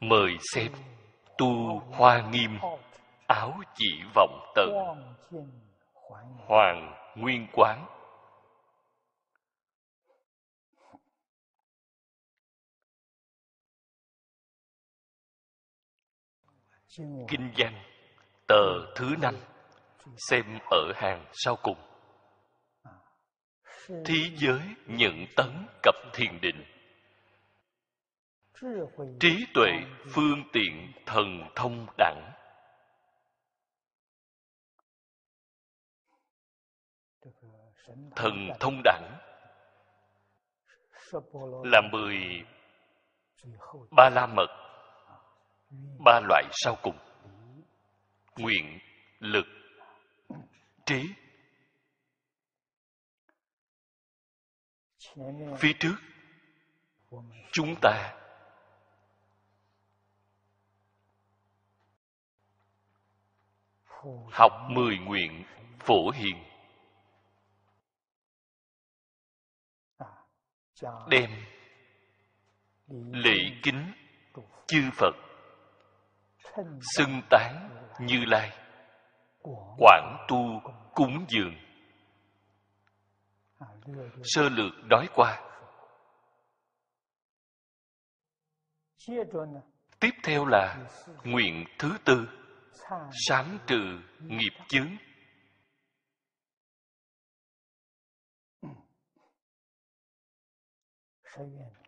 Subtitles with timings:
[0.00, 0.72] Mời xem.
[1.38, 2.58] Tu hoa nghiêm,
[3.26, 4.70] áo chỉ vọng tận
[6.46, 7.86] hoàng nguyên quán.
[17.28, 17.82] Kinh văn,
[18.46, 19.36] tờ thứ năm.
[20.30, 21.78] Xem ở hàng sau cùng.
[24.04, 26.75] Thí giới nhận tấn cập thiền định
[29.20, 29.70] trí tuệ
[30.14, 32.32] phương tiện thần thông đẳng.
[38.16, 39.18] Thần thông đẳng
[41.64, 42.16] là mười
[43.90, 44.46] ba la mật,
[46.04, 46.98] ba loại sau cùng.
[48.36, 48.78] Nguyện
[49.18, 49.46] lực,
[50.86, 51.02] trí.
[55.58, 55.96] Phía trước,
[57.52, 58.25] chúng ta
[64.32, 65.44] học mười nguyện
[65.78, 66.36] phổ hiền.
[71.08, 71.30] Đem
[73.12, 73.92] lễ kính
[74.66, 75.14] chư phật.
[76.96, 78.58] Xưng tán như lai.
[79.78, 80.60] Quảng tu
[80.94, 81.54] cúng dường.
[84.22, 85.42] Sơ lược nói qua.
[90.00, 90.86] Tiếp theo là
[91.24, 92.28] nguyện thứ tư
[93.28, 94.96] sám trừ nghiệp chướng.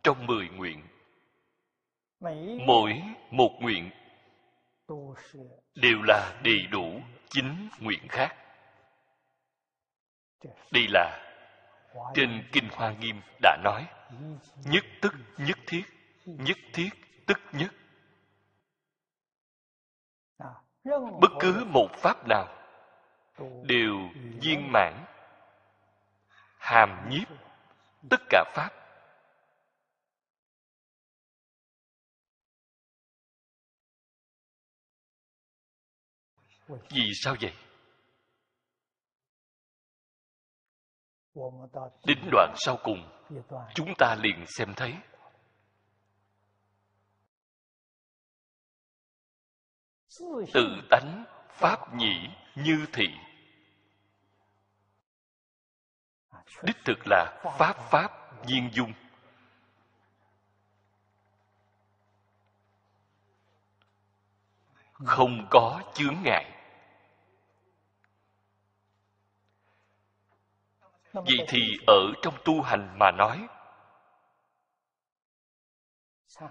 [0.03, 0.89] Trong mười nguyện,
[2.67, 3.91] mỗi một nguyện
[5.75, 8.37] đều là đầy đủ chính nguyện khác.
[10.73, 11.25] Đây là
[12.15, 13.87] trên kinh hoa nghiêm đã nói,
[14.65, 15.83] nhất tức nhất thiết
[16.25, 16.89] nhất thiết
[17.27, 17.75] tức nhất
[21.21, 22.49] bất cứ một pháp nào,
[23.63, 23.95] đều
[24.41, 25.05] viên mãn,
[26.59, 27.29] hàm nhiếp
[28.11, 28.71] tất cả pháp.
[36.69, 37.53] Vì sao vậy?
[42.07, 43.11] Đến đoạn sau cùng,
[43.75, 44.95] chúng ta liền xem thấy
[50.55, 53.07] tự tánh pháp nhĩ như thị.
[56.63, 58.11] Đích thực là pháp pháp
[58.47, 58.93] viên dung.
[64.93, 66.55] Không có chướng ngại.
[71.13, 73.47] Vậy thì ở trong tu hành mà nói,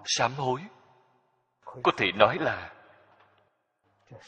[0.06, 0.62] sám hối,
[1.66, 2.77] có thể nói là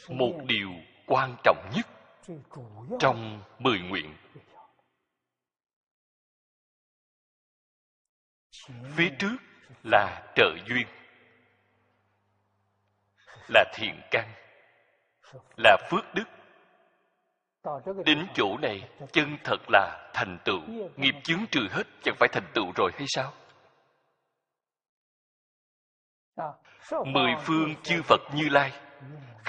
[0.09, 0.69] một điều
[1.07, 1.87] quan trọng nhất
[2.99, 4.17] trong mười nguyện.
[8.95, 9.37] Phía trước
[9.83, 10.87] là trợ duyên,
[13.47, 14.33] là thiện căn,
[15.57, 16.23] là phước đức.
[18.05, 20.61] Đến chỗ này, chân thật là thành tựu.
[20.95, 23.33] Nghiệp chướng trừ hết, chẳng phải thành tựu rồi hay sao?
[27.05, 28.71] Mười phương chư phật như lai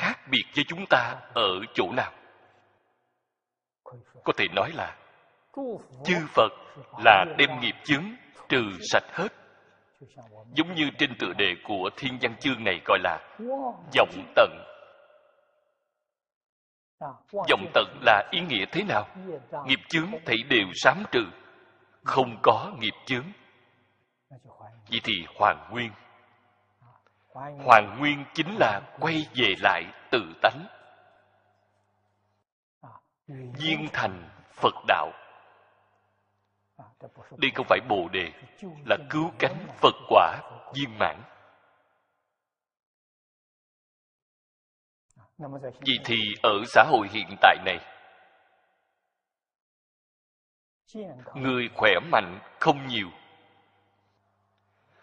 [0.01, 2.13] khác biệt với chúng ta ở chỗ nào?
[4.25, 4.97] Có thể nói là,
[6.05, 6.53] chư phật
[7.05, 8.05] là đem nghiệp chướng
[8.49, 8.63] trừ
[8.93, 9.29] sạch hết.
[10.53, 13.19] Giống như trên tựa đề của thiên văn chương này gọi là
[13.97, 14.51] vọng tận.
[17.33, 19.09] Vọng tận là ý nghĩa thế nào?
[19.67, 21.25] Nghiệp chướng thảy đều sám trừ,
[22.05, 23.25] không có nghiệp chướng.
[24.91, 25.91] Vậy thì hoàn nguyên
[27.35, 30.67] hoàn nguyên chính là quay về lại tự tánh.
[33.29, 35.13] Viên thành phật đạo.
[37.39, 38.33] Đây không phải bồ đề,
[38.87, 40.41] là cứu cánh phật quả
[40.75, 41.23] viên mãn.
[45.81, 47.79] Vì thì ở xã hội hiện tại này,
[51.35, 53.09] người khỏe mạnh không nhiều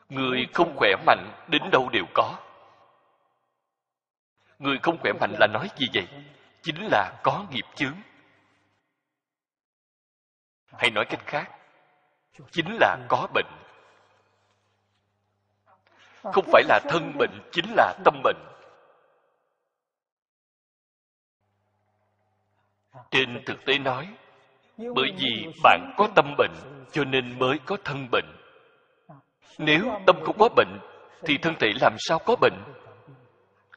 [0.09, 2.39] người không khỏe mạnh đến đâu đều có.
[4.59, 6.07] Người không khỏe mạnh là nói gì vậy?
[6.61, 7.95] Chính là có nghiệp chướng.
[10.71, 11.51] Hay nói cách khác,
[12.51, 13.45] chính là có bệnh.
[16.23, 18.37] Không phải là thân bệnh, chính là tâm bệnh.
[23.11, 24.07] Trên thực tế nói,
[24.77, 26.53] bởi vì bạn có tâm bệnh,
[26.91, 28.36] cho nên mới có thân bệnh
[29.57, 30.79] nếu tâm không có bệnh,
[31.21, 32.63] thì thân thể làm sao có bệnh?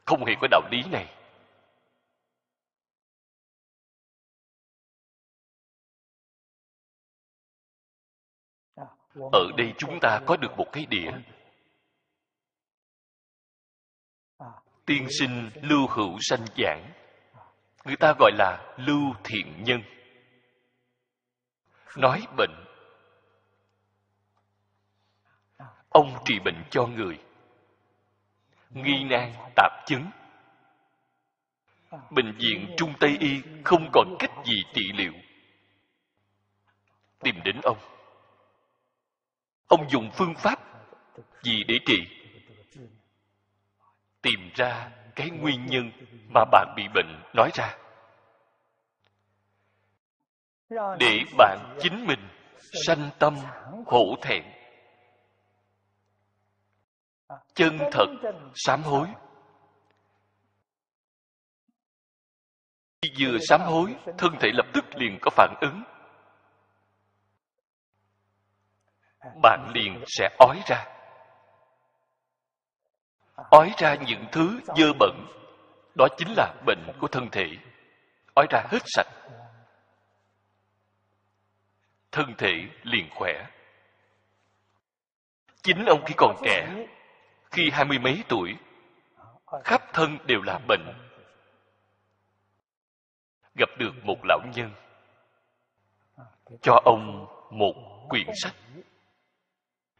[0.05, 1.15] Không hề có đạo lý này.
[9.31, 11.11] Ở đây chúng ta có được một cái đĩa
[14.85, 16.91] tiên sinh lưu hữu sanh giảng.
[17.85, 19.81] Người ta gọi là lưu thiện nhân.
[21.97, 22.70] Nói bệnh
[25.91, 27.19] ông trị bệnh cho người.
[28.69, 30.05] Nghi nan tạp chứng.
[32.11, 35.13] Bệnh viện trung tây y không còn cách gì trị liệu.
[37.19, 37.77] Tìm đến ông.
[39.67, 40.59] Ông dùng phương pháp
[41.43, 41.99] gì để trị?
[44.21, 45.91] Tìm ra cái nguyên nhân
[46.33, 47.77] mà bạn bị bệnh, nói ra.
[50.99, 52.27] Để bạn chính mình
[52.85, 53.35] sanh tâm
[53.85, 54.43] hổ thẹn
[57.61, 58.05] chân thật,
[58.55, 59.07] sám hối.
[63.01, 65.83] Khi vừa sám hối, thân thể lập tức liền có phản ứng.
[69.41, 70.85] Bạn liền sẽ ói ra.
[73.35, 75.25] Ói ra những thứ dơ bẩn,
[75.95, 77.47] đó chính là bệnh của thân thể.
[78.33, 79.07] Ói ra hết sạch.
[82.11, 82.53] Thân thể
[82.83, 83.45] liền khỏe.
[85.63, 86.87] Chính ông khi còn trẻ
[87.51, 88.55] khi hai mươi mấy tuổi,
[89.63, 90.93] khắp thân đều là bệnh.
[93.55, 94.71] Gặp được một lão nhân,
[96.61, 97.73] cho ông một
[98.09, 98.55] quyển sách.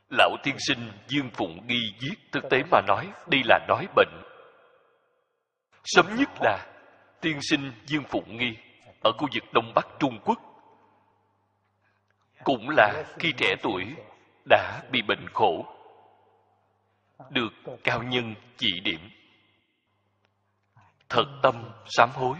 [0.10, 4.22] Lão tiên sinh dương phụng nghi viết thực tế mà nói, đây là nói bệnh.
[5.84, 6.68] Sớm nhất là,
[7.22, 8.58] tiên sinh dương phụng nghi,
[9.04, 10.40] ở khu vực đông bắc trung quốc,
[12.44, 13.86] cũng là khi trẻ tuổi,
[14.50, 15.81] đã bị bệnh khổ
[17.30, 17.50] được
[17.84, 19.10] cao nhân chỉ điểm.
[21.10, 22.38] Thật tâm sám hối,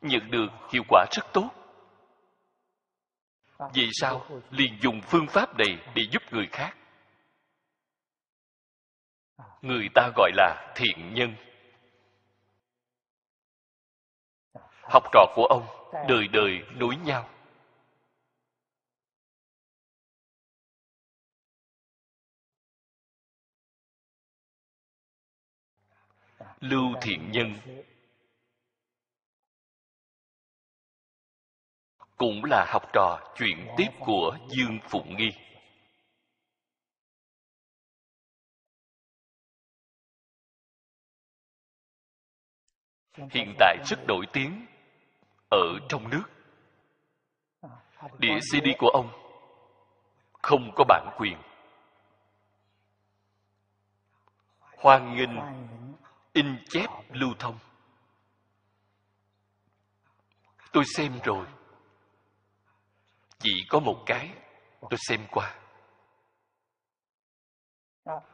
[0.00, 1.50] nhận được hiệu quả rất tốt.
[3.74, 6.76] Vì sao liền dùng phương pháp này để giúp người khác?
[9.62, 11.34] Người ta gọi là thiện nhân.
[14.82, 15.66] Học trò của ông
[16.08, 17.28] đời đời nối nhau.
[26.60, 27.54] Lưu thiện nhân.
[32.16, 35.30] Cũng là học trò chuyển tiếp của dương phụng nghi.
[43.30, 44.66] Hiện tại rất nổi tiếng
[45.50, 46.24] ở trong nước.
[48.18, 49.10] Đĩa cd của ông
[50.42, 51.42] không có bản quyền.
[54.60, 55.30] Hoan nghênh
[56.32, 57.58] in chép lưu thông.
[60.72, 61.46] Tôi xem rồi.
[63.38, 64.30] Chỉ có một cái,
[64.80, 65.54] tôi xem qua.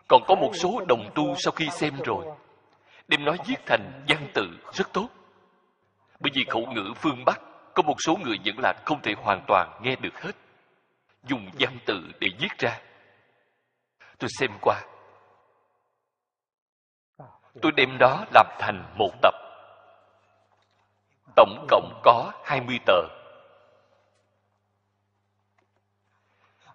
[0.09, 2.27] Còn có một số đồng tu sau khi xem rồi.
[3.09, 5.09] Đem nói viết thành văn tự rất tốt.
[6.21, 7.41] Bởi vì khẩu ngữ phương bắc,
[7.75, 10.37] có một số người vẫn là không thể hoàn toàn nghe được hết.
[11.23, 12.81] Dùng văn tự để viết ra.
[14.19, 14.83] Tôi xem qua
[17.63, 19.35] tôi đem đó làm thành một tập.
[21.37, 23.03] Tổng cộng có 20 tờ.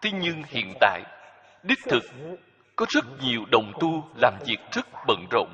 [0.01, 1.03] Thế nhưng hiện tại,
[1.63, 2.03] đích thực
[2.75, 5.49] có rất nhiều đồng tu làm việc rất bận rộn.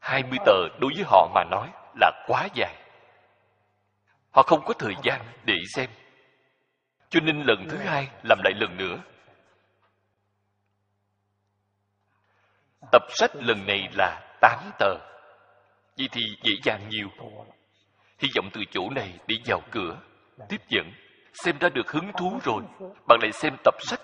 [0.00, 1.68] 20 tờ đối với họ mà nói
[2.00, 2.74] là quá dài.
[4.30, 5.90] Họ không có thời gian để xem.
[7.10, 8.98] Cho nên lần thứ hai làm lại lần nữa.
[12.92, 14.94] Tập sách lần này là 8 tờ.
[15.98, 17.08] Vậy thì dễ dàng nhiều.
[18.18, 19.98] Hy vọng từ chỗ này đi vào cửa.
[20.48, 20.92] Tiếp dẫn,
[21.44, 22.62] xem ra được hứng thú rồi.
[23.08, 24.00] Bạn lại xem tập sách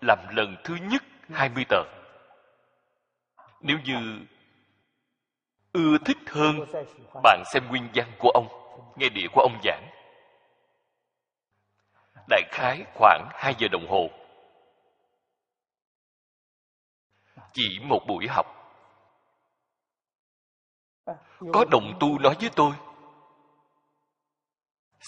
[0.00, 1.82] làm lần thứ nhất 20 tờ.
[3.60, 4.26] Nếu như
[5.72, 6.56] ưa thích hơn,
[7.22, 8.48] bạn xem nguyên văn của ông,
[8.96, 9.88] nghe địa của ông giảng.
[12.28, 14.10] Đại khái khoảng 2 giờ đồng hồ.
[17.52, 18.46] Chỉ một buổi học.
[21.52, 22.72] Có đồng tu nói với tôi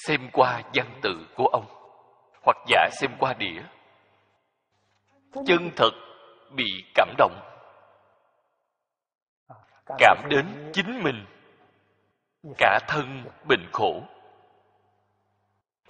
[0.06, 1.66] xem qua văn tự của ông
[2.42, 3.62] hoặc giả xem qua đĩa.
[5.46, 5.90] Chân thật
[6.50, 7.40] bị cảm động.
[9.98, 11.26] Cảm đến chính mình.
[12.58, 14.02] Cả thân bệnh khổ.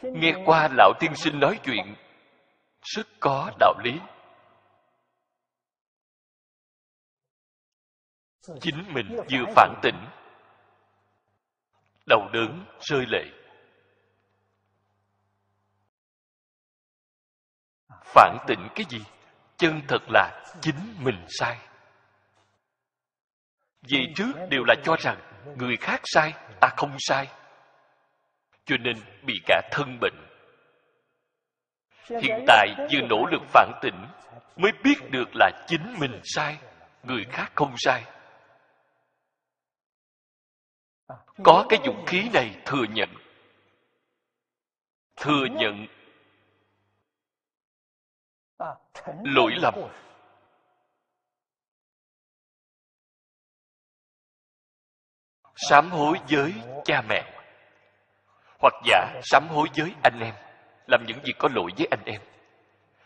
[0.03, 1.95] Nghe qua lão tiên sinh nói chuyện
[2.83, 4.01] rất có đạo lý
[8.61, 10.07] chính mình vừa phản tỉnh.
[12.07, 13.25] Đầu đớn rơi lệ.
[18.05, 19.05] Phản tỉnh cái gì?
[19.57, 21.59] Chân thật là chính mình sai.
[23.83, 25.19] Vì trước đều là cho rằng
[25.57, 27.29] người khác sai ta không sai.
[28.65, 30.15] Cho nên bị cả thân bệnh.
[32.23, 34.07] Hiện tại vừa nỗ lực phản tỉnh
[34.57, 36.59] mới biết được là chính mình sai
[37.03, 38.05] người khác không sai
[41.43, 43.09] có cái dũng khí này thừa nhận.
[45.17, 45.87] Thừa nhận.
[49.25, 49.75] Lỗi lầm.
[55.57, 57.41] Sám hối với cha mẹ.
[58.59, 60.35] Hoặc giả sám hối với anh em.
[60.87, 62.21] Làm những gì có lỗi với anh em.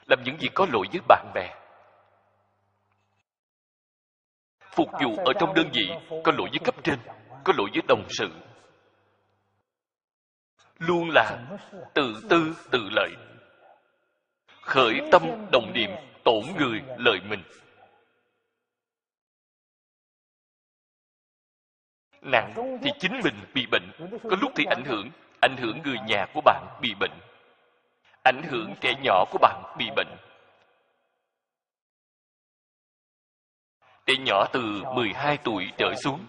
[0.07, 1.55] Làm những gì có lỗi với bạn bè.
[4.61, 5.90] Phục vụ ở trong đơn vị
[6.25, 6.99] có lỗi với cấp trên
[7.45, 8.30] có lỗi với đồng sự.
[10.78, 11.59] Luôn là
[11.95, 13.11] tự tư tự lợi.
[14.62, 15.90] Khởi tâm đồng niệm
[16.25, 17.42] tổn người lợi mình.
[22.23, 23.90] Nặng thì chính mình bị bệnh,
[24.23, 27.18] có lúc thì ảnh hưởng ảnh hưởng người nhà của bạn bị bệnh.
[28.25, 30.16] Ảnh hưởng trẻ nhỏ của bạn bị bệnh.
[34.07, 36.26] Trẻ nhỏ từ 12 tuổi trở xuống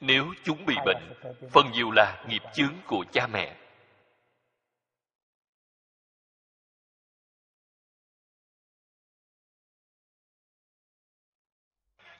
[0.00, 1.12] nếu chúng bị bệnh,
[1.52, 3.56] phần nhiều là nghiệp chướng của cha mẹ.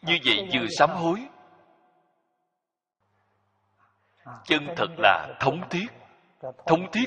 [0.03, 1.29] Như vậy vừa sám hối,
[4.45, 5.87] chân thật là thống thiết.
[6.67, 7.07] Thống thiết,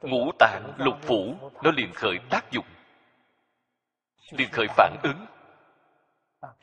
[0.00, 2.66] ngũ tạng lục phủ, nó liền khởi tác dụng,
[4.30, 5.26] liền khởi phản ứng.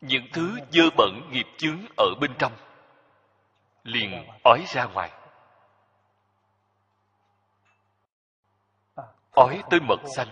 [0.02, 2.65] Những thứ dơ bẩn nghiệp chướng ở bên trong
[3.86, 5.12] liền ói ra ngoài.
[9.32, 10.28] Ói tới mật xanh.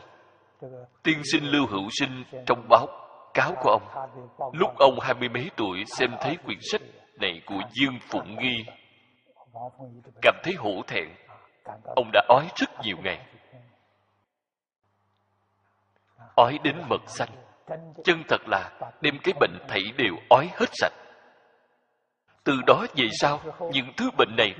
[1.03, 2.88] Tiên sinh lưu hữu sinh trong báo
[3.33, 4.12] cáo của ông,
[4.53, 6.81] lúc ông hai mươi mấy tuổi xem thấy quyển sách
[7.19, 8.65] này của dương phụng nghi,
[10.22, 11.10] cảm thấy hổ thẹn.
[11.95, 13.25] Ông đã ói rất nhiều ngày.
[16.36, 17.29] Ói đến mật xanh.
[18.03, 21.02] Chân thật là, đem cái bệnh thảy đều ói hết sạch
[22.43, 24.55] từ đó về sau, những thứ bệnh này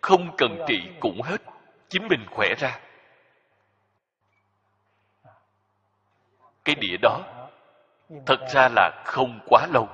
[0.00, 1.42] không cần trị cũng hết,
[1.88, 2.80] chính mình khỏe ra.
[6.64, 7.20] Cái đĩa đó
[8.26, 9.88] thật ra là không quá lâu.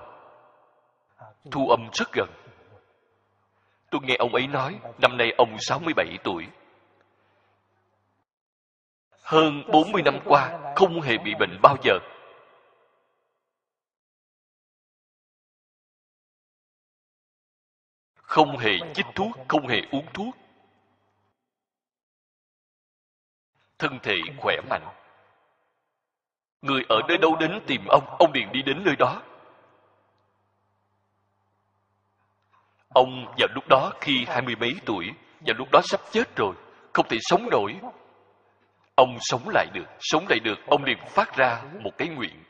[1.50, 2.28] Thu âm rất gần.
[3.90, 6.46] Tôi nghe ông ấy nói, năm nay ông 67 tuổi.
[9.22, 11.98] Hơn 40 năm qua, không hề bị bệnh bao giờ.
[18.30, 20.36] Không hề chích thuốc, không hề uống thuốc.
[23.78, 24.86] Thân thể khỏe mạnh.
[26.62, 29.22] Người ở nơi đâu đến tìm ông ông liền đi đến nơi đó.
[32.88, 35.10] Ông vào lúc đó khi hai mươi mấy tuổi
[35.46, 36.54] vào lúc đó sắp chết rồi,
[36.92, 37.76] không thể sống nổi.
[38.94, 42.44] Ông sống lại được, sống lại được, ông liền phát ra một cái nguyện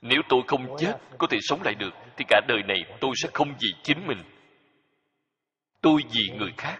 [0.00, 3.28] nếu tôi không chết có thể sống lại được thì cả đời này tôi sẽ
[3.32, 4.18] không vì chính mình.
[5.80, 6.78] Tôi vì người khác.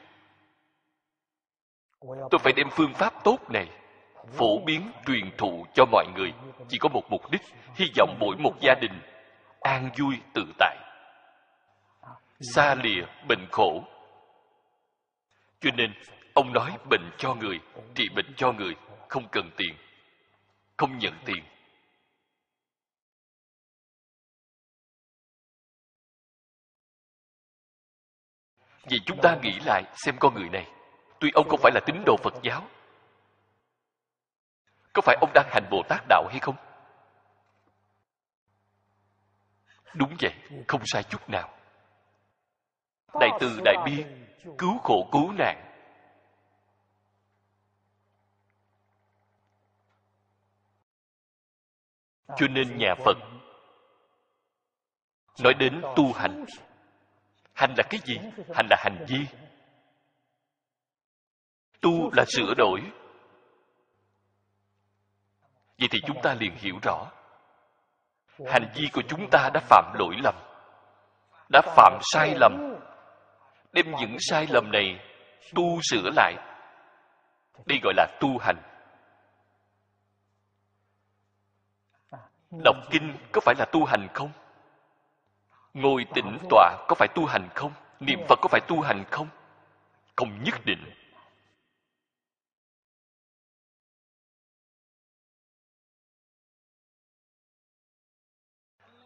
[2.01, 3.69] Tôi phải đem phương pháp tốt này
[4.33, 6.33] phổ biến truyền thụ cho mọi người.
[6.69, 7.43] Chỉ có một mục đích
[7.75, 9.01] hy vọng mỗi một gia đình
[9.61, 10.77] an vui tự tại.
[12.55, 13.85] Xa lìa bệnh khổ.
[15.61, 15.93] Cho nên
[16.35, 17.61] ông nói bệnh cho người
[17.95, 18.75] trị bệnh cho người
[19.09, 19.75] không cần tiền.
[20.77, 21.45] Không nhận tiền
[28.91, 30.67] vì chúng ta nghĩ lại, xem con người này.
[31.21, 32.63] Tuy ông không phải là tín đồ phật giáo.
[34.93, 36.57] Có phải ông đang hành bồ tát đạo hay không?
[39.95, 40.35] Đúng vậy,
[40.69, 41.59] không sai chút nào.
[43.21, 44.05] Đại từ đại bi,
[44.59, 45.63] cứu khổ cứu nạn.
[52.37, 53.17] Cho nên nhà phật
[55.43, 56.45] nói đến tu hành
[57.57, 58.19] hành là cái gì?
[58.55, 59.27] Hành là hành vi.
[61.81, 62.81] Tu là sửa đổi.
[65.79, 67.11] Vậy thì chúng ta liền hiểu rõ.
[68.47, 70.35] Hành vi của chúng ta đã phạm lỗi lầm,
[71.53, 72.75] đã phạm sai lầm.
[73.73, 75.01] Đem những sai lầm này
[75.55, 76.35] tu sửa lại.
[77.67, 78.57] Đây gọi là tu hành.
[82.65, 84.33] Đọc kinh có phải là tu hành không?
[85.77, 87.73] Ngồi tĩnh tọa có phải tu hành không?
[88.01, 89.29] Niệm phật có phải tu hành không?
[90.17, 90.85] Không nhất định.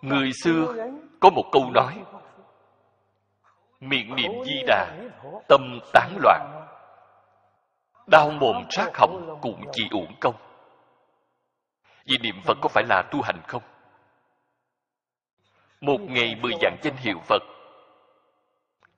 [0.02, 0.74] Người xưa
[1.20, 2.04] có một câu nói,
[3.80, 5.10] miệng niệm di đà,
[5.48, 6.66] tâm tán loạn.
[8.06, 10.34] Đau mồm sát họng cũng chỉ uổng công.
[12.06, 13.62] Vì niệm phật có phải là tu hành không?
[15.80, 17.42] Một ngày mười dạng danh hiệu phật.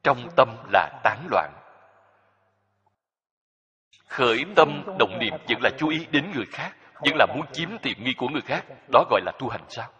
[0.02, 1.52] Trong tâm là tán loạn.
[4.06, 7.68] Khởi tâm, động niệm vẫn là chú ý đến người khác, vẫn là muốn chiếm
[7.82, 9.92] tiện nghi của người khác, đó gọi là tu hành sao?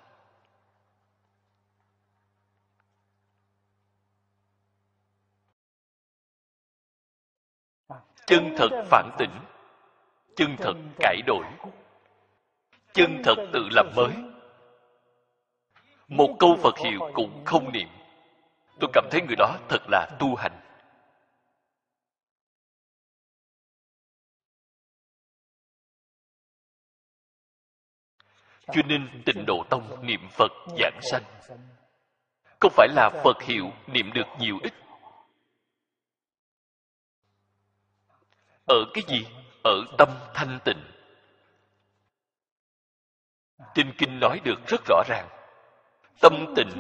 [8.27, 9.41] Chân thật phản tỉnh,
[10.37, 11.45] chân thật cải đổi,
[12.93, 14.32] chân thật tự làm mới
[16.13, 17.89] một câu phật hiệu cũng không niệm.
[18.81, 20.61] Tôi cảm thấy người đó thật là tu hành.
[28.67, 31.25] Cho nên tịnh độ tông niệm phật giảng sanh.
[32.61, 34.73] Không phải là phật hiệu niệm được nhiều ít.
[38.67, 39.27] Ở cái gì?
[39.65, 40.85] Ở tâm thanh tịnh.
[43.75, 45.42] Trên kinh nói được rất rõ ràng
[46.21, 46.71] tâm tịnh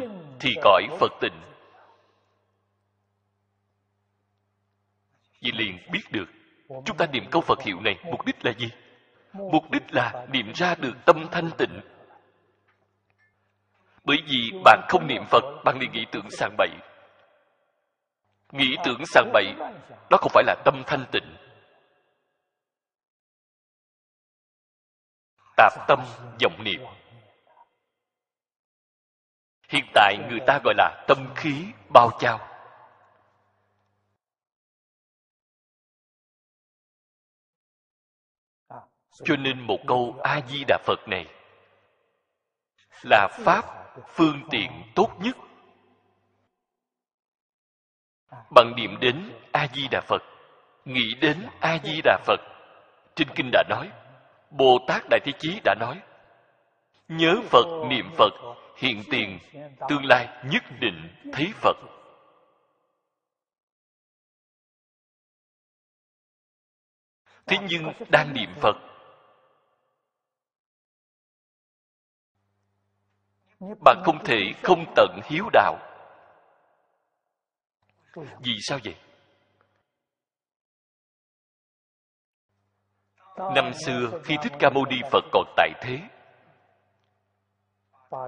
[0.40, 1.42] thì cõi phật tịnh
[5.42, 6.28] vì liền biết được,
[6.84, 8.70] chúng ta niệm câu phật hiệu này mục đích là gì?
[9.32, 11.80] Mục đích là niệm ra được tâm thanh tịnh.
[14.04, 16.70] Bởi vì bạn không niệm phật, bạn liền nghĩ tưởng sàng bậy.
[18.52, 19.54] Nghĩ tưởng sàng bậy,
[20.10, 21.36] đó không phải là tâm thanh tịnh.
[25.56, 26.00] Tạp tâm
[26.42, 26.80] vọng niệm
[29.72, 32.48] hiện tại người ta gọi là tâm khí bao trao.
[39.24, 41.26] Cho nên một câu a di đà phật này
[43.02, 43.64] là pháp
[44.08, 45.36] phương tiện tốt nhất.
[48.30, 50.22] Bằng niệm đến a di đà phật,
[50.84, 52.40] nghĩ đến a di đà phật,
[53.14, 53.90] trên kinh đã nói,
[54.50, 56.00] bồ tát đại thế chí đã nói,
[57.08, 58.32] nhớ phật, niệm phật
[58.82, 59.38] hiện tiền,
[59.88, 61.76] tương lai nhất định thấy phật.
[67.46, 68.92] Thế nhưng đang niệm phật
[73.84, 75.78] bạn không thể không tận hiếu đạo.
[78.14, 78.96] Vì sao vậy?
[83.54, 85.98] Năm xưa khi thích ca mâu ni phật còn tại thế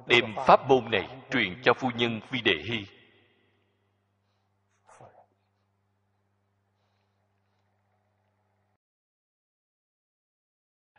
[0.07, 2.87] đem pháp môn này truyền cho phu nhân vi đề hy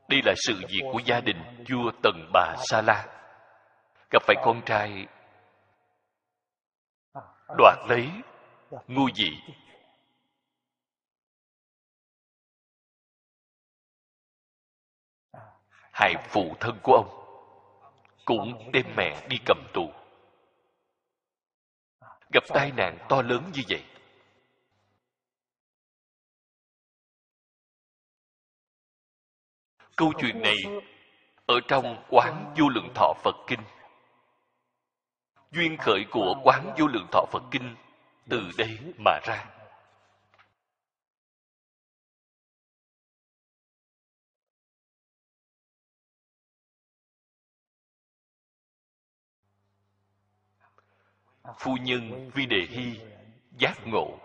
[0.08, 3.06] đây là sự việc của gia đình vua tần bà sa la.
[4.12, 5.08] Gặp phải con trai.
[7.58, 8.10] Đoạt lấy
[8.88, 9.30] ngu dị,
[15.92, 17.25] hại phụ thân của ông
[18.26, 19.94] cũng đem mẹ đi cầm tù.
[22.34, 23.84] Gặp tai nạn to lớn như vậy.
[29.96, 30.58] Câu chuyện này
[31.46, 33.60] ở trong quán vô lượng thọ phật kinh.
[35.52, 37.76] Duyên khởi của quán vô lượng thọ phật kinh
[38.30, 39.46] từ đây mà ra.
[51.60, 53.00] Phu nhân vi đề hy
[53.58, 54.20] giác ngộ.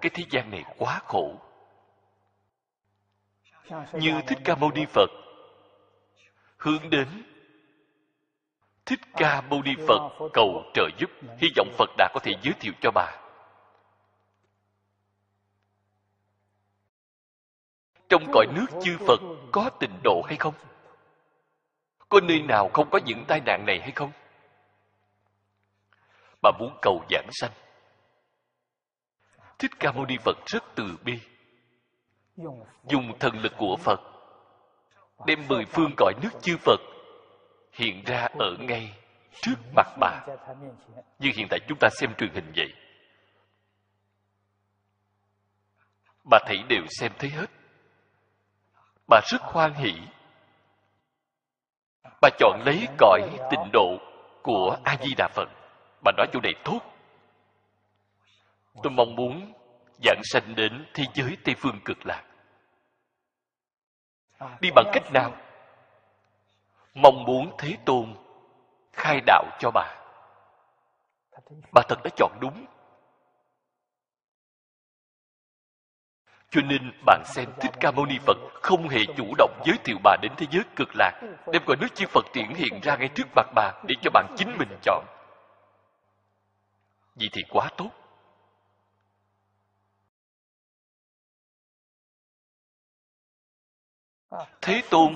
[0.00, 1.40] Cái thế gian này quá khổ.
[3.92, 5.10] Như thích ca mâu ni phật
[6.56, 7.08] hướng đến
[8.86, 11.10] thích ca mâu ni phật cầu trợ giúp.
[11.38, 13.18] Hy vọng phật đã có thể giới thiệu cho bà.
[18.08, 19.20] Trong cõi nước chư phật
[19.52, 20.54] có tình độ hay không?
[22.08, 24.12] Có nơi nào không có những tai nạn này hay không?
[26.42, 27.52] Mà muốn cầu giảng sanh.
[29.58, 31.20] Thích ca mâu ni phật rất từ bi,
[32.88, 34.00] dùng thần lực của phật,
[35.26, 36.80] đem mười phương cõi nước chư phật
[37.72, 38.94] hiện ra ở ngay
[39.40, 40.26] trước mặt bà.
[41.18, 42.72] Như hiện tại chúng ta xem truyền hình vậy.
[46.30, 47.50] Bà thấy đều xem thấy hết.
[49.08, 49.92] Bà rất hoan hỷ.
[52.20, 53.98] Bà chọn lấy cõi tịnh độ
[54.42, 55.48] của a di đà phật
[56.04, 56.80] bà nói chỗ này tốt.
[58.82, 59.52] Tôi mong muốn
[60.04, 62.24] dạng sanh đến thế giới tây phương cực lạc.
[64.60, 65.36] Đi bằng cách nào?
[66.94, 68.14] Mong muốn thế tôn
[68.92, 69.94] khai đạo cho bà.
[71.72, 72.66] Bà thật đã chọn đúng.
[76.50, 79.96] Cho nên bạn xem thích ca mâu ni phật không hề chủ động giới thiệu
[80.04, 81.20] bà đến thế giới cực lạc,
[81.52, 84.34] đem quả nước chư phật triển hiện ra ngay trước mặt bà để cho bạn
[84.36, 85.04] chính mình chọn
[87.14, 87.90] vậy thì quá tốt.
[94.60, 95.14] Thế tôn,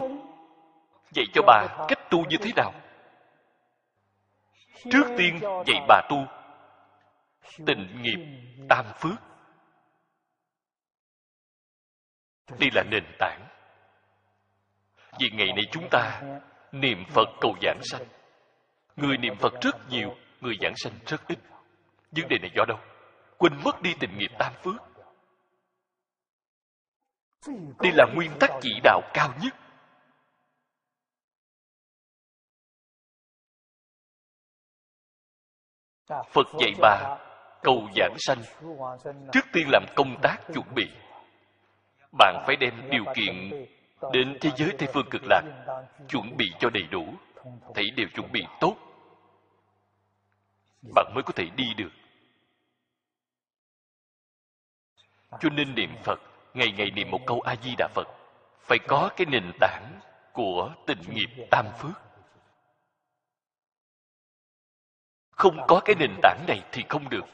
[1.11, 2.75] dạy cho bà cách tu như thế nào?
[4.91, 6.27] Trước tiên, dạy bà tu
[7.67, 8.19] tịnh nghiệp
[8.69, 9.19] tam phước.
[12.59, 13.49] Đây là nền tảng
[15.19, 16.23] vì ngày nay chúng ta
[16.73, 18.05] niệm phật cầu giảng sanh.
[18.97, 21.39] Người niệm phật rất nhiều, người giảng sanh rất ít
[22.17, 22.79] vấn đề này do đâu?
[23.39, 24.83] Quên mất đi tình nghiệp tam phước.
[27.79, 29.55] Đây là nguyên tắc chỉ đạo cao nhất.
[36.09, 37.19] Phật dạy bà,
[37.63, 38.43] cầu giảng sanh.
[39.33, 40.91] Trước tiên làm công tác chuẩn bị.
[42.19, 43.51] Bạn phải đem điều kiện
[44.13, 45.43] đến thế giới tây phương cực lạc,
[46.09, 47.15] chuẩn bị cho đầy đủ.
[47.75, 48.77] Thấy đều chuẩn bị tốt.
[50.95, 51.91] Bạn mới có thể đi được.
[55.41, 56.21] Cho nên niệm phật,
[56.55, 58.09] ngày ngày niệm một câu a di đà phật,
[58.61, 60.01] phải có cái nền tảng
[60.33, 62.03] của tình nghiệp tam phước.
[65.31, 67.25] Không có cái nền tảng này thì không được.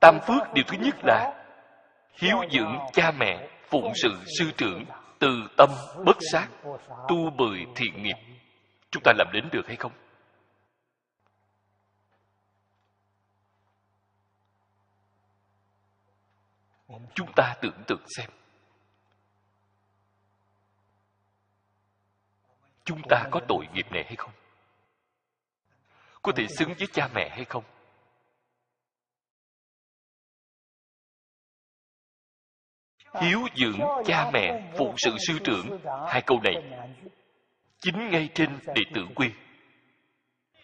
[0.00, 1.44] Tam phước điều thứ nhất là
[2.12, 4.84] hiếu dưỡng cha mẹ, phụng sự sư trưởng,
[5.18, 5.70] từ tâm
[6.06, 6.48] bất sát,
[7.08, 8.16] tu bười thiện nghiệp.
[8.90, 9.92] Chúng ta làm đến được hay không?
[17.14, 18.30] Chúng ta tưởng tượng xem.
[22.84, 24.32] Chúng ta có tội nghiệp này hay không?
[26.22, 27.64] Có thể xứng với cha mẹ hay không?
[33.20, 35.80] Hiếu dưỡng cha mẹ phụ sự sư trưởng.
[36.08, 36.54] Hai câu này
[37.78, 39.30] chính ngay trên đệ tử quy.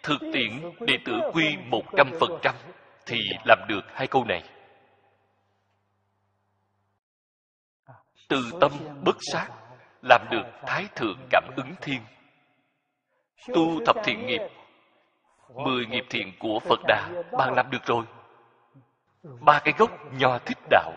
[0.03, 2.55] Thực tiễn đệ tử quy một trăm phần trăm
[3.07, 4.60] thì làm được hai câu này.
[8.31, 8.73] Từ tâm
[9.05, 9.49] bất sát
[10.03, 12.01] làm được thái thượng cảm ứng thiên.
[13.55, 14.40] Tu thập thiện nghiệp,
[15.55, 18.05] mười nghiệp thiện của phật đà bạn làm được rồi.
[19.40, 20.93] Ba cái gốc nho thích đạo.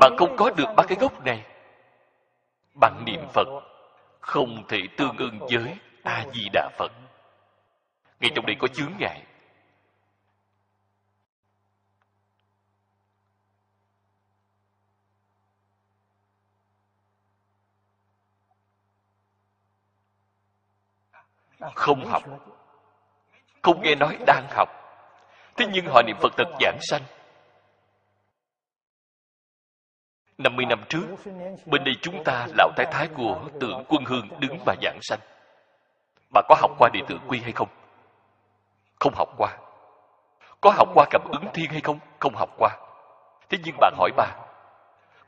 [0.00, 1.46] Bạn không có được ba cái gốc này.
[2.80, 3.48] Bằng niệm phật
[4.20, 6.92] không thể tương ưng với a di đà phật.
[8.20, 9.22] Ngay trong đây có chướng ngại.
[21.74, 22.22] Không học
[23.62, 24.68] không nghe nói đang học
[25.56, 27.02] thế nhưng họ niệm phật thật giảng sanh
[30.40, 31.06] 50 năm trước,
[31.66, 35.18] bên đây chúng ta lão thái thái của tượng quân hương đứng và giảng sanh.
[36.34, 37.68] Bà có học qua địa tử quy hay không?
[39.00, 39.56] Không học qua.
[40.60, 41.98] Có học qua cảm ứng thiên hay không?
[42.20, 42.70] Không học qua.
[43.48, 44.26] Thế nhưng bạn hỏi bà,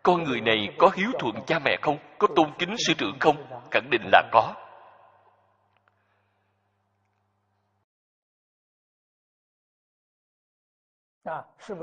[0.02, 1.98] con người này có hiếu thuận cha mẹ không?
[2.18, 3.36] Có tôn kính sư trưởng không?
[3.70, 4.54] Khẳng định là có.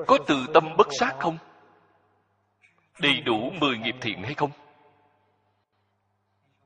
[0.08, 1.38] Có từ tâm bất sát không?
[3.00, 4.52] đầy đủ mười nghiệp thiện hay không?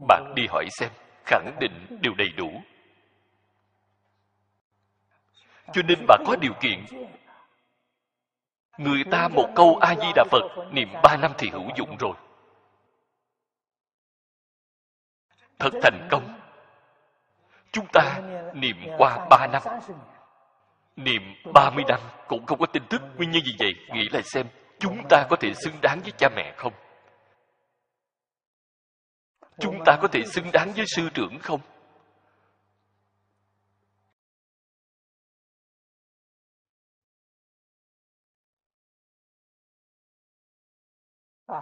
[0.07, 0.91] Bạn đi hỏi xem,
[1.25, 2.62] khẳng định đều đầy đủ.
[5.73, 6.86] Cho nên bạn có điều kiện.
[8.77, 12.13] Người ta một câu A-di-đà Phật niệm ba năm thì hữu dụng rồi.
[15.59, 16.39] Thật thành công.
[17.71, 18.21] Chúng ta
[18.53, 19.62] niệm qua ba năm.
[20.95, 21.21] Niệm
[21.53, 23.01] ba mươi năm cũng không có tin tức.
[23.17, 23.73] Nguyên nhân gì vậy?
[23.93, 24.47] Nghĩ lại xem,
[24.79, 26.73] chúng ta có thể xứng đáng với cha mẹ không
[29.60, 31.62] chúng ta có thể xứng đáng với sư trưởng không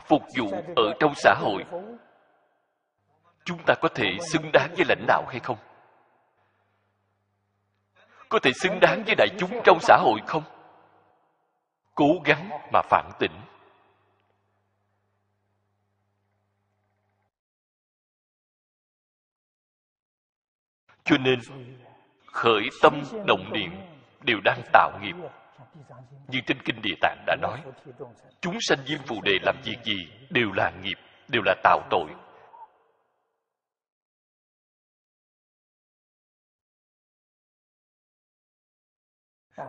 [0.08, 1.64] phục vụ ở trong xã hội,
[3.46, 5.58] chúng ta có thể xứng đáng với lãnh đạo hay không
[8.32, 10.44] có thể xứng đáng với đại chúng trong xã hội không?
[11.96, 13.32] Cố gắng mà phản tỉnh.
[21.04, 21.40] Cho nên,
[22.26, 23.72] khởi tâm động niệm
[24.22, 25.16] đều đang tạo nghiệp.
[26.28, 27.62] Như trên kinh địa tạng đã nói,
[28.42, 32.10] chúng sanh diêm phù đề làm việc gì đều là nghiệp, đều là tạo tội.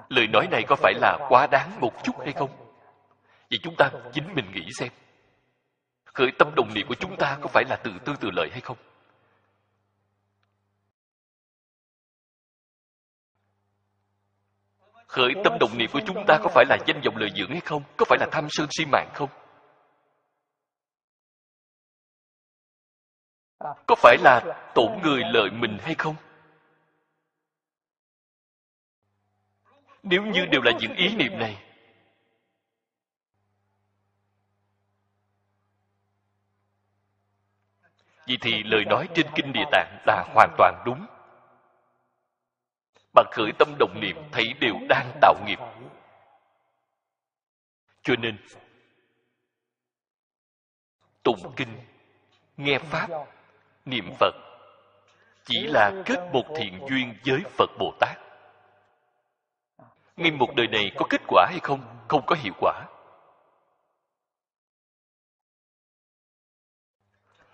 [0.08, 2.50] Lời nói này có phải là quá đáng một chút hay không?
[3.50, 4.88] Vậy chúng ta chính mình nghĩ xem.
[6.04, 8.60] Khởi tâm đồng niệm của chúng ta có phải là tự tư tự lợi hay
[8.60, 8.76] không?
[15.06, 17.60] Khởi tâm đồng niệm của chúng ta có phải là danh vọng lợi dưỡng hay
[17.60, 17.82] không?
[17.96, 19.28] Có phải là tham sân si mạng không?
[23.86, 24.40] Có phải là
[24.74, 26.14] tổn người lợi mình hay không?
[30.02, 31.62] Nếu như đều là những ý niệm này,
[38.26, 41.06] vậy thì lời nói trên kinh địa tạng là hoàn toàn đúng.
[43.14, 45.58] Bạn khởi tâm động niệm thấy đều đang tạo nghiệp.
[48.02, 48.38] Cho nên,
[51.22, 51.78] tụng kinh,
[52.56, 53.08] nghe pháp,
[53.84, 54.34] niệm phật
[55.44, 58.31] chỉ là kết một thiện duyên với phật bồ tát
[60.16, 62.88] ngay một đời này có kết quả hay không không có hiệu quả.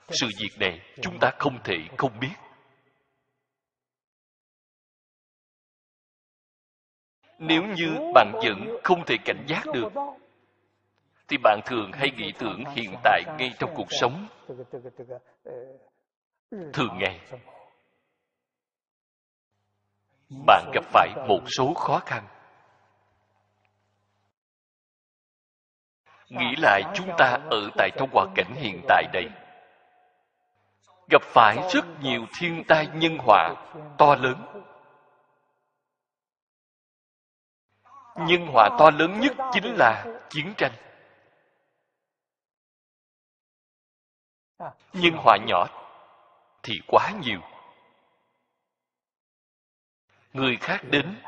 [0.09, 2.35] Sự việc này chúng ta không thể không biết.
[7.39, 9.93] Nếu như bạn vẫn không thể cảnh giác được,
[11.29, 14.29] thì bạn thường hay nghĩ tưởng hiện tại ngay trong cuộc sống.
[16.51, 17.21] Thường ngày,
[20.47, 22.38] bạn gặp phải một số khó khăn.
[26.29, 29.29] Nghĩ lại chúng ta ở tại trong hoàn cảnh hiện tại đây.
[31.11, 33.55] Gặp phải rất nhiều thiên tai nhân họa
[33.99, 34.65] to lớn.
[38.17, 40.73] Nhân họa to lớn nhất chính là chiến tranh.
[44.93, 45.69] Nhân họa nhỏ
[46.63, 47.41] thì quá nhiều.
[50.33, 51.23] Người khác đến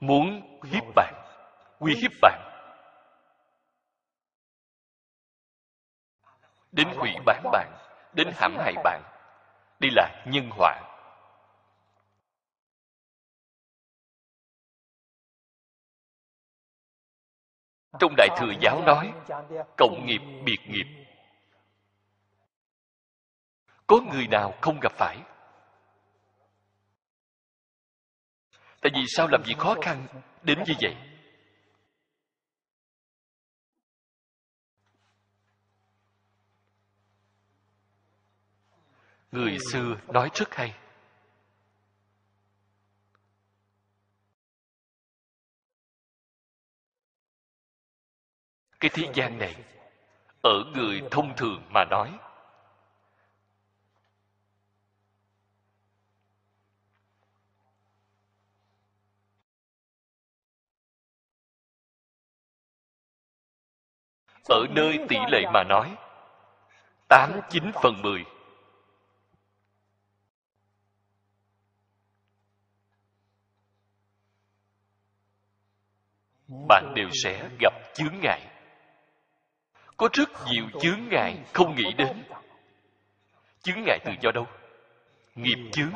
[0.00, 1.14] muốn hiếp bạn,
[1.78, 2.53] uy hiếp bạn.
[6.74, 7.72] Đến hủy bán bạn,
[8.12, 9.02] đến hãm hại bạn.
[9.80, 10.80] Đây là nhân họa.
[17.98, 19.12] Trong đại thừa giáo nói,
[19.76, 21.06] cộng nghiệp, biệt nghiệp.
[23.86, 25.18] Có người nào không gặp phải?
[28.80, 30.06] Tại vì sao làm gì khó khăn
[30.42, 30.96] đến như vậy?
[39.34, 40.74] Người xưa nói rất hay.
[48.80, 49.54] Cái thế gian này
[50.42, 52.18] ở người thông thường mà nói
[64.48, 65.96] ở nơi tỷ lệ mà nói
[67.08, 68.24] tám chín phần mười
[76.68, 78.50] bạn đều sẽ gặp chướng ngại.
[79.96, 82.24] Có rất nhiều chướng ngại không nghĩ đến.
[83.62, 84.46] Chướng ngại từ do đâu?
[85.34, 85.92] Nghiệp chướng.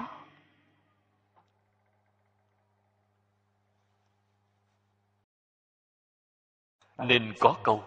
[6.99, 7.85] Nên có câu,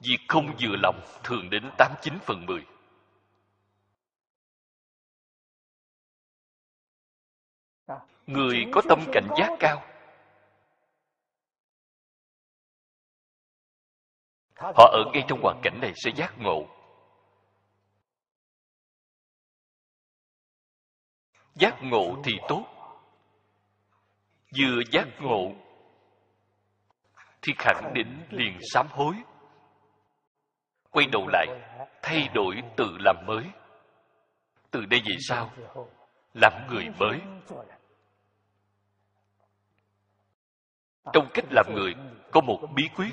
[0.00, 2.66] việc không vừa lòng thường đến tám chín phần mười.
[8.26, 9.95] Người có tâm cảnh giác cao
[14.56, 16.66] họ ở ngay trong hoàn cảnh này sẽ giác ngộ.
[21.54, 22.64] Giác ngộ thì tốt.
[24.58, 25.52] Vừa giác ngộ,
[27.42, 29.14] thì khẳng định liền sám hối.
[30.90, 31.46] Quay đầu lại,
[32.02, 33.44] thay đổi tự làm mới.
[34.70, 35.50] Từ đây về sau,
[36.34, 37.20] làm người mới.
[41.12, 41.94] Trong cách làm người,
[42.32, 43.12] có một bí quyết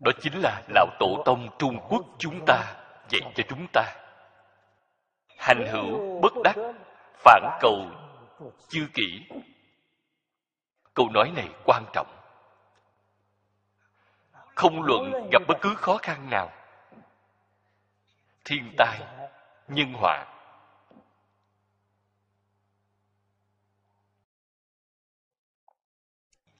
[0.00, 2.76] đó chính là lão tổ tông trung quốc chúng ta,
[3.08, 3.82] dạy cho chúng ta.
[5.38, 6.56] Hành hữu bất đắc,
[7.14, 7.90] phản cầu
[8.68, 9.28] chư kỷ.
[10.94, 12.16] Câu nói này quan trọng.
[14.54, 16.52] Không luận gặp bất cứ khó khăn nào.
[18.44, 19.00] Thiên tai,
[19.68, 20.26] nhân họa.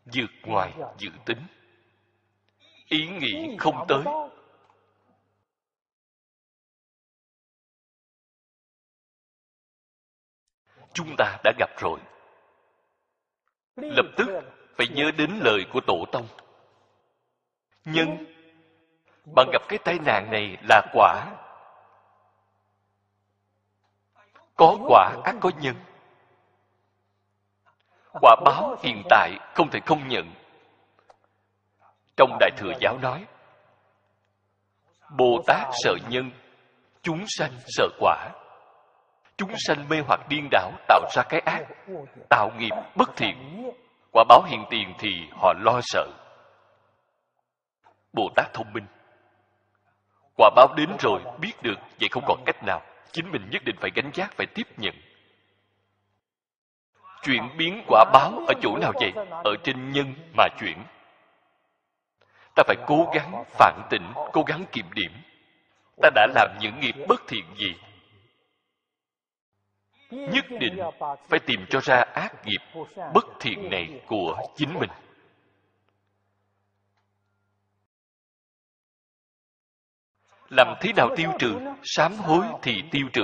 [0.04, 1.46] Vượt ngoài dự tính
[2.90, 4.02] ý nghĩ không tới.
[10.92, 12.00] chúng ta đã gặp rồi.
[13.76, 14.26] Lập tức
[14.74, 16.26] phải nhớ đến lời của tổ tông.
[17.84, 18.08] Nhân
[19.24, 21.26] bạn gặp cái tai nạn này là quả.
[24.56, 25.76] Có quả ác có nhân.
[28.20, 30.39] Quả báo hiện tại không thể không nhận
[32.20, 33.24] trong đại thừa giáo nói,
[35.16, 36.30] bồ tát sợ nhân,
[37.02, 38.28] chúng sanh sợ quả.
[39.36, 41.64] Chúng sanh mê hoặc điên đảo tạo ra cái ác,
[42.28, 43.64] tạo nghiệp bất thiện.
[44.12, 46.06] Quả báo hiện tiền thì họ lo sợ.
[48.12, 48.86] Bồ tát thông minh.
[50.36, 52.82] Quả báo đến rồi, biết được, vậy không còn cách nào.
[53.12, 54.94] Chính mình nhất định phải gánh giác, phải tiếp nhận.
[57.22, 59.12] Chuyển biến quả báo ở chỗ nào vậy?
[59.44, 60.84] Ở trên nhân mà chuyển
[62.54, 65.12] ta phải cố gắng phản tỉnh, cố gắng kiểm điểm.
[66.02, 67.74] Ta đã làm những nghiệp bất thiện gì?
[70.10, 70.78] Nhất định
[71.28, 72.60] phải tìm cho ra ác nghiệp
[73.14, 74.90] bất thiện này của chính mình.
[80.48, 83.22] Làm thế nào tiêu trừ, sám hối thì tiêu trừ.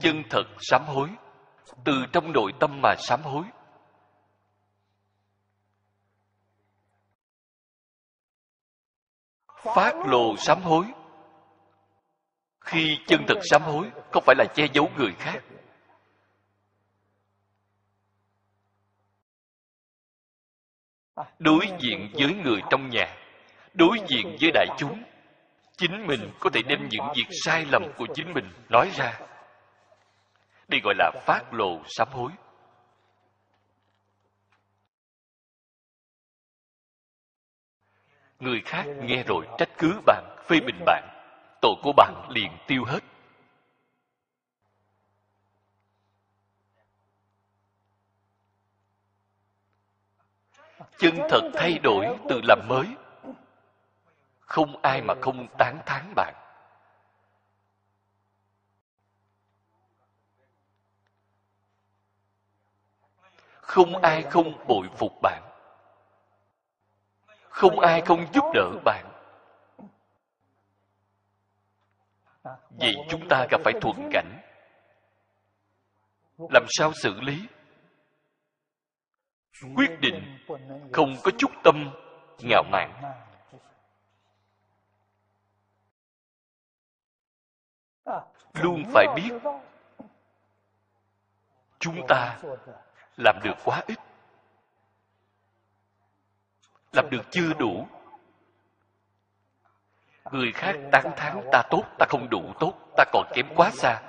[0.00, 1.08] Chân thật sám hối,
[1.84, 3.44] từ trong nội tâm mà sám hối.
[9.62, 10.84] Phát lồ sám hối.
[12.60, 15.42] Khi chân thật sám hối không phải là che giấu người khác?
[21.38, 23.16] Đối diện với người trong nhà,
[23.74, 25.02] đối diện với đại chúng,
[25.76, 29.20] chính mình có thể đem những việc sai lầm của chính mình nói ra.
[30.68, 32.32] Đây gọi là phát lộ sám hối.
[38.40, 41.08] Người khác nghe rồi trách cứ bạn, phê bình bạn.
[41.60, 43.00] Tội của bạn liền tiêu hết.
[50.98, 52.86] Chân thật thay đổi từ làm mới.
[54.40, 56.34] Không ai mà không tán thán bạn.
[63.60, 65.49] Không ai không bội phục bạn
[67.60, 69.06] không ai không giúp đỡ bạn.
[72.70, 74.40] Vậy chúng ta gặp phải thuận cảnh.
[76.38, 77.46] Làm sao xử lý?
[79.76, 80.38] Quyết định
[80.92, 81.90] không có chút tâm,
[82.38, 83.02] ngạo mạn.
[88.54, 89.30] Luôn phải biết,
[91.78, 92.38] chúng ta
[93.16, 94.09] làm được quá ít
[96.92, 97.86] làm được chưa đủ?
[100.32, 104.02] Người khác tán thán, ta tốt, ta không đủ tốt, ta còn kém quá xa.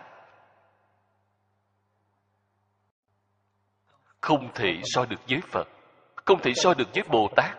[4.21, 5.67] Không thể so được với phật,
[6.15, 7.57] không thể so được với bồ tát.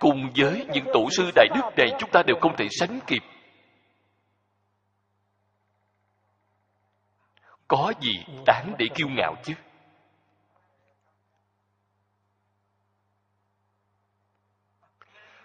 [0.00, 3.22] Cùng với những tổ sư đại đức này, chúng ta đều không thể sánh kịp.
[7.68, 9.54] Có gì đáng để kiêu ngạo chứ?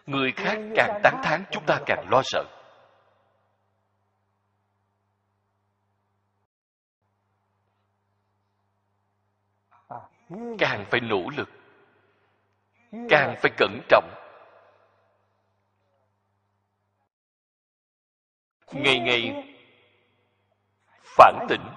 [0.08, 2.44] Người khác càng tán thán, chúng ta càng lo sợ.
[10.60, 11.50] Càng phải nỗ lực.
[13.10, 14.10] Càng phải cẩn trọng.
[18.72, 19.54] Ngày ngày
[21.04, 21.68] phản tỉnh,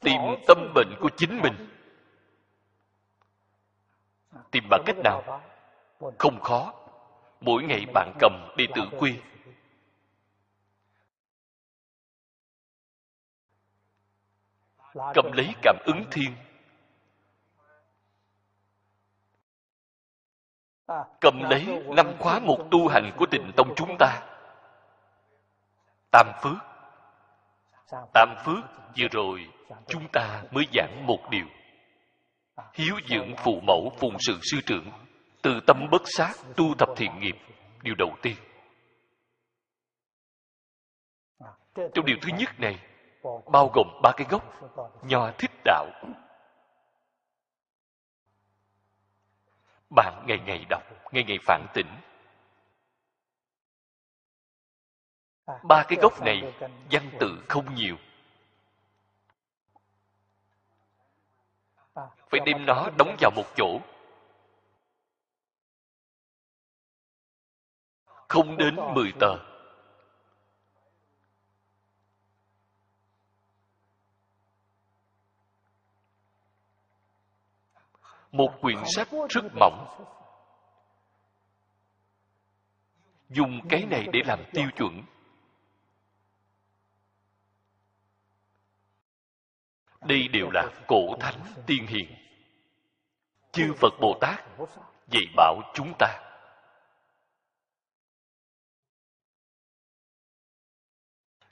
[0.00, 1.68] tìm tâm bệnh của chính mình.
[4.50, 5.42] Tìm bằng cách nào?
[6.18, 6.81] Không khó
[7.42, 9.18] mỗi ngày bạn cầm đi tự quy.
[15.14, 16.34] Cầm lấy cảm ứng thiên.
[21.20, 24.22] Cầm lấy năm khóa một tu hành của tịnh tông chúng ta.
[26.10, 26.58] Tam phước.
[28.14, 28.64] Tam phước
[28.98, 29.48] vừa rồi
[29.88, 31.46] chúng ta mới giảng một điều.
[32.74, 34.90] Hiếu dưỡng phụ mẫu phụng sự sư trưởng
[35.42, 37.36] từ tâm bất sát tu tập thiện nghiệp,
[37.82, 38.36] điều đầu tiên.
[41.74, 42.86] Trong điều thứ nhất này,
[43.52, 44.42] bao gồm ba cái gốc,
[45.02, 45.86] nho thích đạo.
[49.96, 50.82] Bạn ngày ngày đọc,
[51.12, 51.86] ngày ngày phản tỉnh.
[55.64, 56.54] Ba cái gốc này
[56.90, 57.96] văn tự không nhiều.
[62.30, 63.80] Phải đem nó đóng vào một chỗ.
[68.32, 69.36] Không đến mười tờ.
[78.32, 80.04] Một quyển sách rất mỏng.
[83.28, 85.02] Dùng cái này để làm tiêu chuẩn.
[90.00, 92.14] Đây đều là cổ thánh tiên hiền.
[93.52, 94.44] Chư phật bồ tát
[95.08, 96.31] dạy bảo chúng ta.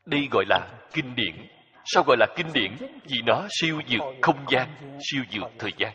[0.05, 1.47] Đây gọi là kinh điển.
[1.85, 2.77] Sao gọi là kinh điển?
[3.05, 5.93] Vì nó siêu vượt không gian, siêu vượt thời gian.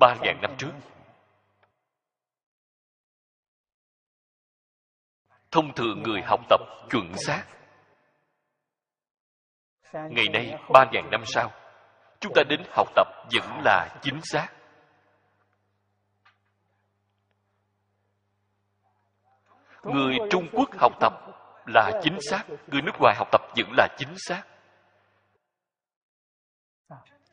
[0.00, 0.72] Ba ngàn năm trước.
[5.50, 7.44] Thông thường người học tập chuẩn xác.
[9.92, 11.52] Ngày nay, ba ngàn năm sau,
[12.20, 14.48] chúng ta đến học tập vẫn là chính xác.
[19.82, 21.12] Người trung quốc học tập
[21.66, 22.44] là chính xác.
[22.66, 24.42] người nước ngoài học tập vẫn là chính xác.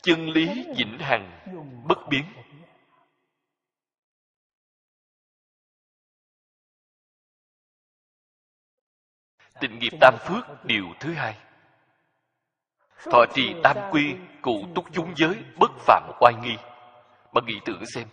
[0.02, 1.40] Chân lý vĩnh hằng
[1.88, 2.24] bất biến.
[9.60, 11.38] tịnh nghiệp tam phước điều thứ hai.
[13.12, 16.58] Thọ trì tam quy cụ túc chúng giới bất phạm oai nghi.
[17.34, 18.08] Bạn nghĩ tưởng xem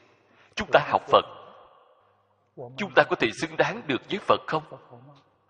[0.54, 1.24] chúng ta học phật.
[2.76, 4.62] Chúng ta có thể xứng đáng được với phật không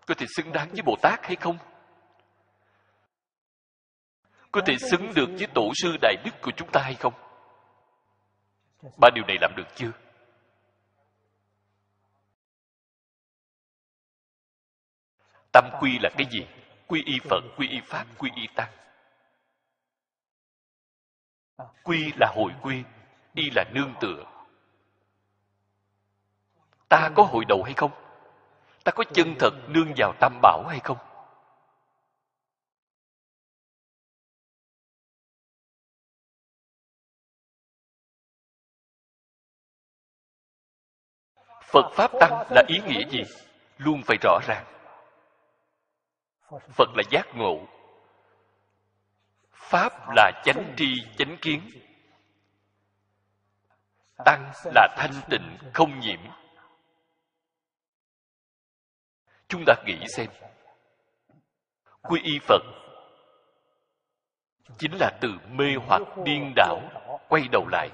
[0.07, 1.57] có thể xứng đáng với bồ tát hay không?
[4.51, 7.13] Có thể xứng được với tổ sư đại đức của chúng ta hay không?
[9.01, 9.91] Ba điều này làm được chưa?
[15.51, 16.47] Tam quy là cái gì?
[16.87, 18.71] Quy y phật, quy y pháp, quy y tăng.
[21.83, 22.83] Quy là hội quy,
[23.33, 24.23] y là nương tựa.
[26.89, 28.06] Ta có hội đầu hay không?
[28.87, 30.97] Ta có chân thật nương vào tam bảo hay không?
[41.61, 43.23] Phật pháp tăng là ý nghĩa gì?
[43.77, 44.65] Luôn phải rõ ràng.
[46.49, 47.67] Phật là giác ngộ.
[49.51, 51.61] Pháp là chánh tri, chánh kiến.
[54.25, 56.19] Tăng là thanh tịnh, không nhiễm
[59.47, 60.27] chúng ta nghĩ xem.
[62.01, 62.61] Quy y phật
[64.77, 66.79] chính là từ mê hoặc điên đảo
[67.29, 67.89] quay đầu lại.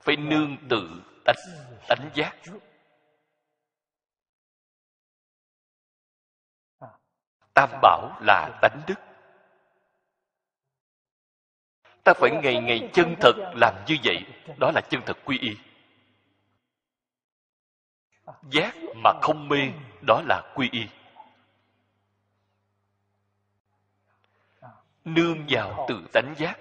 [0.00, 1.36] Phải nương tự tánh
[1.88, 2.36] tánh giác.
[7.54, 8.94] Tam bảo là tánh đức.
[12.04, 14.26] Ta phải ngày ngày chân thật làm như vậy.
[14.58, 15.56] Đó là chân thật quy y.
[18.50, 18.74] Giác
[19.04, 19.72] mà không mê,
[20.06, 20.86] đó là quy y.
[25.04, 26.58] Nương vào tự tánh giác.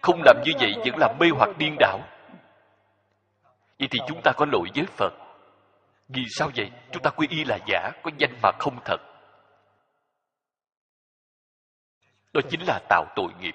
[0.00, 2.00] Không làm như vậy vẫn là mê hoặc điên đảo.
[3.78, 5.12] Vậy thì chúng ta có lỗi với phật.
[6.08, 6.70] Vì sao vậy?
[6.92, 9.00] Chúng ta quy y là giả, có danh mà không thật.
[12.32, 13.54] Đó chính là tạo tội nghiệp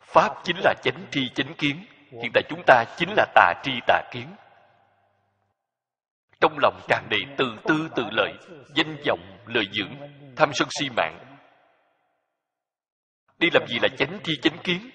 [0.00, 3.72] pháp chính là chánh tri chánh kiến, hiện tại chúng ta chính là tà tri
[3.86, 4.26] tà kiến.
[6.40, 8.32] Trong lòng tràn đầy từ tư tự lợi,
[8.74, 9.94] danh vọng lợi dưỡng,
[10.36, 11.36] tham sân si mạng.
[13.38, 14.90] Đi làm gì là chánh tri chánh kiến?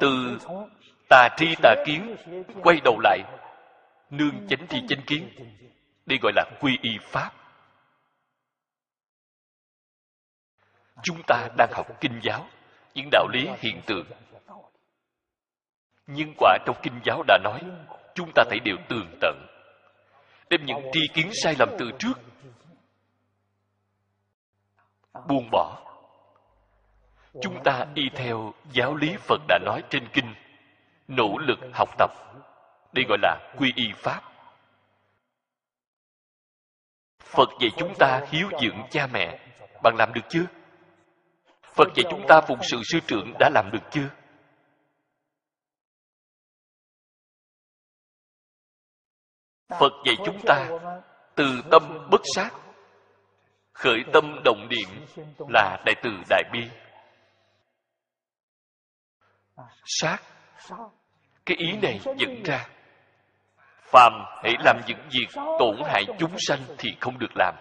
[0.00, 0.38] Từ
[1.08, 2.16] tà tri tà kiến
[2.62, 3.20] quay đầu lại,
[4.10, 5.28] nương chánh tri chánh kiến
[6.10, 7.32] đây gọi là quy y pháp.
[11.02, 12.46] Chúng ta đang học kinh giáo,
[12.94, 14.06] những đạo lý hiện tượng.
[16.06, 17.60] Nhân quả trong kinh giáo đã nói,
[18.14, 19.46] chúng ta thấy đều tường tận.
[20.50, 22.14] Đem những tri kiến sai lầm từ trước.
[25.28, 25.82] Buông bỏ.
[27.42, 30.34] Chúng ta y theo giáo lý phật đã nói trên kinh.
[31.08, 32.10] Nỗ lực học tập.
[32.92, 34.29] Đây gọi là quy y pháp
[37.30, 39.38] phật dạy chúng ta hiếu dưỡng cha mẹ.
[39.82, 40.44] Bạn làm được chưa?
[41.74, 44.08] Phật dạy chúng ta phụng sự sư trưởng đã làm được chưa?
[49.68, 50.68] Phật dạy chúng ta
[51.34, 52.50] từ tâm bất sát.
[53.72, 55.06] Khởi tâm động niệm
[55.48, 56.60] là đại từ đại bi.
[59.84, 60.18] Sát.
[61.46, 62.68] Cái ý này dẫn ra
[63.92, 64.12] phàm
[64.42, 67.54] hãy làm những việc tổn hại chúng sanh thì không được làm.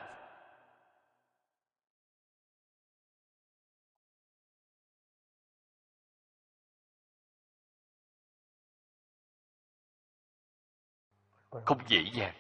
[11.66, 12.34] Không dễ dàng.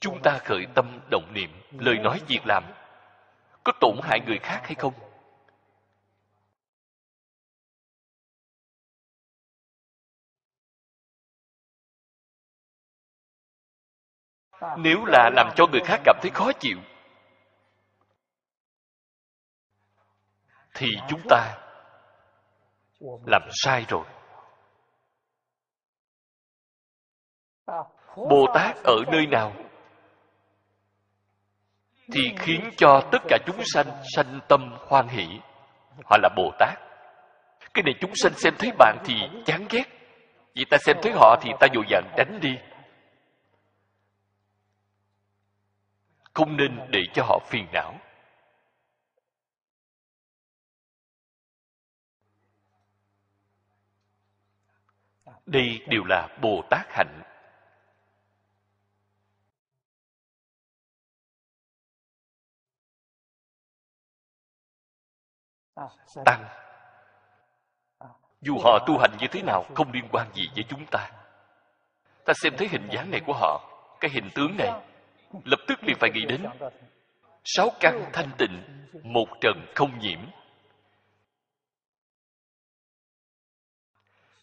[0.00, 2.64] Chúng ta khởi tâm động niệm, lời nói việc làm,
[3.64, 5.03] có tổn hại người khác hay không?
[14.78, 16.78] Nếu là làm cho người khác cảm thấy khó chịu,
[20.74, 21.58] thì chúng ta
[23.26, 24.04] làm sai rồi.
[28.16, 29.52] Bồ tát ở nơi nào
[32.12, 33.86] thì khiến cho tất cả chúng sanh
[34.16, 35.40] sanh tâm hoan hỷ.
[36.04, 36.78] Họ là bồ tát.
[37.74, 39.84] Cái này chúng sanh xem thấy bạn thì chán ghét.
[40.54, 42.58] Vì ta xem thấy họ thì ta dội dàng đánh đi.
[46.34, 47.98] Không nên để cho họ phiền não.
[55.46, 57.22] Đây đều là bồ tát hạnh.
[66.24, 66.44] Tăng,
[68.40, 71.10] dù họ tu hành như thế nào không liên quan gì với chúng ta.
[72.24, 73.70] Ta xem thấy hình dáng này của họ,
[74.00, 74.93] cái hình tướng này
[75.44, 76.42] lập tức liền phải nghĩ đến
[77.44, 78.62] sáu căn thanh tịnh,
[79.02, 80.20] một trần không nhiễm.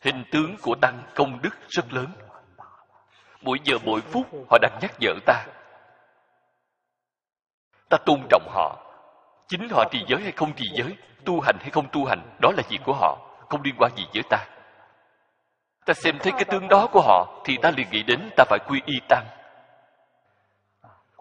[0.01, 2.07] Hình tướng của tăng công đức rất lớn.
[3.41, 5.45] Mỗi giờ mỗi phút, họ đang nhắc nhở ta.
[7.89, 8.77] Ta tôn trọng họ.
[9.47, 12.51] Chính họ trì giới hay không trì giới, tu hành hay không tu hành, đó
[12.57, 13.17] là việc của họ,
[13.49, 14.45] không liên quan gì với ta.
[15.85, 18.59] Ta xem thấy cái tướng đó của họ, thì ta liền nghĩ đến ta phải
[18.67, 19.40] quy y tăng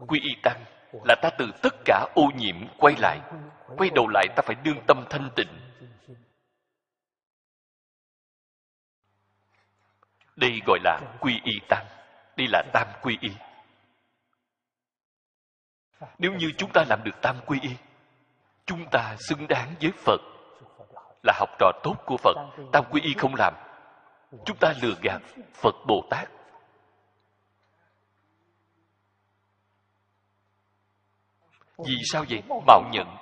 [0.07, 0.65] quy y tăng
[1.05, 3.21] là ta từ tất cả ô nhiễm quay lại.
[3.77, 5.61] Quay đầu lại ta phải đương tâm thanh tịnh.
[10.37, 11.87] Đây gọi là quy y tăng.
[12.37, 13.31] Đây là tam quy y.
[16.19, 17.71] Nếu như chúng ta làm được tam quy y,
[18.67, 20.21] chúng ta xứng đáng với phật,
[21.23, 22.37] là học trò tốt của phật.
[22.73, 23.55] Tam quy y không làm,
[24.45, 25.23] chúng ta lừa gạt
[25.55, 26.29] phật bồ tát.
[31.87, 32.43] Vì sao vậy?
[32.67, 33.17] Mạo nhận.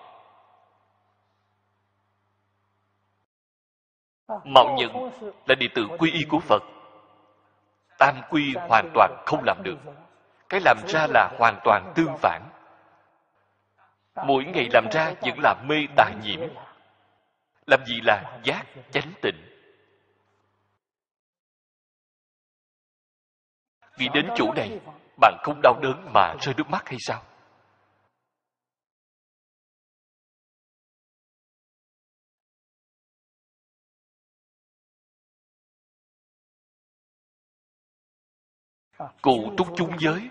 [4.45, 5.11] Mạo nhận
[5.47, 6.63] là đệ tử quy y của phật.
[7.99, 9.79] Tam quy hoàn toàn không làm được.
[10.49, 12.43] Cái làm ra là hoàn toàn tương phản.
[14.27, 16.41] Mỗi ngày làm ra vẫn là mê tà nhiễm.
[17.67, 19.49] Làm gì là giác chánh tịnh.
[23.99, 24.81] Nghĩ đến chỗ này,
[25.21, 27.23] bạn không đau đớn mà rơi nước mắt hay sao?
[39.23, 40.31] Cụ túc chung giới.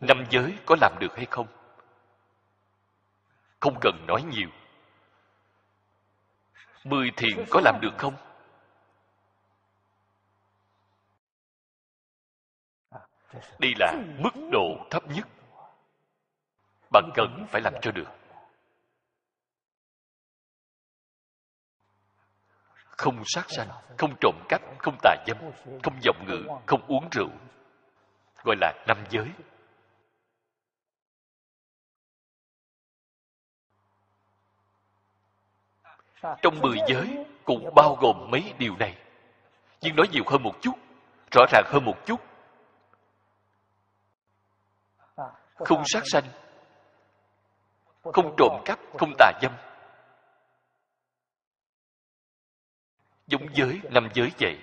[0.00, 1.46] Năm giới có làm được hay không?
[3.60, 4.48] Không cần nói nhiều.
[6.84, 8.14] Mười thiện có làm được không?
[13.58, 15.28] Đây là mức độ thấp nhất.
[16.92, 18.08] Bạn cần phải làm cho được.
[22.96, 23.68] Không sát sanh,
[23.98, 25.36] không trộm cắp, không tà dâm,
[25.82, 27.28] không giọng ngữ, không uống rượu.
[28.44, 29.26] Gọi là năm giới.
[36.42, 38.98] Trong mười giới cũng bao gồm mấy điều này.
[39.80, 40.74] Nhưng nói nhiều hơn một chút,
[41.32, 42.20] rõ ràng hơn một chút.
[45.54, 46.24] Không sát sanh,
[48.02, 49.52] không trộm cắp, không tà dâm
[53.26, 54.58] giống giới, năm giới vậy.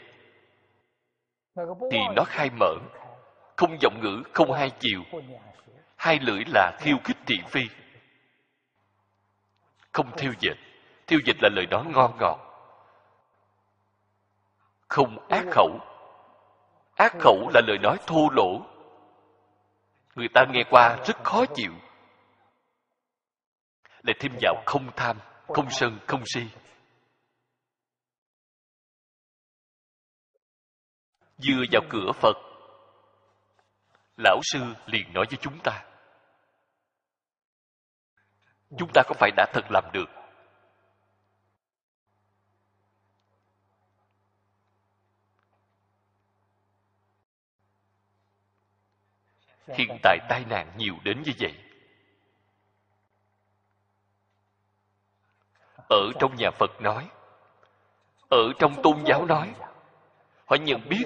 [1.92, 2.76] Thì nó khai mở.
[3.56, 5.02] Không giọng ngữ, không hai chiều.
[5.96, 7.62] Hai lưỡi là khiêu khích thị phi.
[9.92, 10.58] Không thiêu dịch
[11.08, 12.40] thiêu dịch là lời nói ngon ngọt.
[14.88, 15.80] Không ác khẩu.
[16.96, 18.62] Ác khẩu là lời nói thô lỗ.
[20.16, 21.72] Người ta nghe qua rất khó chịu.
[24.04, 26.42] Lại thêm vào không tham, không sân, không si.
[31.48, 32.38] Vừa vào cửa phật,
[34.18, 35.86] lão sư liền nói với chúng ta
[38.78, 40.10] chúng ta có phải đã thật làm được.
[49.68, 51.54] Hiện tại tai nạn nhiều đến như vậy.
[55.90, 57.10] Ở trong nhà phật nói,
[58.30, 59.54] ở trong tôn giáo nói,
[60.46, 61.06] họ nhận biết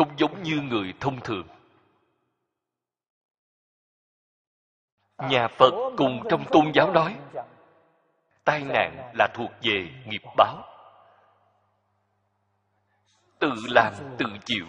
[0.00, 1.46] không giống như người thông thường.
[5.18, 7.16] Nhà phật cùng trong tôn giáo nói,
[8.44, 10.64] tai nạn là thuộc về nghiệp báo.
[13.38, 14.66] Tự làm tự chịu,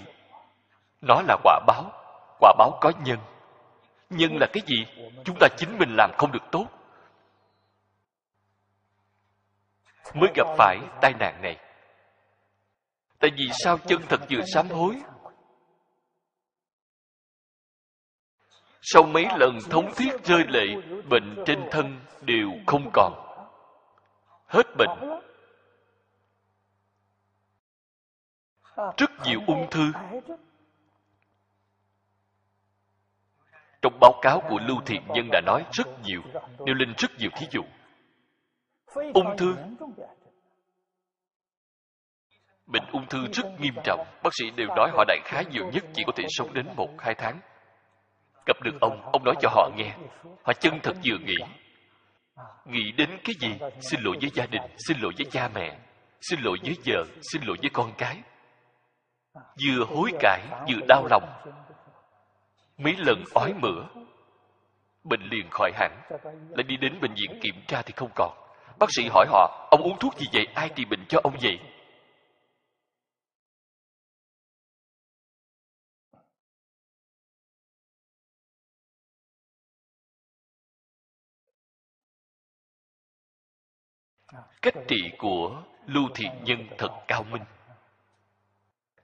[1.01, 1.91] nó là quả báo
[2.39, 3.19] quả báo có nhân.
[4.09, 4.85] Nhân là cái gì?
[5.25, 6.65] Chúng ta chính mình làm không được tốt.
[10.13, 11.57] Mới gặp phải tai nạn này.
[13.19, 15.01] Tại vì sao chân thật vừa sám hối
[18.81, 20.65] sau mấy lần thống thiết rơi lệ,
[21.09, 23.13] bệnh trên thân đều không còn.
[24.47, 25.21] Hết bệnh.
[28.97, 29.91] Rất nhiều ung thư.
[33.81, 36.21] Trong báo cáo của lưu thiện nhân đã nói rất nhiều,
[36.65, 37.61] nêu lên rất nhiều thí dụ.
[39.13, 39.55] Ung thư.
[42.65, 44.05] Bệnh ung thư rất nghiêm trọng.
[44.23, 46.89] Bác sĩ đều nói họ đại khái nhiều nhất chỉ có thể sống đến một,
[46.97, 47.39] hai tháng
[48.45, 49.95] gặp được ông ông nói cho họ nghe.
[50.43, 51.35] Họ chân thật vừa nghĩ.
[52.65, 53.55] Nghĩ đến cái gì?
[53.81, 55.77] Xin lỗi với gia đình, xin lỗi với cha mẹ.
[56.29, 58.21] Xin lỗi với vợ, xin lỗi với con cái.
[59.35, 61.23] Vừa hối cải, vừa đau lòng.
[62.77, 63.85] Mấy lần ói mửa.
[65.03, 66.01] Bệnh liền khỏi hẳn.
[66.49, 68.31] Lại đi đến bệnh viện kiểm tra thì không còn.
[68.79, 70.47] Bác sĩ hỏi họ, ông uống thuốc gì vậy?
[70.53, 71.59] Ai trị bệnh cho ông vậy?
[84.61, 87.43] Cách trị của lưu thiện nhân thật cao minh.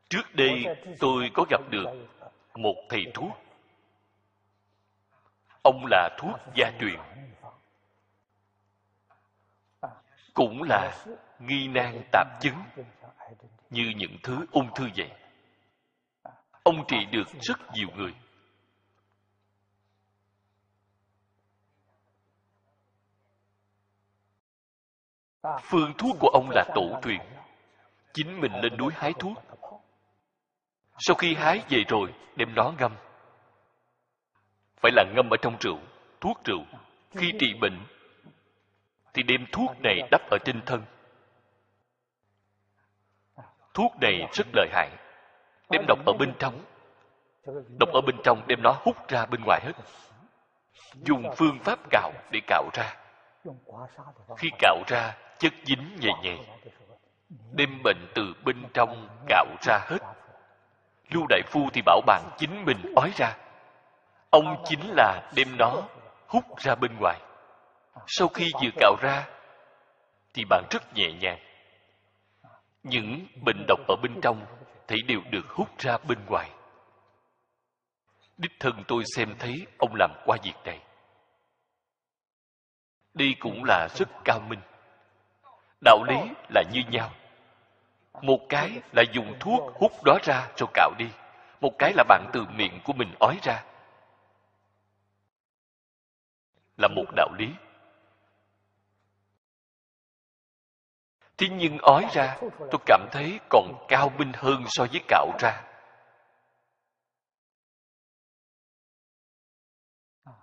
[0.10, 0.66] Trước đây
[1.00, 1.86] tôi có gặp được
[2.56, 3.32] một thầy thuốc.
[5.64, 7.00] Ông là thuốc gia truyền.
[10.34, 11.06] Cũng là
[11.40, 12.64] nghi nan tạp chứng
[13.70, 15.12] như những thứ ung thư vậy.
[16.64, 18.14] Ông trị được rất nhiều người.
[25.62, 27.20] Phương thuốc của ông là tổ truyền
[28.18, 29.38] chính mình lên núi hái thuốc.
[31.00, 32.96] Sau khi hái về rồi, đem nó ngâm.
[34.78, 35.78] Phải là ngâm ở trong rượu,
[36.22, 36.66] thuốc rượu.
[37.16, 37.86] Khi trị bệnh,
[39.14, 40.84] thì đem thuốc này đắp ở trên thân.
[43.74, 44.90] Thuốc này rất lợi hại.
[45.70, 46.64] Đem độc ở bên trong.
[47.80, 49.74] Độc ở bên trong đem nó hút ra bên ngoài hết.
[50.94, 52.96] Dùng phương pháp cạo để cạo ra.
[54.38, 56.38] Khi cạo ra chất dính nhẹ nhẹ.
[57.54, 60.00] Đem bệnh từ bên trong cạo ra hết.
[61.10, 63.38] Lưu đại phu thì bảo bạn chính mình ói ra.
[64.30, 65.84] Ông chính là đem nó
[66.28, 67.20] hút ra bên ngoài.
[68.08, 69.28] Sau khi vừa cạo ra,
[70.34, 71.40] thì bạn rất nhẹ nhàng.
[72.84, 74.46] Những bệnh độc ở bên trong
[74.88, 76.50] thì đều được hút ra bên ngoài.
[78.38, 80.80] Đích thân tôi xem thấy ông làm qua việc này.
[83.14, 84.60] Đây cũng là rất cao minh
[85.82, 86.16] đạo lý
[86.50, 87.12] là như nhau.
[88.22, 91.06] Một cái là dùng thuốc hút đó ra rồi cạo đi.
[91.62, 93.64] Một cái là bạn từ miệng của mình ói ra.
[96.78, 97.48] Là một đạo lý.
[101.38, 105.64] Thế nhưng ói ra, tôi cảm thấy còn cao minh hơn so với cạo ra.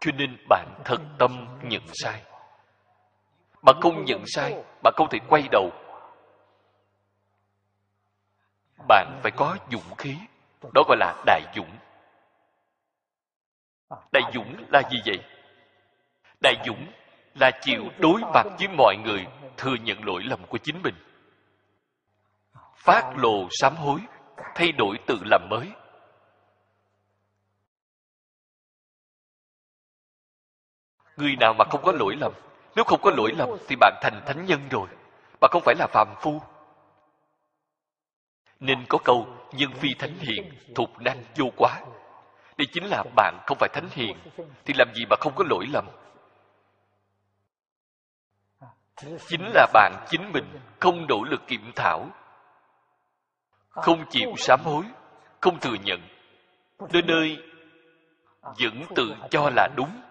[0.00, 2.22] Cho nên bạn thật tâm nhận sai
[3.64, 5.70] bạn không nhận sai bạn không thể quay đầu.
[8.88, 10.16] Bạn phải có dũng khí.
[10.74, 11.70] Đó gọi là đại dũng.
[14.12, 15.24] Đại dũng là gì vậy?
[16.40, 16.86] Đại dũng
[17.34, 20.94] là chịu đối mặt với mọi người thừa nhận lỗi lầm của chính mình.
[22.76, 24.00] Phát lộ sám hối
[24.54, 25.70] thay đổi tự làm mới.
[31.16, 32.32] Người nào mà không có lỗi lầm
[32.76, 34.88] nếu không có lỗi lầm thì bạn thành thánh nhân rồi.
[35.40, 36.40] Bạn không phải là phàm phu.
[38.60, 41.80] Nên có câu, nhân phi thánh hiền thục năng vô quá.
[42.58, 44.16] Đây chính là bạn không phải thánh hiền,
[44.64, 45.86] thì làm gì mà không có lỗi lầm?
[49.26, 52.06] Chính là bạn chính mình, không nỗ lực kiểm thảo,
[53.68, 54.84] không chịu sám hối,
[55.40, 56.00] không thừa nhận.
[56.92, 57.38] Nơi nơi,
[58.42, 60.03] vẫn tự cho là đúng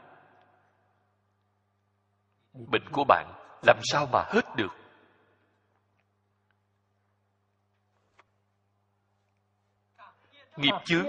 [2.53, 3.33] bệnh của bạn
[3.67, 4.71] làm sao mà hết được?
[10.57, 11.05] Nghiệp chướng,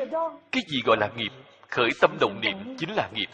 [0.52, 1.32] cái gì gọi là nghiệp?
[1.68, 3.28] Khởi tâm động niệm chính là nghiệp.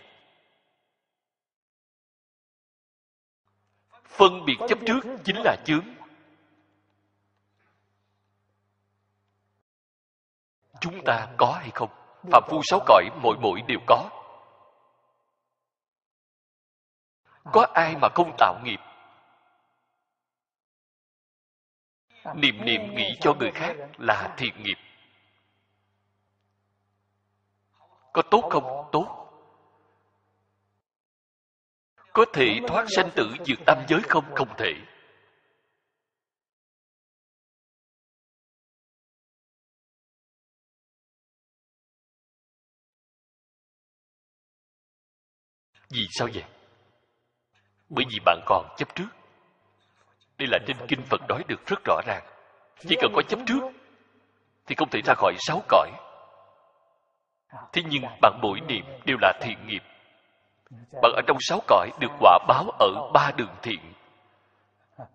[4.04, 5.84] Phân biệt chấp trước chính là chướng.
[10.80, 11.90] Chúng ta có hay không?
[12.32, 14.19] Phạm phu sáu cõi, mỗi mỗi đều có.
[17.44, 18.80] Có ai mà không tạo nghiệp?
[22.34, 24.78] niệm niệm nghĩ cho người khác là thiện nghiệp.
[28.12, 28.88] Có tốt không?
[28.92, 29.16] Tốt.
[32.12, 34.34] Có thể thoát sanh tử vượt tam giới không?
[34.34, 34.72] không thể.
[45.90, 46.59] Vì sao vậy
[47.90, 49.08] bởi vì bạn còn chấp trước.
[50.38, 52.22] Đây là trên kinh phật nói được rất rõ ràng.
[52.78, 53.60] Chỉ cần có chấp trước,
[54.66, 55.90] thì không thể ra khỏi sáu cõi.
[57.72, 59.82] Thế nhưng bạn mỗi niệm đều là thiện nghiệp.
[61.02, 63.80] Bạn ở trong sáu cõi được quả báo ở ba đường thiện.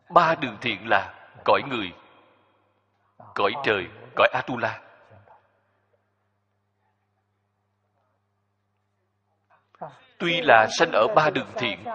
[0.09, 1.91] Ba đường thiện là cõi người,
[3.36, 4.82] cõi trời, cõi atula.
[10.26, 11.86] Tuy là sanh ở ba đường thiện,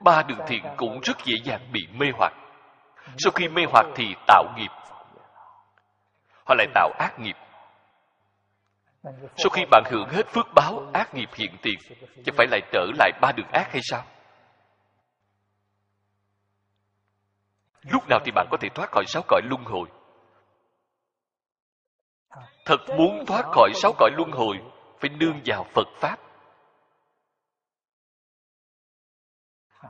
[0.00, 2.32] ba đường thiện cũng rất dễ dàng bị mê hoặc.
[3.18, 4.70] Sau khi mê hoặc thì tạo nghiệp.
[6.44, 7.36] Họ lại tạo ác nghiệp.
[9.36, 11.78] Sau khi bạn hưởng hết phước báo, ác nghiệp hiện tiền,
[12.24, 14.04] chẳng phải lại trở lại ba đường ác hay sao?
[17.82, 19.88] Lúc nào thì bạn có thể thoát khỏi sáu cõi luân hồi?
[22.64, 24.56] Thật muốn thoát khỏi sáu cõi luân hồi,
[25.00, 26.18] phải nương vào phật pháp.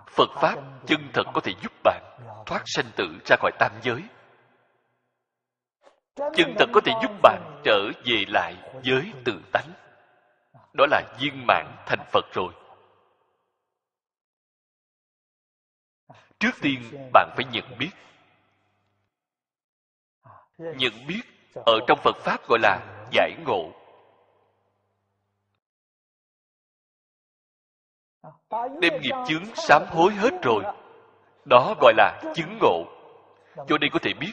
[0.07, 2.03] Phật pháp chân thật có thể giúp bạn
[2.47, 4.03] thoát sanh tử ra khỏi tam giới.
[6.17, 9.71] Chân thật có thể giúp bạn trở về lại với tự tánh.
[10.73, 12.53] Đó là viên mãn thành phật rồi.
[16.39, 16.83] Trước tiên,
[17.13, 17.91] bạn phải nhận biết.
[20.59, 21.23] Nhận biết
[21.55, 23.73] ở trong phật pháp gọi là giải ngộ.
[28.81, 30.65] Đem nghiệp chướng sám hối hết rồi.
[31.45, 32.85] Đó gọi là chứng ngộ.
[33.57, 34.33] Cho đây có thể biết,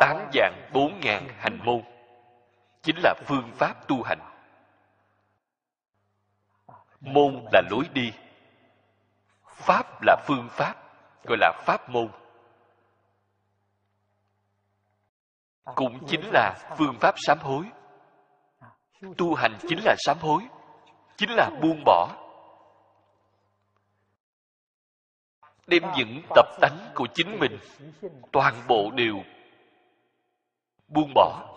[0.00, 1.82] tám dạng bốn ngàn hành môn
[2.82, 4.18] chính là phương pháp tu hành.
[7.00, 8.12] Môn là lối đi,
[9.44, 10.74] pháp là phương pháp,
[11.24, 12.08] gọi là pháp môn.
[15.64, 17.64] Cũng chính là phương pháp sám hối.
[19.18, 20.42] Tu hành chính là sám hối,
[21.16, 22.23] chính là buông bỏ.
[25.66, 27.58] Đem những tập tánh của chính mình,
[28.32, 29.24] toàn bộ đều
[30.88, 31.50] buông bỏ.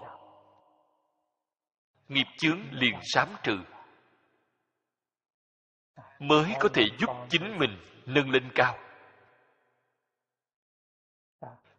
[2.08, 3.58] Nghiệp chướng liền sám trừ.
[6.20, 8.78] Mới có thể giúp chính mình nâng lên cao.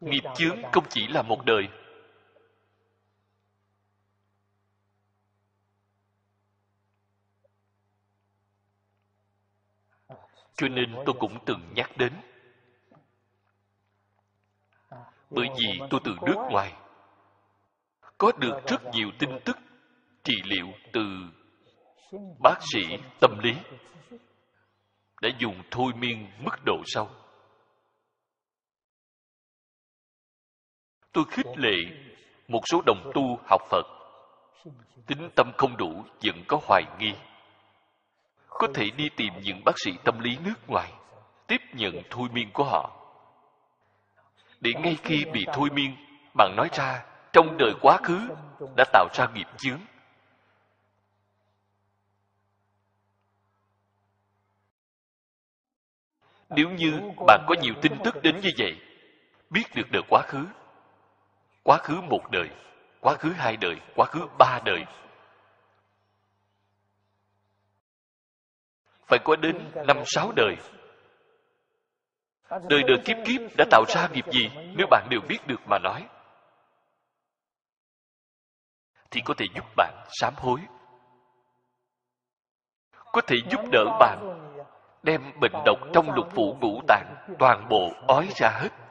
[0.00, 1.68] Nghiệp chướng không chỉ là một đời.
[10.58, 12.12] Cho nên tôi cũng từng nhắc đến.
[15.30, 16.72] Bởi vì tôi từ nước ngoài,
[18.18, 19.56] có được rất nhiều tin tức,
[20.24, 21.02] trị liệu từ
[22.42, 22.80] bác sĩ
[23.20, 23.54] tâm lý,
[25.22, 27.08] đã dùng thôi miên mức độ sâu
[31.18, 31.76] tôi khích lệ
[32.48, 33.86] một số đồng tu học phật.
[35.06, 37.12] Tính tâm không đủ, vẫn có hoài nghi
[38.48, 40.92] có thể đi tìm những bác sĩ tâm lý nước ngoài,
[41.46, 42.90] tiếp nhận thôi miên của họ.
[44.60, 45.96] Để ngay khi bị thôi miên,
[46.34, 48.28] bạn nói ra, trong đời quá khứ
[48.76, 49.80] đã tạo ra nghiệp chướng.
[56.50, 58.80] Nếu như bạn có nhiều tin tức đến như vậy,
[59.50, 60.46] biết được đời quá khứ.
[61.62, 62.50] Quá khứ một đời,
[63.00, 64.84] quá khứ hai đời, quá khứ ba đời
[69.08, 69.56] phải có đến
[69.86, 70.56] năm, sáu đời.
[72.50, 75.78] Đời đời kiếp kiếp đã tạo ra nghiệp gì, nếu bạn đều biết được mà
[75.78, 76.06] nói,
[79.10, 80.60] thì có thể giúp bạn sám hối,
[83.12, 84.18] có thể giúp đỡ bạn,
[85.02, 88.87] đem bệnh độc trong lục phủ ngũ tạng toàn bộ ói ra hết.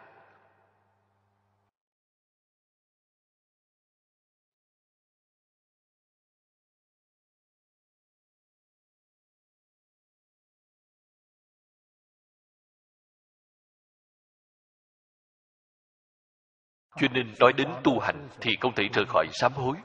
[16.97, 19.77] Cho nên nói đến tu hành thì không thể rời khỏi sám hối.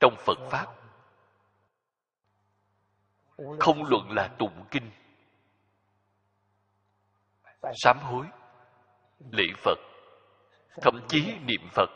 [0.00, 0.66] Trong phật pháp,
[3.58, 4.90] không luận là tụng kinh,
[7.74, 8.26] sám hối,
[9.30, 9.78] lễ phật,
[10.82, 11.90] thậm chí niệm phật.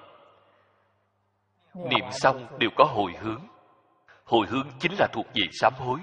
[1.74, 3.46] Niệm xong đều có hồi hướng.
[4.24, 5.98] Hồi hướng chính là thuộc về sám hối.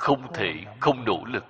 [0.00, 1.44] Không thể không nỗ lực.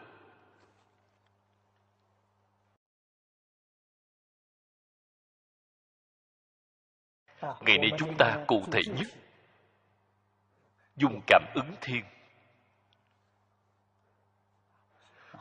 [7.40, 9.06] Ngày nay chúng ta cụ thể nhất.
[10.96, 12.04] dùng cảm ứng thiên.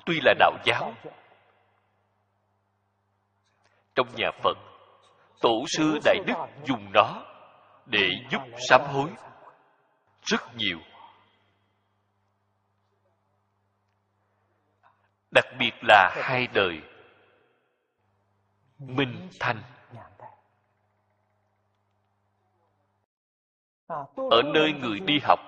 [0.05, 0.93] Tuy là đạo giáo
[3.95, 4.57] trong nhà phật
[5.41, 6.35] tổ sư đại đức
[6.67, 7.25] dùng nó
[7.85, 9.09] để giúp sám hối
[10.23, 10.79] rất nhiều
[15.31, 16.81] đặc biệt là hai đời.
[18.79, 19.63] Minh thanh.
[24.15, 25.39] Ở nơi người đi học,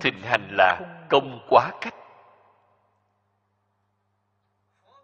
[0.00, 1.94] thịnh hành là công quá cách.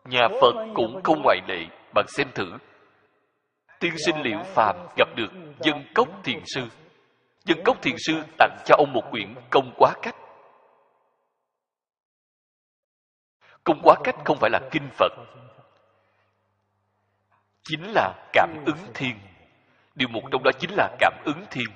[0.05, 2.53] Nhà phật cũng không ngoại lệ bạn xem thử.
[3.81, 5.29] Tiên sinh liệu phàm gặp được
[5.61, 6.63] dân cốc thiền sư.
[7.45, 10.15] Dân cốc thiền sư tặng cho ông một quyển công quá cách.
[13.67, 15.13] Công quá cách không phải là kinh phật,
[17.63, 19.19] chính là cảm ứng thiên
[19.95, 21.67] điều một trong đó chính là cảm ứng thiên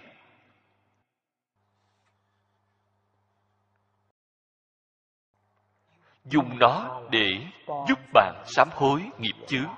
[6.24, 7.46] dùng nó để
[7.88, 9.74] giúp bạn sám hối nghiệp chướng.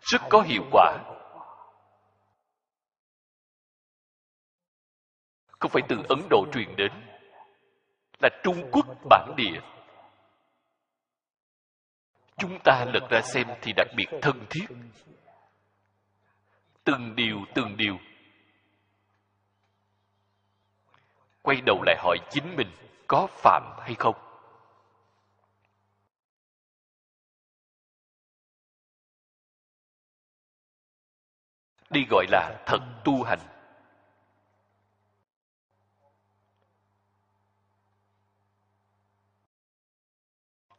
[0.00, 0.98] Rất có hiệu quả.
[5.46, 6.92] Không phải từ ấn độ truyền đến,
[8.22, 9.60] là trung quốc bản địa
[12.36, 14.66] chúng ta lật ra xem thì đặc biệt thân thiết.
[16.84, 17.98] Từng điều từng điều.
[21.42, 22.70] Quay đầu lại hỏi chính mình,
[23.06, 24.16] có phạm hay không?
[31.90, 33.53] Đi gọi là thật tu hành.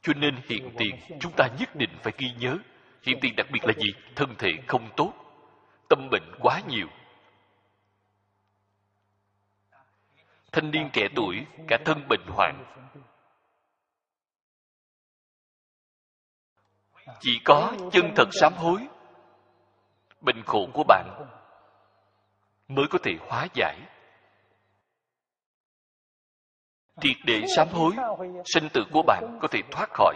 [0.05, 2.57] Cho nên hiện tiền chúng ta nhất định phải ghi nhớ.
[3.01, 3.93] Hiện tiền đặc biệt là gì?
[4.15, 5.13] Thân thể không tốt,
[5.89, 6.87] tâm bệnh quá nhiều.
[10.51, 12.65] Thanh niên trẻ tuổi, cả thân bệnh hoạn.
[17.19, 18.87] Chỉ có chân thật sám hối,
[20.21, 21.27] bệnh khổ của bạn
[22.67, 23.79] mới có thể hóa giải
[27.01, 27.93] triệt để sám hối,
[28.45, 30.15] sinh tử của bạn có thể thoát khỏi.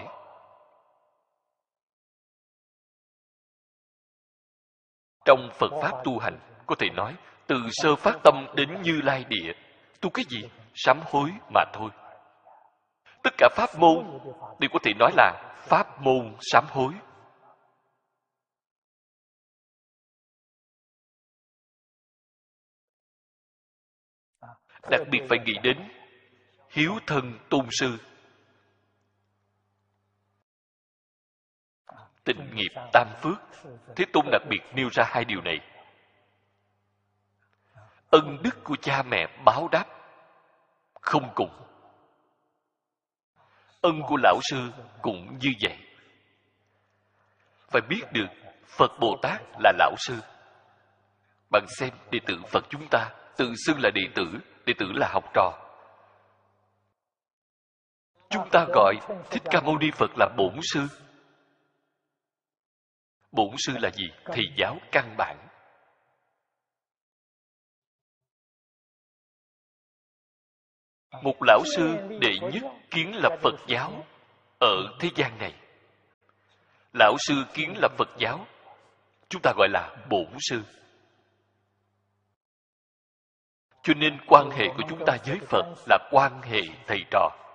[5.26, 7.16] Trong phật pháp tu hành, có thể nói,
[7.48, 9.54] từ sơ phát tâm đến như lai địa,
[10.02, 10.50] tu cái gì?
[10.74, 11.90] Sám hối mà thôi.
[13.24, 14.20] Tất cả pháp môn
[14.60, 16.94] đều có thể nói là pháp môn sám hối.
[24.90, 25.99] Đặc biệt phải nghĩ đến
[26.70, 27.98] hiếu thân tôn sư.
[32.24, 33.38] Tình nghiệp tam phước.
[33.96, 35.58] Thế tôn đặc biệt nêu ra hai điều này.
[38.10, 39.86] Ân đức của cha mẹ báo đáp,
[41.02, 41.50] không cùng.
[43.82, 45.78] Ân của lão sư cũng như vậy.
[47.70, 48.28] Phải biết được,
[48.66, 50.22] phật bồ tát là lão sư.
[51.52, 54.26] Bạn xem đệ tử phật chúng ta, tự xưng là đệ tử
[54.66, 55.69] đệ tử là học trò
[58.30, 58.96] chúng ta gọi
[59.32, 60.88] thích ca mâu ni phật là bổn sư.
[63.32, 64.10] Bổn sư là gì?
[64.26, 65.48] Thầy giáo căn bản.
[71.24, 74.06] Một lão sư đệ nhất kiến lập phật giáo
[74.60, 75.56] ở thế gian này.
[76.94, 78.48] Lão sư kiến lập phật giáo,
[79.30, 80.64] chúng ta gọi là bổn sư.
[83.84, 87.49] Cho nên quan hệ của chúng ta với phật là quan hệ thầy trò.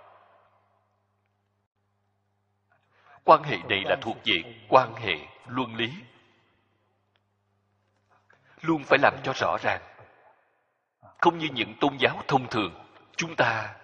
[3.24, 4.34] Quan hệ này là thuộc về
[4.68, 5.14] quan hệ
[5.46, 5.92] luân lý
[8.60, 9.82] luôn phải làm cho rõ ràng
[11.18, 12.74] không như những tôn giáo thông thường
[13.16, 13.74] chúng ta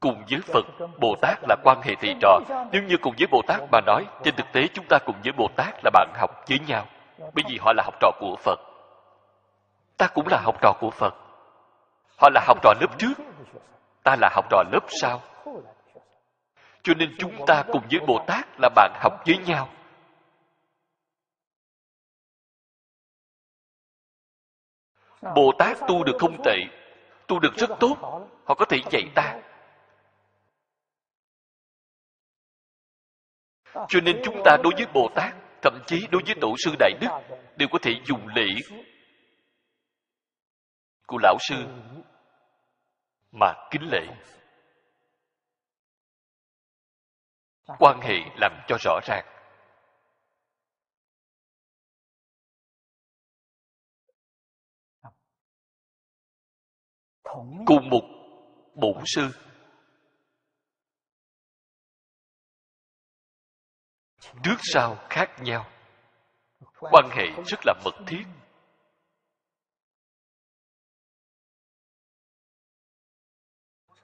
[0.00, 0.66] cùng với Phật,
[1.00, 2.40] Bồ Tát là quan hệ thầy trò.
[2.72, 5.32] Nếu như cùng với Bồ Tát mà nói, trên thực tế chúng ta cùng với
[5.32, 6.86] Bồ Tát là bạn học với nhau.
[7.18, 8.58] Bởi vì họ là học trò của Phật.
[9.96, 11.14] Ta cũng là học trò của Phật.
[12.18, 13.12] Họ là học trò lớp trước.
[14.02, 15.20] Ta là học trò lớp sau.
[16.82, 19.68] Cho nên chúng ta cùng với Bồ Tát là bạn học với nhau.
[25.22, 26.56] Bồ Tát tu được không tệ,
[27.26, 27.96] tu được rất tốt,
[28.44, 29.40] họ có thể dạy ta.
[33.88, 36.92] Cho nên chúng ta đối với Bồ Tát, thậm chí đối với Tổ sư Đại
[37.00, 37.08] Đức,
[37.56, 38.46] đều có thể dùng lễ
[41.06, 41.56] của Lão Sư
[43.32, 44.06] mà kính lễ.
[47.78, 49.26] Quan hệ làm cho rõ ràng.
[57.66, 58.02] Cùng một
[58.74, 59.30] bổn sư.
[64.44, 65.70] Trước sau khác nhau.
[66.80, 68.24] Quan hệ rất là mật thiết.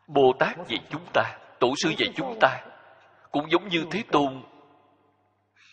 [0.06, 2.75] Bồ tát dạy chúng ta, tổ sư dạy chúng ta
[3.36, 4.42] cũng giống như thế tôn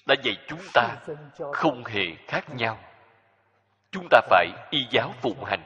[0.06, 0.98] đã dạy chúng ta
[1.54, 2.80] không hề khác nhau
[3.92, 5.64] chúng ta phải y giáo phụng hành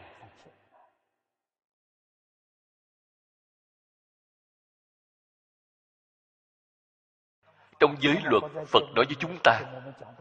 [7.79, 9.61] Trong giới luật, Phật nói với chúng ta,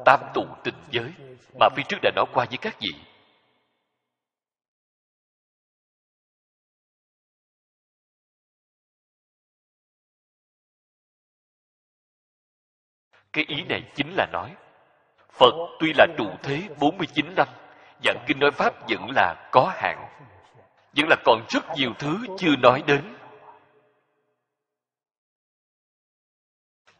[0.04, 1.12] tam tụ tình giới,
[1.60, 3.15] mà phía trước đã nói qua với các vị.
[13.36, 14.56] Cái ý này chính là nói,
[15.30, 17.48] Phật tuy là trụ thế 49 năm,
[18.04, 20.08] dạng kinh nói Pháp vẫn là có hạn.
[20.96, 23.16] Vẫn là còn rất nhiều thứ chưa nói đến.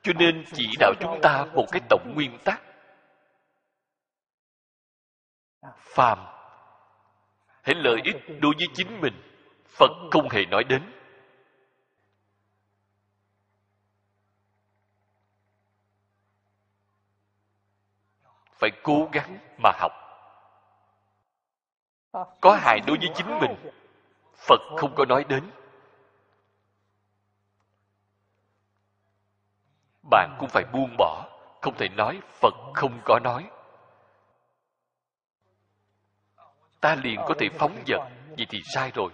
[0.02, 2.62] Cho nên chỉ đạo chúng ta một cái tổng nguyên tắc.
[5.78, 6.18] Phàm
[7.62, 9.14] hãy lợi ích đối với chính mình,
[9.66, 10.95] Phật không hề nói đến.
[18.58, 19.92] Phải cố gắng mà học.
[22.40, 23.72] Có hại đối với chính mình,
[24.34, 25.50] Phật không có nói đến.
[30.10, 31.28] bạn cũng phải buông bỏ
[31.62, 33.50] không thể nói phật không có nói
[36.80, 38.00] ta liền có thể phóng dật
[38.36, 39.12] vậy thì sai rồi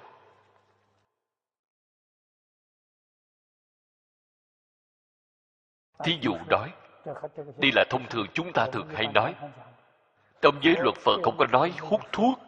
[6.05, 6.73] thí dụ nói
[7.57, 9.35] đây là thông thường chúng ta thường hay nói
[10.43, 12.39] trong giới luật phật không có nói hút thuốc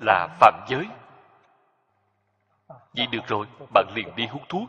[0.00, 0.86] là phạm giới
[2.96, 4.68] vậy được rồi, bạn liền đi hút thuốc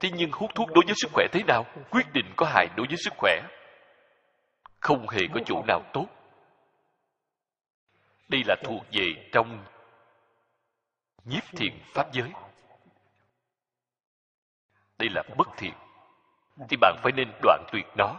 [0.00, 1.66] Thế nhưng hút thuốc đối với sức khỏe thế nào?
[1.90, 3.40] Quyết định có hại đối với sức khỏe.
[4.80, 6.06] Không hề có chỗ nào tốt.
[8.28, 9.64] Đây là thuộc về trong
[11.24, 12.32] nhiếp thiện pháp giới.
[14.98, 15.74] Đây là bất thiện.
[16.68, 18.14] Thì bạn phải nên đoạn tuyệt nó.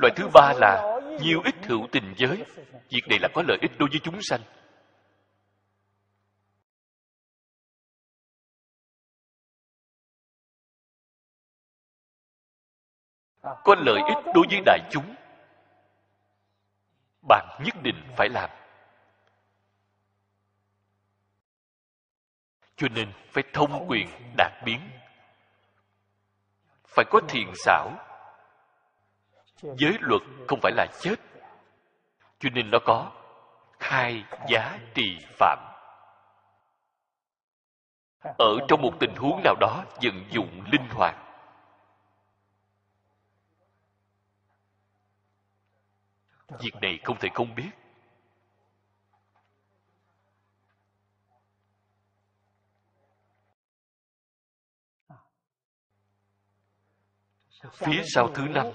[0.00, 2.44] Loại thứ ba là nhiều ít hữu tình giới.
[2.88, 4.40] Việc này là có lợi ích đối với chúng sanh.
[13.64, 15.14] có lợi ích đối với đại chúng
[17.28, 18.50] bạn nhất định phải làm
[22.76, 24.80] cho nên phải thông quyền, đạt biến
[26.84, 28.09] phải có thiền xảo
[29.62, 31.14] giới luật không phải là chết.
[32.38, 33.12] Cho nên nó có
[33.78, 35.58] hai giá trì phạm.
[38.38, 41.16] Ở trong một tình huống nào đó, vận dụng linh hoạt.
[46.48, 47.70] Việc này không thể không biết.
[57.72, 58.66] Phía sau thứ năm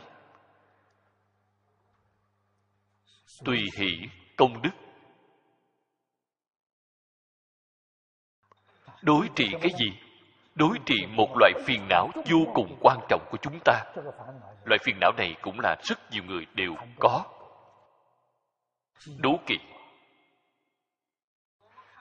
[3.44, 4.70] tùy hỷ công đức.
[9.02, 9.92] Đối trị cái gì?
[10.56, 13.84] Đối trị một loại phiền não vô cùng quan trọng của chúng ta.
[14.66, 17.24] Loại phiền não này cũng là rất nhiều người đều có.
[19.18, 19.56] Đố kỵ.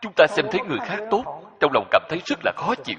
[0.00, 2.98] Chúng ta xem thấy người khác tốt, trong lòng cảm thấy rất là khó chịu.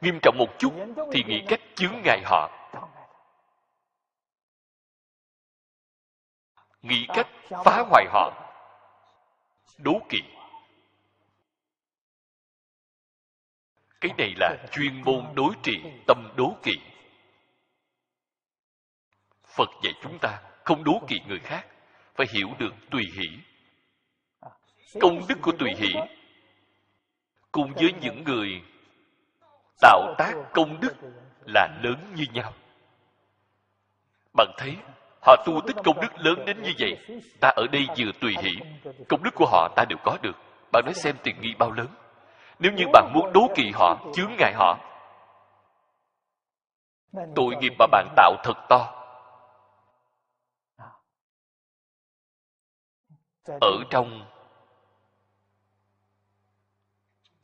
[0.00, 0.72] Nghiêm trọng một chút
[1.12, 2.61] thì nghĩ cách chướng ngại họ.
[6.82, 7.28] Nghĩ cách
[7.64, 8.32] phá hoại họ.
[9.78, 10.18] Đố kỵ.
[14.00, 16.72] Cái này là chuyên môn đối trị tâm đố kỵ.
[19.44, 21.66] Phật dạy chúng ta không đố kỵ người khác,
[22.14, 23.28] phải hiểu được tùy hỷ.
[25.00, 25.94] Công đức của tùy hỷ.
[27.52, 28.62] Cùng với những người
[29.80, 30.94] tạo tác công đức
[31.46, 32.54] là lớn như nhau.
[34.34, 34.76] Bạn thấy
[35.22, 38.50] họ tu tích công đức lớn đến như vậy, ta ở đây vừa tùy hỷ,
[39.08, 40.36] công đức của họ ta đều có được.
[40.72, 41.88] Bạn nói xem tiền nghi bao lớn.
[42.58, 44.78] Nếu như bạn muốn đố kỵ họ, chướng ngại họ,
[47.34, 48.98] tội nghiệp mà bạn tạo thật to.
[53.60, 54.26] Ở trong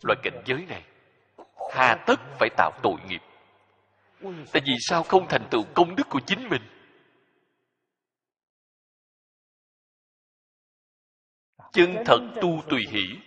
[0.03, 0.83] loại cảnh giới này,
[1.75, 3.23] hà tất phải tạo tội nghiệp.
[4.53, 6.63] Tại vì sao không thành tựu công đức của chính mình?
[11.73, 13.19] Chân thật tu tùy hỷ.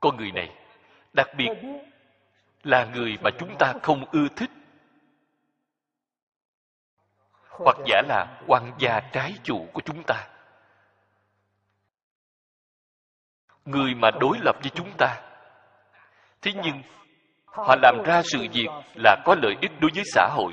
[0.00, 0.50] Con người này,
[1.12, 1.50] đặc biệt
[2.62, 4.50] là người mà chúng ta không ưa thích.
[7.48, 10.28] Hoặc giả là quan gia trái chủ của chúng ta.
[13.64, 15.20] Người mà đối lập với chúng ta.
[16.42, 16.82] Thế nhưng,
[17.44, 20.52] họ làm ra sự việc là có lợi ích đối với xã hội.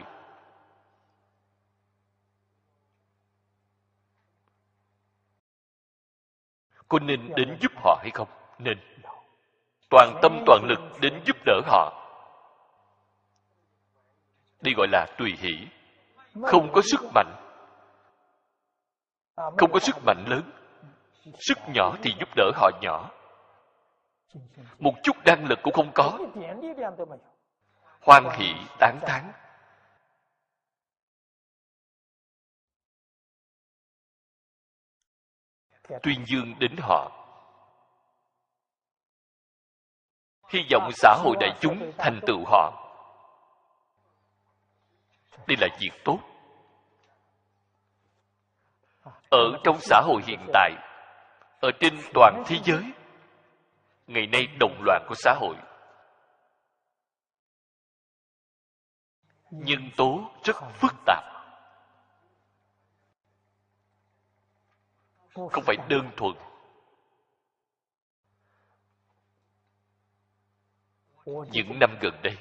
[6.92, 8.28] Có nên đến giúp họ hay không?
[8.60, 8.78] Nên.
[9.90, 12.08] Toàn tâm toàn lực đến giúp đỡ họ.
[14.62, 15.68] Đây gọi là tùy hỷ.
[16.44, 17.36] Không có sức mạnh.
[19.36, 20.52] Không có sức mạnh lớn.
[21.40, 23.10] Sức nhỏ thì giúp đỡ họ nhỏ.
[24.80, 26.18] Một chút năng lực cũng không có.
[28.02, 29.32] Hoan hỷ tán thán
[36.04, 37.12] tuyên dương đến họ.
[40.50, 42.78] Hy vọng xã hội đại chúng thành tựu họ.
[45.48, 46.20] Đây là việc tốt.
[49.30, 50.72] Ở trong xã hội hiện tại
[51.62, 52.84] ở trên toàn thế giới
[54.08, 55.56] ngày nay động loạn của xã hội.
[59.52, 61.31] Nhân tố rất phức tạp
[65.34, 66.36] không phải đơn thuần.
[71.52, 72.38] Những năm gần đây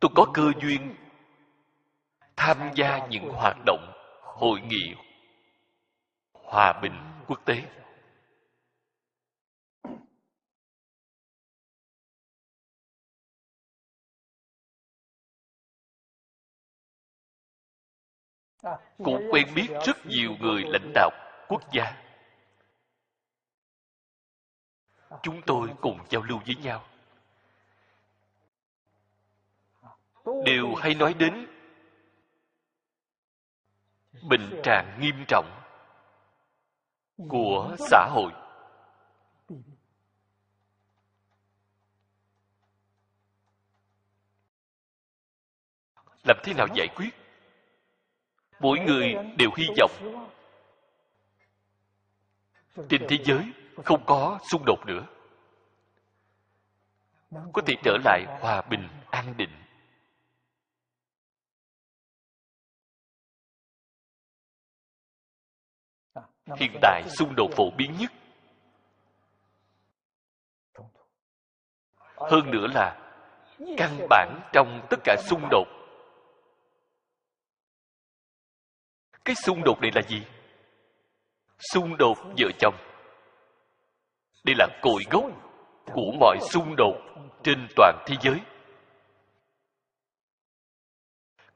[0.00, 0.94] tôi có cơ duyên
[2.36, 3.92] tham gia những hoạt động
[4.22, 4.94] hội nghị
[6.32, 6.92] hòa bình
[7.26, 7.62] quốc tế
[18.98, 21.10] cũng quen biết rất nhiều người lãnh đạo
[21.48, 22.02] quốc gia.
[25.22, 26.84] Chúng tôi cùng giao lưu với nhau.
[30.44, 31.46] Đều hay nói đến
[34.22, 35.62] bệnh trạng nghiêm trọng
[37.28, 38.32] của xã hội.
[46.24, 47.25] Làm thế nào giải quyết
[48.60, 49.90] mỗi người đều hy vọng
[52.88, 53.52] trên thế giới
[53.84, 55.06] không có xung đột nữa.
[57.30, 59.50] Có thể trở lại hòa bình, an định.
[66.56, 68.12] Hiện tại xung đột phổ biến nhất
[72.16, 72.96] hơn nữa là
[73.76, 75.66] căn bản trong tất cả xung đột.
[79.26, 80.22] Cái xung đột này là gì?
[81.72, 82.74] Xung đột vợ chồng.
[84.44, 85.24] Đây là cội gốc
[85.84, 86.94] của mọi xung đột
[87.42, 88.40] trên toàn thế giới.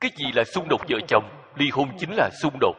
[0.00, 1.24] Cái gì là xung đột vợ chồng?
[1.56, 2.76] Ly hôn chính là xung đột.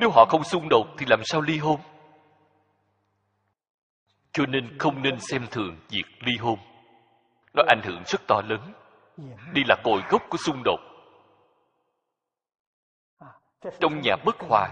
[0.00, 1.80] Nếu họ không xung đột thì làm sao ly hôn?
[4.32, 6.58] Cho nên không nên xem thường việc ly hôn.
[7.54, 8.72] Nó ảnh hưởng rất to lớn.
[9.54, 10.91] Đây là cội gốc của xung đột
[13.80, 14.68] trong nhà bất hòa.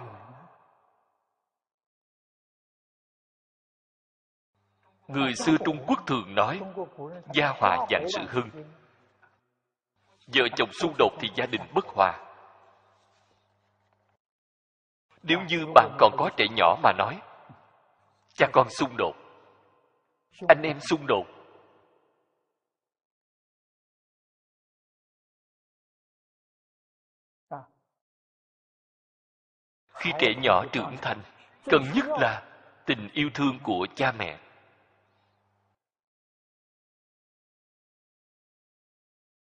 [5.08, 6.60] Người xưa trung quốc thường nói,
[7.32, 8.50] gia hòa dạng sự hưng.
[10.26, 12.18] Vợ chồng xung đột thì gia đình bất hòa.
[15.22, 17.20] Nếu như bạn còn có trẻ nhỏ mà nói,
[18.34, 19.14] cha con xung đột,
[20.48, 21.39] anh em xung đột
[30.00, 31.20] khi trẻ nhỏ trưởng thành,
[31.64, 32.42] cần nhất là
[32.84, 34.38] tình yêu thương của cha mẹ.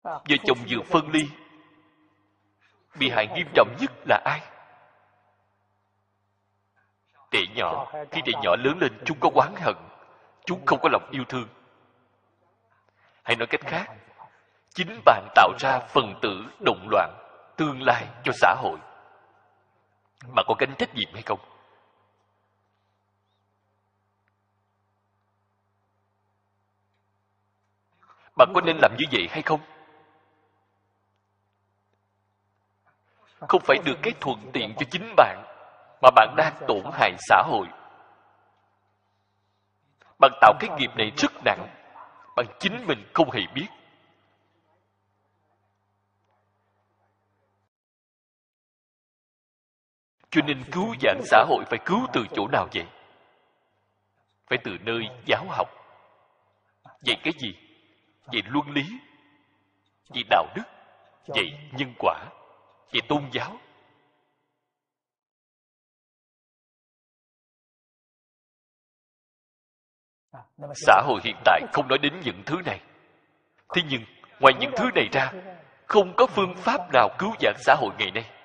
[0.04, 1.28] Vợ chồng vừa phân ly,
[3.00, 4.42] bị hại nghiêm trọng nhất là ai?
[7.32, 9.76] Trẻ nhỏ, khi trẻ nhỏ lớn lên, chúng có oán hận,
[10.46, 11.48] chúng không có lòng yêu thương.
[13.24, 13.86] Hay nói cách khác,
[14.74, 17.10] chính bạn tạo ra phần tử động loạn
[17.58, 18.80] tương lai cho xã hội
[20.28, 21.40] bạn có gánh trách nhiệm hay không?
[28.38, 29.60] Bạn có nên làm như vậy hay không?
[33.48, 35.44] Không phải được cái thuận tiện cho chính bạn,
[36.02, 37.68] mà bạn đang tổn hại xã hội.
[40.20, 41.68] Bạn tạo cái nghiệp này rất nặng,
[42.36, 43.68] bạn chính mình không hề biết.
[50.32, 52.86] Cho nên cứu vãn xã hội phải cứu từ chỗ nào vậy?
[54.50, 55.70] Phải từ nơi giáo học.
[57.06, 57.56] Vậy cái gì?
[58.26, 58.84] Vậy luân lý.
[60.10, 60.64] Vậy đạo đức.
[61.28, 62.26] Vậy nhân quả.
[62.94, 63.58] Vậy tôn giáo.
[70.76, 72.82] Xã hội hiện tại không nói đến những thứ này.
[73.76, 74.02] Thế nhưng,
[74.40, 75.32] ngoài những thứ này ra,
[75.88, 78.41] không có phương pháp nào cứu vãn xã hội ngày nay.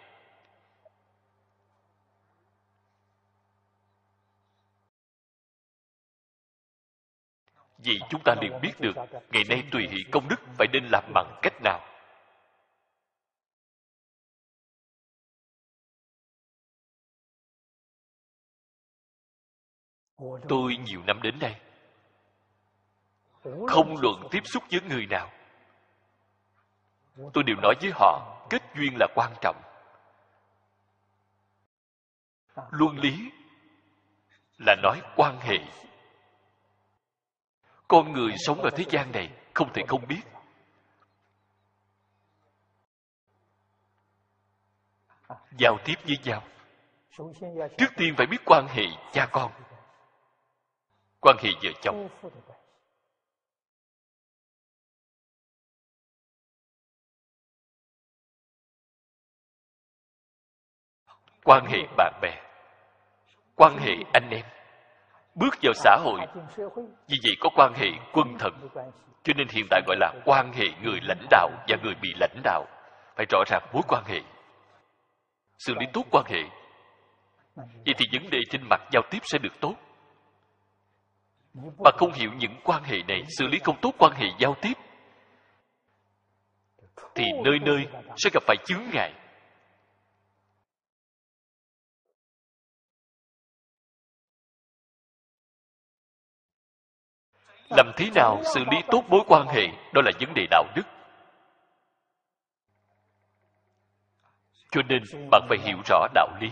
[7.87, 8.97] Vì chúng ta liền biết được,
[9.31, 11.81] ngày nay tùy hỷ công đức phải nên làm bằng cách nào?
[20.49, 21.55] Tôi nhiều năm đến đây
[23.69, 25.33] không luận tiếp xúc với người nào.
[27.33, 29.57] Tôi đều nói với họ, kết duyên là quan trọng.
[32.71, 33.31] Luân lý
[34.59, 35.59] là nói quan hệ
[37.89, 40.23] con người sống ở thế gian này không thể không biết.
[45.59, 46.43] Giao tiếp với nhau.
[47.79, 49.53] Trước tiên phải biết quan hệ cha con.
[51.21, 52.09] Quan hệ vợ chồng.
[61.45, 62.43] Quan hệ bạn bè.
[63.55, 64.56] Quan hệ anh em
[65.37, 66.21] bước vào xã hội.
[67.09, 68.69] Vì vậy có quan hệ quân thần.
[69.23, 72.41] Cho nên hiện tại gọi là quan hệ người lãnh đạo và người bị lãnh
[72.43, 72.65] đạo.
[73.17, 74.21] Phải rõ ràng mối quan hệ.
[75.59, 76.43] Xử lý tốt quan hệ.
[77.57, 79.75] Vậy thì vấn đề trên mặt giao tiếp sẽ được tốt.
[81.85, 84.73] Mà không hiểu những quan hệ này, xử lý không tốt quan hệ giao tiếp,
[87.15, 87.87] thì nơi nơi
[88.17, 89.13] sẽ gặp phải chướng ngại.
[97.71, 99.67] Làm thế nào xử lý tốt mối quan hệ?
[99.95, 100.83] Đó là vấn đề đạo đức.
[104.71, 106.49] Cho nên bạn phải hiểu rõ đạo lý.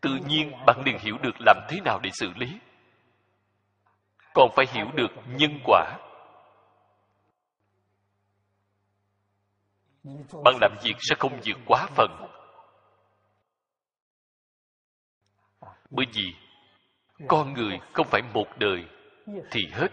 [0.00, 2.58] Tự nhiên bạn liền hiểu được làm thế nào để xử lý.
[4.34, 5.98] Còn phải hiểu được nhân quả.
[10.44, 12.26] Bạn làm việc sẽ không vượt quá phần.
[15.90, 16.34] Bởi vì
[17.28, 18.84] con người không phải một đời,
[19.50, 19.88] thì hết.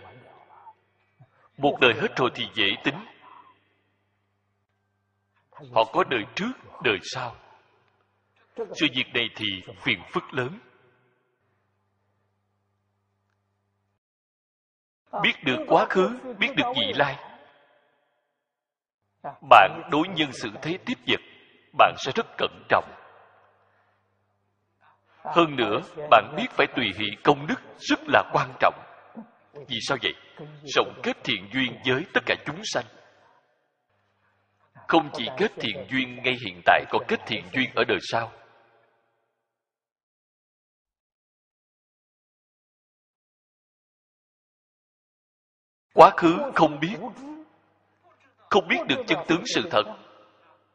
[1.58, 3.06] Một đời hết rồi thì dễ tính.
[5.52, 6.52] Họ có đời trước,
[6.84, 7.36] đời sau.
[8.58, 9.46] Sự việc này thì
[9.78, 10.60] phiền phức lớn.
[15.22, 16.10] Biết được quá khứ,
[16.40, 17.18] biết được vị lai.
[19.50, 21.20] Bạn đối nhân xử thế tiếp vật,
[21.78, 23.03] bạn sẽ rất cẩn trọng
[25.24, 28.76] hơn nữa, bạn biết phải tùy hỷ công đức rất là quan trọng.
[29.68, 30.14] Vì sao vậy?
[30.76, 32.86] Rộng kết thiện duyên với tất cả chúng sanh.
[34.88, 38.32] Không chỉ kết thiện duyên, ngay hiện tại còn kết thiện duyên ở đời sau.
[45.94, 46.98] Quá khứ không biết
[48.50, 49.84] không biết được chân tướng sự thật,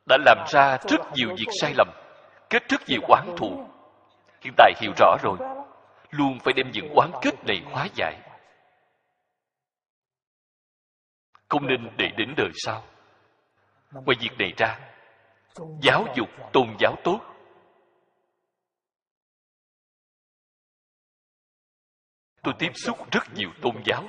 [0.09, 1.89] đã làm ra rất nhiều việc sai lầm,
[2.51, 3.68] kết rất nhiều oán thù
[4.41, 5.39] hiện tại hiểu rõ rồi.
[6.11, 8.21] Luôn phải đem những oán kết này hóa giải.
[11.49, 12.85] Không nên để đến đời sau.
[13.91, 14.79] Ngoài việc này ra,
[15.83, 17.21] giáo dục tôn giáo tốt.
[22.43, 24.09] Tôi tiếp xúc rất nhiều tôn giáo,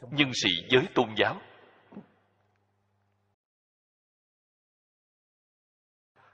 [0.00, 1.40] nhân sĩ giới tôn giáo.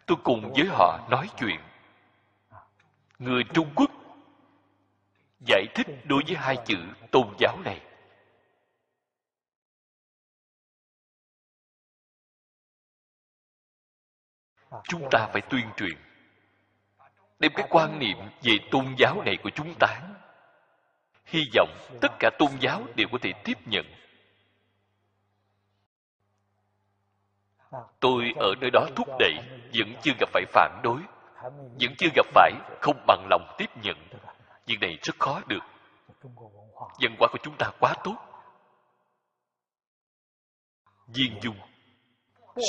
[0.06, 1.65] Tôi cùng với họ nói chuyện
[3.18, 3.90] người trung quốc
[5.46, 6.76] giải thích đối với hai chữ
[7.10, 7.80] tôn giáo này.
[14.84, 15.98] Chúng ta phải tuyên truyền,
[17.38, 20.02] đem cái quan niệm về tôn giáo này của chúng ta.
[21.24, 21.70] Hy vọng
[22.00, 23.86] tất cả tôn giáo đều có thể tiếp nhận.
[28.00, 29.34] Tôi ở nơi đó thúc đẩy
[29.78, 31.00] vẫn chưa gặp phải phản đối
[31.80, 33.96] vẫn chưa gặp phải, không bằng lòng tiếp nhận.
[34.66, 35.64] Việc này rất khó được.
[37.00, 38.16] Văn hóa của chúng ta quá tốt.
[41.06, 41.56] Viên dung.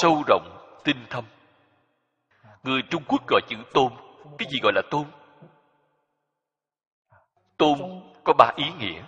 [0.01, 1.25] Sâu rộng, tinh thâm.
[2.63, 3.93] Người trung quốc gọi chữ tôn.
[4.37, 5.05] Cái gì gọi là tôn?
[7.57, 7.79] Tôn
[8.23, 9.03] có ba ý nghĩa.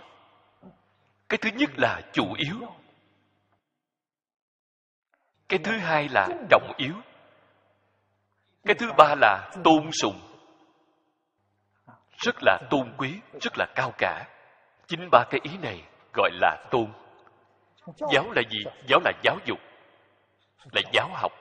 [1.28, 2.56] Cái thứ nhất là chủ yếu.
[5.48, 6.94] Cái thứ hai là trọng yếu
[8.64, 10.20] cái thứ ba là tôn sùng.
[12.18, 14.26] Rất là tôn quý, rất là cao cả.
[14.86, 15.84] Chính ba cái ý này
[16.14, 16.92] gọi là tôn.
[18.12, 18.58] Giáo là gì?
[18.88, 19.58] Giáo là giáo dục,
[20.72, 21.32] là giáo học,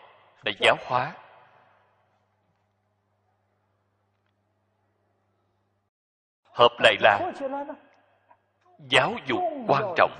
[0.45, 1.13] là giáo hóa.
[6.53, 7.31] Hợp lại là
[8.89, 10.11] giáo dục quan trọng.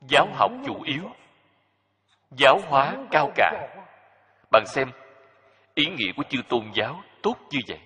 [0.00, 1.10] Giáo học chủ yếu
[2.36, 3.68] giáo hóa cao cả.
[4.50, 4.90] Bạn xem,
[5.74, 7.80] ý nghĩa của chư tôn giáo tốt như vậy.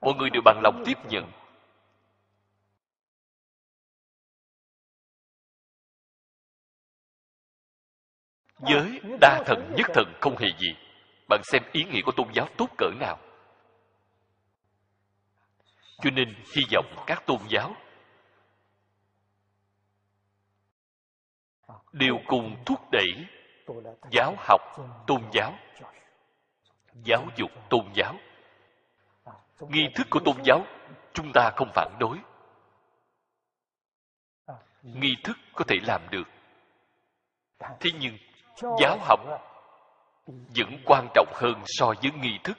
[0.00, 1.32] Mọi người đều bằng lòng tiếp nhận.
[8.58, 10.76] Giới đa thần nhất thần không hề gì.
[11.28, 13.18] Bạn xem ý nghĩa của tôn giáo tốt cỡ nào.
[15.98, 17.74] Cho nên hy vọng các tôn giáo
[21.92, 23.08] đều cùng thúc đẩy
[24.10, 24.60] giáo học,
[25.06, 25.54] tôn giáo.
[27.04, 28.14] Giáo dục, tôn giáo.
[29.60, 30.66] Nghi thức của tôn giáo,
[31.12, 32.18] chúng ta không phản đối.
[34.82, 36.28] Nghi thức có thể làm được.
[37.80, 38.18] Thế nhưng,
[38.80, 39.20] giáo học
[40.28, 42.58] vẫn quan trọng hơn so với nghi thức.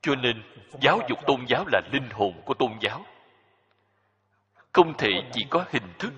[0.00, 0.42] Cho nên,
[0.80, 3.04] giáo dục tôn giáo là linh hồn của tôn giáo.
[4.72, 6.12] Không thể chỉ có hình thức,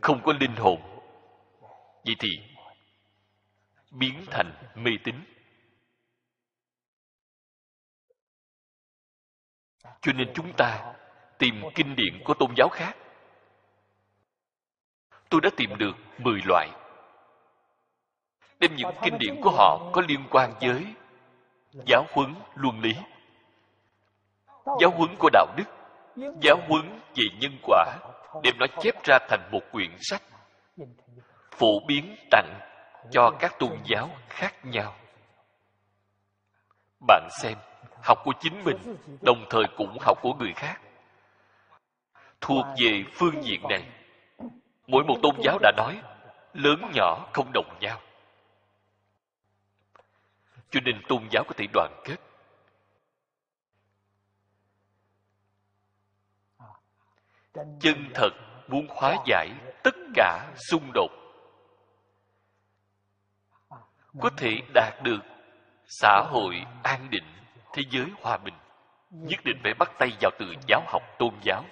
[0.00, 0.99] không có linh hồn
[2.04, 2.28] vậy thì,
[3.90, 5.14] biến thành mê tín.
[10.00, 10.94] Cho nên chúng ta
[11.38, 12.96] tìm kinh điển của tôn giáo khác.
[15.28, 16.68] Tôi đã tìm được 10 loại.
[18.60, 20.86] Đem những kinh điển của họ có liên quan với
[21.86, 22.92] giáo huấn luân lý,
[24.80, 25.64] giáo huấn của đạo đức,
[26.42, 27.98] giáo huấn về nhân quả,
[28.42, 30.22] đem nó chép ra thành một quyển sách
[31.60, 32.60] phổ biến tặng
[33.10, 34.96] cho các tôn giáo khác nhau.
[37.06, 37.58] Bạn xem,
[38.02, 40.80] học của chính mình, đồng thời cũng học của người khác.
[42.40, 43.88] Thuộc về phương diện này,
[44.86, 46.02] mỗi một tôn giáo đã nói,
[46.52, 48.00] lớn nhỏ không đồng nhau.
[50.70, 52.16] Cho nên tôn giáo có thể đoàn kết.
[57.54, 58.30] Chân thật
[58.68, 59.50] muốn hóa giải
[59.82, 61.19] tất cả xung đột
[64.18, 65.20] có thể đạt được
[65.86, 67.24] xã hội an định
[67.72, 68.54] thế giới hòa bình,
[69.10, 71.64] nhất định phải bắt tay vào từ giáo học tôn giáo.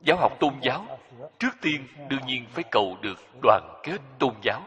[0.00, 0.98] Giáo học tôn giáo
[1.38, 4.62] trước tiên đương nhiên phải cầu được đoàn kết tôn giáo.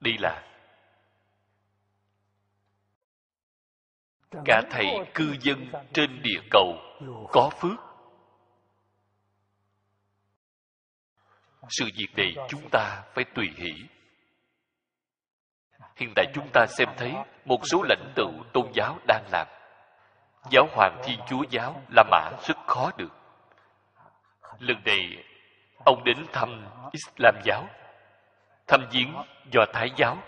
[0.00, 0.53] Đây là
[4.44, 6.76] cả thầy cư dân trên địa cầu
[7.32, 7.78] có phước.
[11.68, 13.72] Sự việc này chúng ta phải tùy hỷ.
[15.96, 17.12] Hiện tại chúng ta xem thấy
[17.44, 19.46] một số lãnh tụ tôn giáo đang làm.
[20.50, 23.12] Giáo hoàng thiên chúa giáo la mã rất khó được.
[24.58, 25.24] Lần này,
[25.84, 27.68] ông đến thăm islam giáo,
[28.66, 29.14] thăm viếng
[29.52, 30.18] do thái giáo.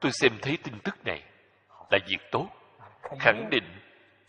[0.00, 1.22] Tôi xem thấy tin tức này
[1.90, 2.48] là việc tốt
[3.20, 3.64] khẳng định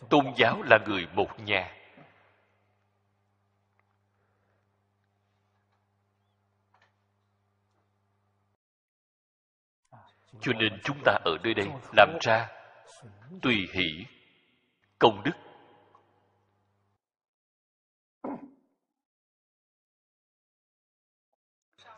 [0.09, 1.73] tôn giáo là người một nhà.
[10.41, 12.47] Cho nên chúng ta ở nơi đây làm ra
[13.41, 14.05] tùy hỷ
[14.99, 15.31] công đức.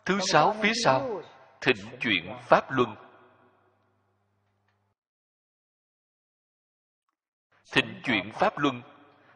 [0.04, 1.22] Thứ sáu phía sau
[1.60, 3.05] thịnh chuyển pháp luân
[7.72, 8.82] thịnh chuyển pháp luân.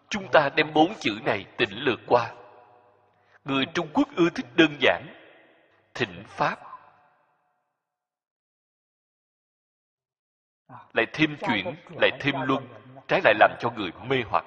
[0.09, 2.35] Chúng ta đem bốn chữ này tỉnh lược qua.
[3.45, 5.07] Người trung quốc ưa thích đơn giản.
[5.95, 6.59] Thịnh pháp.
[10.93, 12.69] Lại thêm chuyển, lại thêm luân.
[13.09, 14.45] Trái lại làm cho người mê hoặc.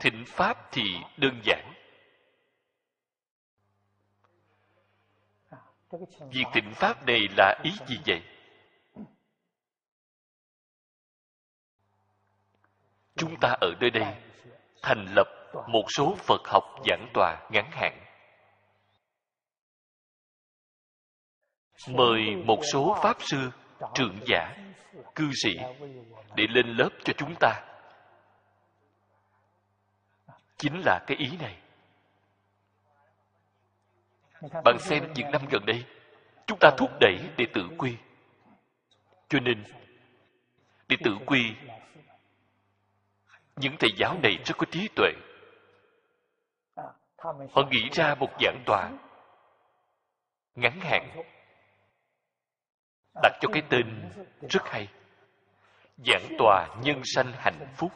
[0.00, 0.82] Thịnh pháp thì
[1.16, 1.72] đơn giản.
[6.30, 8.22] Việc thịnh pháp này là ý gì vậy?
[13.82, 14.14] Chúng nơi đây,
[14.82, 15.26] thành lập
[15.68, 17.98] một số phật học giảng tòa ngắn hạn.
[21.88, 23.50] Mời một số pháp sư,
[23.94, 24.56] trưởng giả,
[25.14, 25.50] cư sĩ
[26.36, 27.64] để lên lớp cho chúng ta.
[30.56, 31.56] Chính là cái ý này.
[34.64, 35.84] Bạn xem những năm gần đây,
[36.46, 37.96] chúng ta thúc đẩy để tự quy.
[39.28, 39.64] Cho nên
[40.88, 41.54] để tự quy
[43.62, 45.10] những thầy giáo này rất có trí tuệ.
[47.52, 48.90] Họ nghĩ ra một giảng tòa
[50.54, 51.22] ngắn hạn,
[53.22, 54.10] đặt cho cái tên
[54.50, 54.88] rất hay,
[56.06, 57.92] giảng tòa nhân sanh hạnh phúc.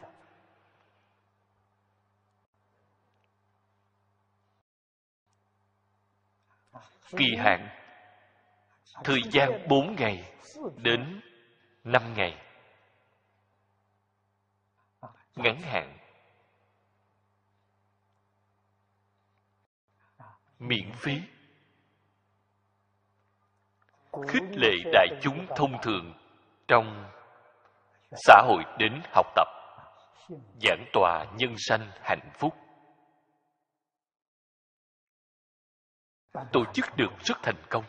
[7.17, 7.69] Kỳ hạn,
[9.03, 10.33] thời gian 4 ngày
[10.75, 11.21] đến
[11.83, 12.46] 5 ngày
[15.37, 15.97] ngắn hạn.
[20.59, 21.21] Miễn phí.
[24.27, 26.13] Khích lệ đại chúng thông thường
[26.67, 27.11] trong
[28.11, 29.47] xã hội đến học tập,
[30.61, 32.53] giảng tòa nhân sanh hạnh phúc.
[36.51, 37.83] Tổ chức được rất thành công.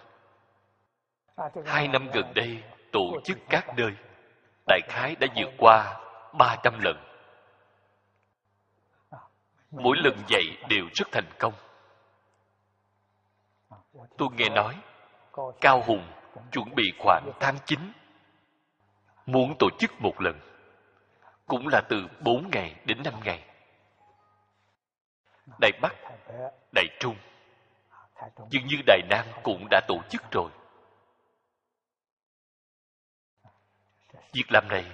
[1.66, 2.62] Hai năm gần đây
[2.92, 3.92] tổ chức các nơi.
[4.66, 6.00] Đại khái đã vượt qua
[6.38, 7.07] 300 lần
[9.70, 11.54] mỗi lần dạy đều rất thành công.
[14.18, 14.74] Tôi nghe nói
[15.60, 16.12] cao hùng
[16.52, 17.78] chuẩn bị khoảng tháng 9
[19.26, 20.40] muốn tổ chức một lần.
[21.46, 23.44] Cũng là từ 4 ngày đến 5 ngày.
[25.60, 25.94] Đài Bắc,
[26.74, 27.16] Đài Trung
[28.50, 30.50] dường như Đài Nam cũng đã tổ chức rồi.
[34.32, 34.84] Việc làm này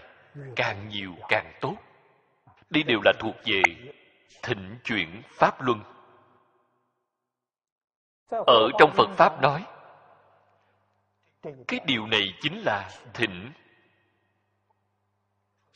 [0.57, 1.77] càng nhiều càng tốt.
[2.71, 3.63] Đây đều là thuộc về
[4.43, 5.83] thịnh chuyển pháp luân.
[8.31, 9.67] Ở trong phật pháp nói
[11.69, 13.53] cái điều này chính là thịnh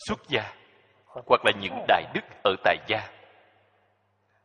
[0.07, 0.55] xuất gia
[1.05, 3.11] hoặc là những đại đức ở tại gia.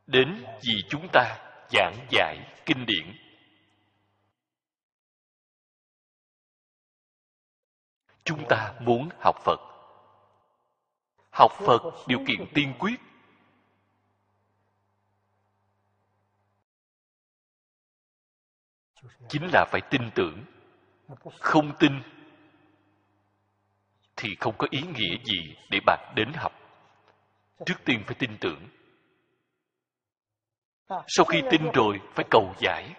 [0.07, 1.38] Đến vì chúng ta
[1.69, 3.15] giảng giải kinh điển.
[8.23, 9.60] Chúng ta muốn học phật.
[11.31, 12.99] Học phật điều kiện tiên quyết
[19.30, 20.44] chính là phải tin tưởng.
[21.40, 21.92] Không tin
[24.16, 26.52] thì không có ý nghĩa gì để bạn đến học.
[27.66, 28.68] Trước tiên phải tin tưởng.
[31.08, 32.94] Sau khi tin rồi phải cầu giải.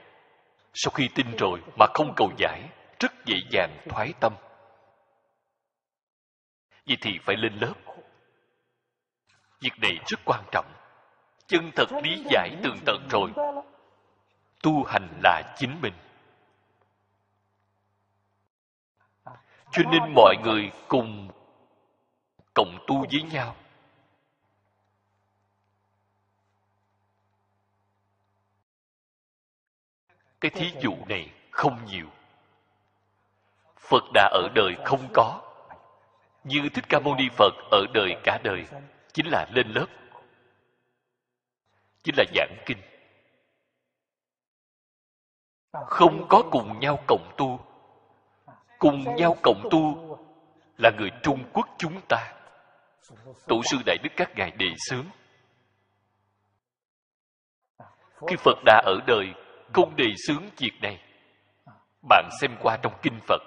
[0.75, 2.69] Sau khi tin rồi mà không cầu giải,
[3.01, 4.33] rất dễ dàng thoái tâm.
[6.87, 7.75] Vậy thì phải lên lớp.
[9.61, 10.67] Việc này rất quan trọng.
[11.47, 13.31] Chân thật lý giải tường tận rồi
[14.65, 15.93] tu hành là chính mình.
[19.73, 21.31] Cho nên mọi người cùng
[22.55, 23.57] cộng tu với nhau.
[30.41, 32.07] Cái thí dụ này không nhiều.
[33.77, 35.41] Phật đã ở đời không có.
[36.45, 38.65] Như thích ca mâu ni phật ở đời cả đời,
[39.13, 39.87] chính là lên lớp.
[42.03, 42.94] Chính là giảng kinh
[45.87, 47.61] không có cùng nhau cộng tu.
[48.79, 50.19] Cùng nhau cộng tu
[50.79, 52.33] là người trung quốc chúng ta.
[53.47, 55.05] Tổ sư đại đức các ngài đề xướng.
[58.27, 59.27] Khi phật đã ở đời,
[59.73, 61.03] không đề xướng việc này.
[62.09, 63.43] Bạn xem qua trong kinh phật.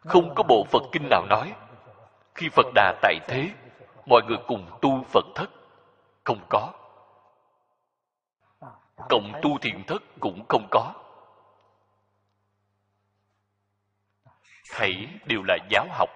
[0.00, 1.54] Không có bộ phật kinh nào nói,
[2.34, 3.50] khi phật đà tại thế,
[4.06, 5.50] mọi người cùng tu phật thất.
[6.24, 6.72] Không có
[8.96, 10.94] cộng tu thiện thất cũng không có.
[14.70, 16.10] Thảy đều là giáo học.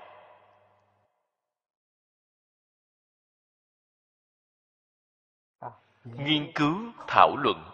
[6.05, 6.77] Nghiên cứu,
[7.09, 7.71] thảo luận.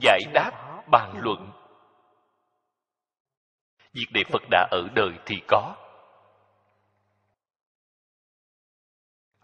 [0.00, 1.52] Giải đáp, bàn luận.
[3.92, 5.87] Việc đề phật đã ở đời thì có.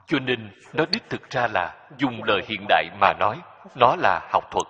[0.06, 3.40] Cho nên, nó đích thực ra là dùng lời hiện đại mà nói,
[3.74, 4.66] nó là học thuật.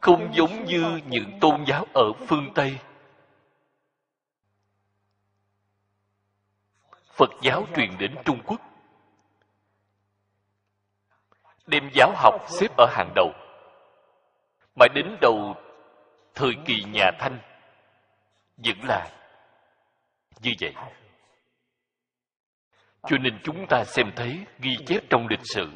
[0.00, 2.78] Không giống như những tôn giáo ở phương tây.
[7.12, 8.60] Phật giáo truyền đến trung quốc.
[11.66, 13.32] Đem giáo học xếp ở hàng đầu.
[14.74, 15.56] Mà đến đầu
[16.34, 17.38] thời kỳ nhà thanh
[18.64, 19.10] vẫn là
[20.40, 20.74] như vậy.
[23.02, 25.72] Cho nên chúng ta xem thấy ghi chép trong lịch sử.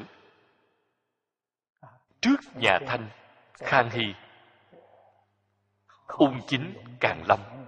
[2.20, 3.10] Trước nhà thanh,
[3.54, 4.14] khang hy
[6.06, 7.66] ung chính càn long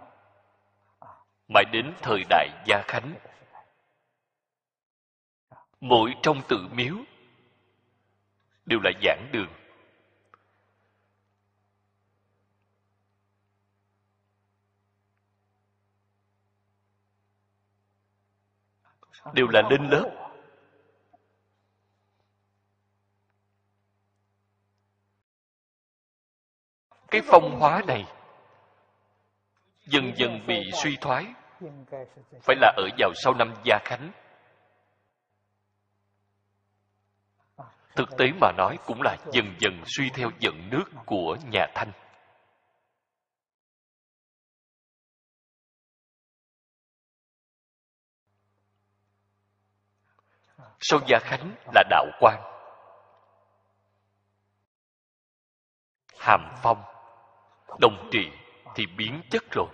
[1.48, 3.14] mãi đến thời đại gia khánh,
[5.80, 6.94] mỗi trong tự miếu
[8.66, 9.63] đều là giảng đường.
[19.32, 20.24] Đều là lên lớp
[27.14, 28.04] cái phong hóa này
[29.86, 31.26] dần dần bị suy thoái,
[32.42, 34.12] phải là ở vào sau năm gia khánh.
[37.96, 41.92] Thực tế mà nói cũng là dần dần suy theo dẫn nước của nhà thanh.
[50.80, 52.40] Sau gia khánh là đạo quan.
[56.18, 56.82] Hàm phong,
[57.80, 58.30] đồng trị
[58.74, 59.68] thì biến chất rồi.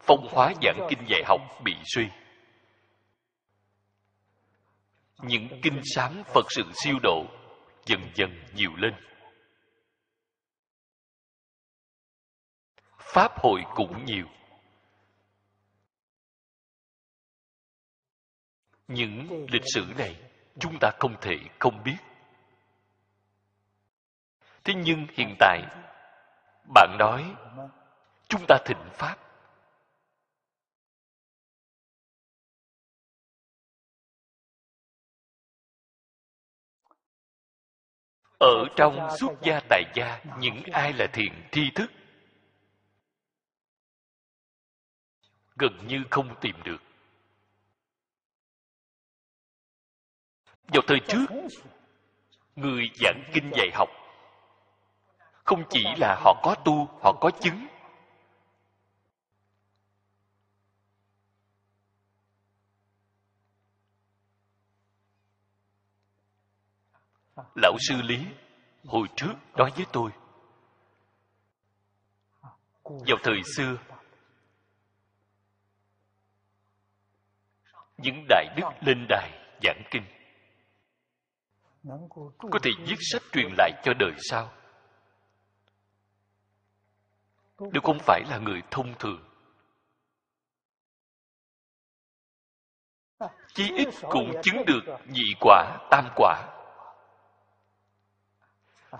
[0.00, 2.08] Phong hóa giảng kinh dạy học bị suy.
[5.22, 7.24] Những kinh sám phật sự siêu độ
[7.86, 8.94] dần dần nhiều lên.
[13.14, 14.26] Pháp hội cũng nhiều.
[18.88, 21.96] Những lịch sử này chúng ta không thể không biết.
[24.64, 25.62] Thế nhưng hiện tại,
[26.74, 27.34] bạn nói,
[28.28, 29.16] chúng ta thịnh pháp.
[38.38, 41.90] Ở trong xuất gia tại gia, những ai là thiện tri thức
[45.56, 46.78] gần như không tìm được.
[50.68, 51.26] Vào thời trước,
[52.56, 53.88] người giảng kinh dạy học,
[55.44, 57.66] không chỉ là họ có tu, họ có chứng.
[67.54, 68.26] Lão sư lý
[68.84, 70.10] hồi trước nói với tôi,
[72.84, 73.76] vào thời xưa
[77.96, 79.30] những đại đức lên đài
[79.62, 80.04] giảng kinh.
[82.38, 84.52] Có thể viết sách truyền lại cho đời sau.
[87.72, 89.34] Đều không phải là người thông thường,
[93.54, 96.50] chí ít cũng chứng được nhị quả, tam quả.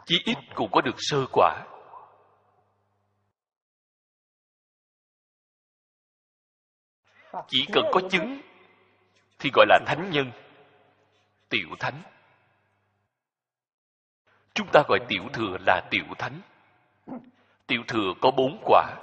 [0.04, 1.66] Chí ít cũng có được sơ quả.
[7.48, 8.40] Chỉ cần có chứng
[9.44, 10.30] thì gọi là thánh nhân.
[11.48, 12.02] Tiểu thánh.
[14.54, 16.40] Chúng ta gọi tiểu thừa là tiểu thánh.
[17.66, 18.94] Tiểu thừa có bốn quả.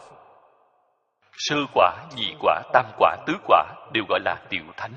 [1.38, 3.64] Sơ quả, nhị quả, tam quả, tứ quả
[3.94, 4.94] đều gọi là tiểu thánh.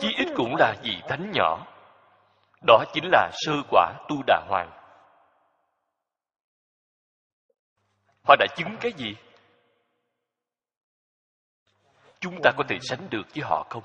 [0.00, 1.66] Chí ít cũng là vị thánh nhỏ.
[2.66, 4.70] Đó chính là sơ quả tu đà hoàng.
[8.24, 9.16] Họ đã chứng cái gì?
[12.20, 13.82] Chúng ta có thể sánh được với họ không?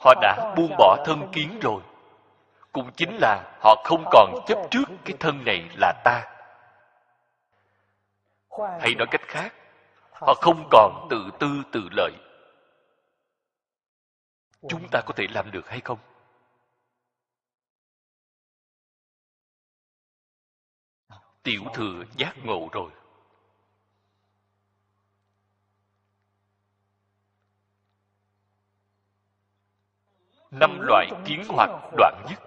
[0.00, 1.82] Họ đã buông bỏ thân kiến rồi.
[2.72, 6.28] Cũng chính là họ không còn chấp trước cái thân này là ta.
[8.80, 9.54] hay nói cách khác
[10.12, 12.12] họ không còn tự tư tự lợi.
[14.68, 15.98] Chúng ta có thể làm được hay không
[21.42, 22.90] tiểu thừa giác ngộ rồi.
[30.50, 32.38] Năm loại kiến hoặc đoạn nhất.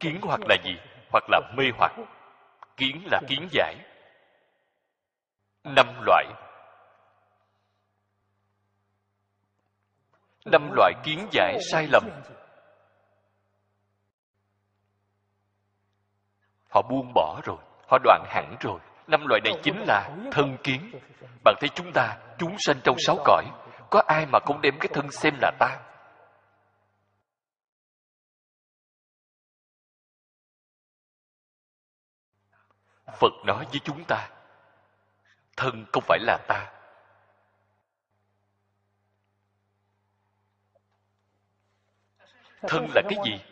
[0.00, 0.76] Kiến hoặc là gì?
[1.12, 1.92] Hoặc là mê hoặc.
[2.76, 3.76] Kiến là kiến giải.
[5.64, 6.26] Năm loại.
[10.44, 12.10] Năm loại kiến giải sai lầm.
[16.74, 17.56] Họ buông bỏ rồi,
[17.88, 18.80] họ đoạn hẳn rồi.
[19.06, 20.90] Năm loại này chính là thân kiến.
[21.44, 23.44] Bạn thấy chúng ta, chúng sanh trong sáu cõi,
[23.90, 25.80] có ai mà không đem cái thân xem là ta?
[33.20, 34.30] Phật nói với chúng ta,
[35.56, 36.72] thân không phải là ta.
[42.68, 43.44] Thân là cái gì?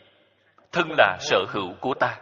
[0.72, 2.18] Thân là sở hữu của ta.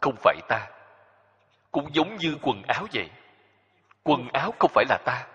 [0.00, 0.70] Không phải ta.
[1.70, 3.10] Cũng giống như quần áo vậy.
[4.04, 5.26] Quần áo không phải là ta.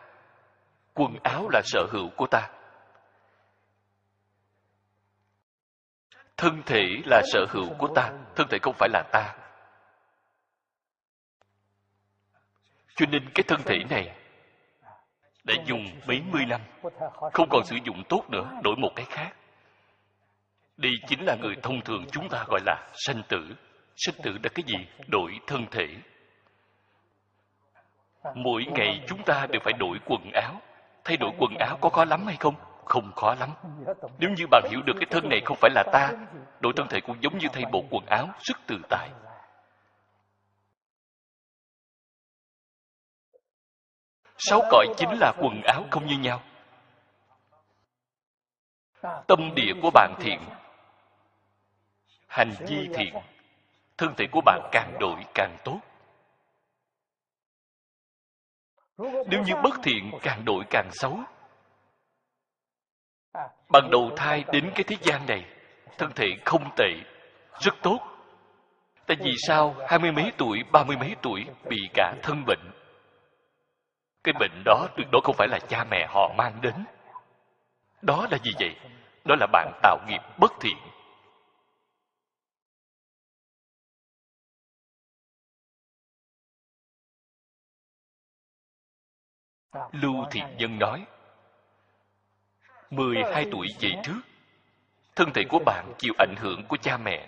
[0.94, 2.49] Quần áo là sở hữu của ta.
[6.38, 8.11] Thân thể là sở hữu của ta.
[8.36, 9.36] Thân thể không phải là ta.
[12.95, 14.15] Cho nên cái thân thể này
[15.44, 16.61] đã dùng mấy mươi năm,
[17.34, 19.32] không còn sử dụng tốt nữa, đổi một cái khác.
[20.78, 23.56] Đây chính là người thông thường chúng ta gọi là sanh tử
[23.98, 24.88] sinh tử là cái gì?
[25.07, 25.88] Đổi thân thể.
[28.36, 30.61] Mỗi ngày chúng ta đều phải đổi quần áo.
[31.03, 32.56] Thay đổi quần áo có khó lắm hay không?
[32.86, 33.49] Không khó lắm.
[34.19, 36.11] Nếu như bạn hiểu được cái thân này không phải là ta,
[36.60, 39.10] đổi thân thể cũng giống như thay bộ quần áo rất tự tại.
[44.38, 46.41] Sáu cõi chính là quần áo không như nhau.
[49.02, 50.40] Tâm địa của bạn thiện.
[52.28, 53.14] Hành vi thiện
[53.98, 55.80] thân thể của bạn càng đổi càng tốt.
[58.98, 61.19] Nếu như bất thiện, càng đổi càng xấu.
[63.69, 65.45] Bằng đầu thai đến cái thế gian này,
[65.98, 66.90] thân thể không tệ,
[67.60, 67.99] rất tốt.
[69.07, 72.72] Tại vì sao hai mươi mấy tuổi, ba mươi mấy tuổi bị cả thân bệnh?
[74.24, 76.74] Cái bệnh đó tuyệt đối không phải là cha mẹ họ mang đến.
[78.02, 78.76] Đó là gì vậy?
[79.26, 80.78] Đó là bạn tạo nghiệp bất thiện.
[89.91, 91.06] Lưu Thị nhân nói
[92.90, 94.22] 12 tuổi về trước,
[95.16, 97.28] thân thể của bạn chịu ảnh hưởng của cha mẹ.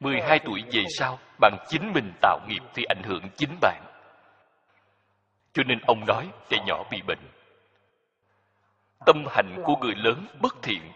[0.00, 3.82] 12 tuổi về sau, bạn chính mình tạo nghiệp thì ảnh hưởng chính bạn.
[5.52, 7.30] Cho nên ông nói trẻ nhỏ bị bệnh.
[9.06, 10.92] Tâm hành của người lớn bất thiện.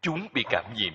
[0.00, 0.92] Chúng bị cảm nhiễm.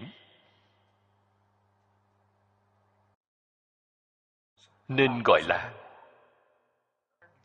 [4.88, 5.74] Nên gọi là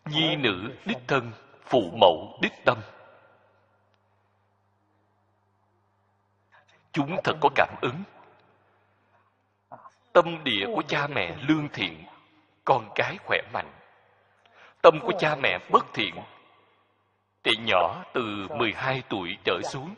[0.05, 1.33] nhi nữ đích thân,
[1.65, 2.79] phụ mẫu đích tâm.
[6.93, 8.03] Chúng thật có cảm ứng.
[10.13, 12.05] Tâm địa của cha mẹ lương thiện,
[12.65, 13.73] con cái khỏe mạnh.
[14.83, 16.15] Tâm của cha mẹ bất thiện.
[17.43, 19.95] Trẻ nhỏ từ 12 tuổi trở xuống.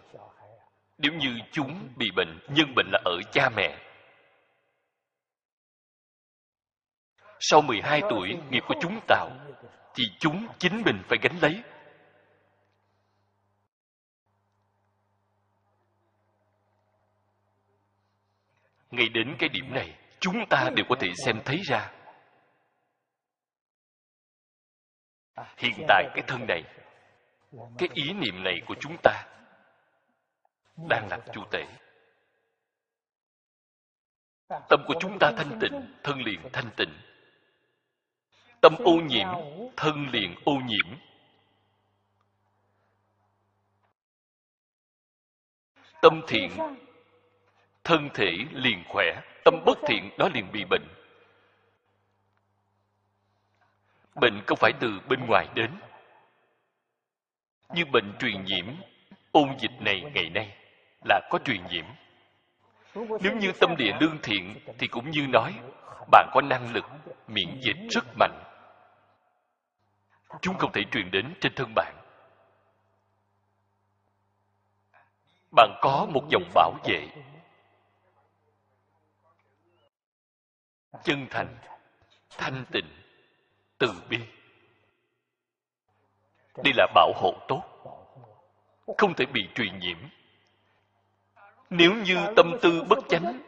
[0.98, 3.78] Nếu như chúng bị bệnh, nhân bệnh là ở cha mẹ.
[7.40, 9.30] Sau 12 tuổi, nghiệp của chúng tạo
[9.94, 11.62] thì chúng chính mình phải gánh lấy.
[18.90, 21.92] Ngay đến cái điểm này, chúng ta đều có thể xem thấy ra.
[25.56, 26.62] Hiện tại cái thân này,
[27.78, 29.24] cái ý niệm này của chúng ta
[30.88, 31.64] đang làm chủ tể
[34.68, 37.11] tâm của chúng ta thanh tịnh, thân liền thanh tịnh
[38.62, 39.28] tâm ô nhiễm
[39.76, 40.96] thân liền ô nhiễm.
[46.02, 46.50] Tâm thiện
[47.84, 50.88] thân thể liền khỏe tâm bất thiện đó liền bị bệnh.
[54.14, 55.70] Bệnh không phải từ bên ngoài đến?
[57.74, 58.66] Như bệnh truyền nhiễm
[59.32, 60.56] ôn dịch này ngày nay
[61.04, 61.84] là có truyền nhiễm.
[62.94, 65.54] Nếu như tâm địa lương thiện thì cũng như nói
[66.10, 66.84] bạn có năng lực
[67.28, 68.51] miễn dịch rất mạnh
[70.40, 71.94] chúng không thể truyền đến trên thân bạn.
[75.56, 77.08] Bạn có một dòng bảo vệ.
[81.04, 81.56] Chân thành,
[82.30, 82.88] thanh tịnh,
[83.78, 84.18] từ bi.
[86.56, 87.62] Đây là bảo hộ tốt.
[88.98, 89.98] Không thể bị truyền nhiễm.
[91.70, 93.42] Nếu như tâm tư bất chánh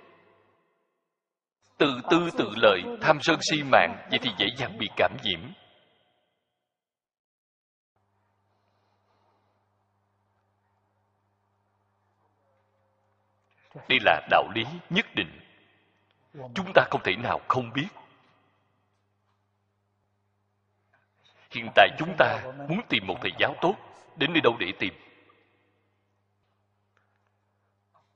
[1.79, 5.41] tự tư tự lợi, tham sân si mạng, vậy thì dễ dàng bị cảm nhiễm.
[13.89, 15.41] Đây là đạo lý nhất định.
[16.55, 17.89] Chúng ta không thể nào không biết.
[21.51, 23.75] Hiện tại chúng ta muốn tìm một thầy giáo tốt
[24.17, 24.95] đến nơi đâu để tìm.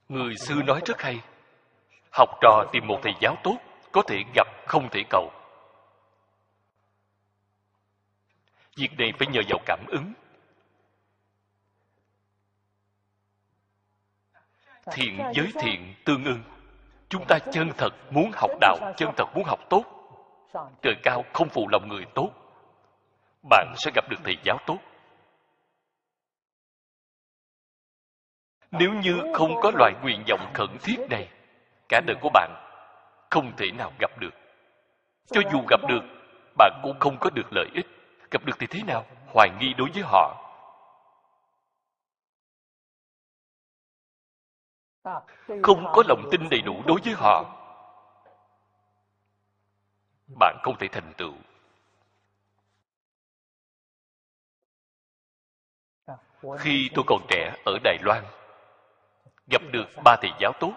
[0.09, 1.21] Người xưa nói rất hay,
[2.11, 3.57] học trò tìm một thầy giáo tốt
[3.91, 5.31] có thể gặp không thể cầu.
[8.75, 10.13] Việc này phải nhờ vào cảm ứng.
[14.91, 16.41] Thiện giới thiện tương ưng.
[17.09, 19.83] Chúng ta chân thật muốn học đạo chân thật muốn học tốt.
[20.81, 22.29] Trời cao không phụ lòng người tốt.
[23.49, 24.77] Bạn sẽ gặp được thầy giáo tốt.
[28.71, 31.29] Nếu như không có loại nguyện vọng khẩn thiết này
[31.89, 32.51] cả đời của bạn
[33.29, 34.33] không thể nào gặp được.
[35.31, 36.01] Cho dù gặp được
[36.57, 37.85] bạn cũng không có được lợi ích.
[38.31, 39.05] Gặp được thì thế nào?
[39.33, 40.38] Hoài nghi đối với họ
[45.63, 47.55] không có lòng tin đầy đủ đối với họ.
[50.39, 51.33] Bạn không thể thành tựu.
[56.57, 58.23] Khi tôi còn trẻ ở đài loan,
[59.51, 60.73] gặp được ba thầy giáo tốt.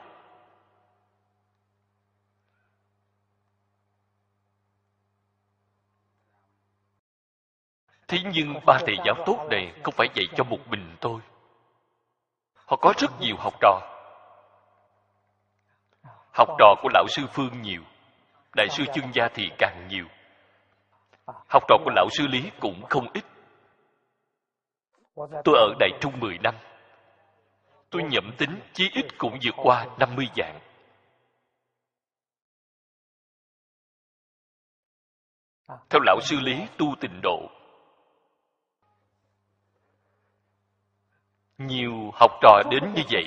[8.09, 11.21] Thế nhưng ba thầy giáo tốt này không phải dạy cho một mình tôi.
[12.55, 13.92] Họ có rất nhiều học trò
[16.35, 17.83] học trò của lão sư phương nhiều,
[18.57, 20.07] đại sư chương gia thì càng nhiều.
[21.27, 23.25] Học trò của lão sư lý cũng không ít.
[25.17, 26.55] Tôi ở đại trung 10 năm.
[27.91, 30.61] Tôi nhậm tính chí ít cũng vượt qua 50 dạng
[35.91, 37.51] theo lão sư lý, tu tịnh độ.
[41.59, 43.25] Nhiều học trò đến như vậy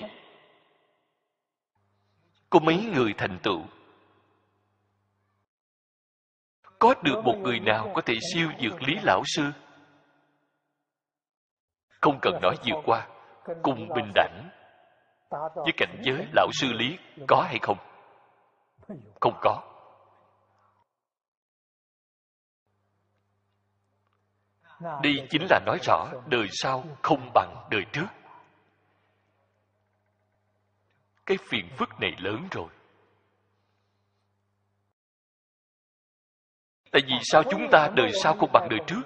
[2.55, 3.61] có mấy người thành tựu.
[6.79, 9.43] Có được một người nào có thể siêu dược lý lão sư?
[12.01, 13.07] Không cần nói vượt qua
[13.63, 14.49] cùng bình đẳng
[15.55, 17.77] với cảnh giới lão sư lý có hay không?
[19.21, 19.61] Không có.
[25.03, 28.07] Đây chính là nói rõ đời sau không bằng đời trước
[31.25, 32.69] cái phiền phức này lớn rồi.
[36.91, 39.01] Tại vì sao chúng ta đời sau không bằng đời trước?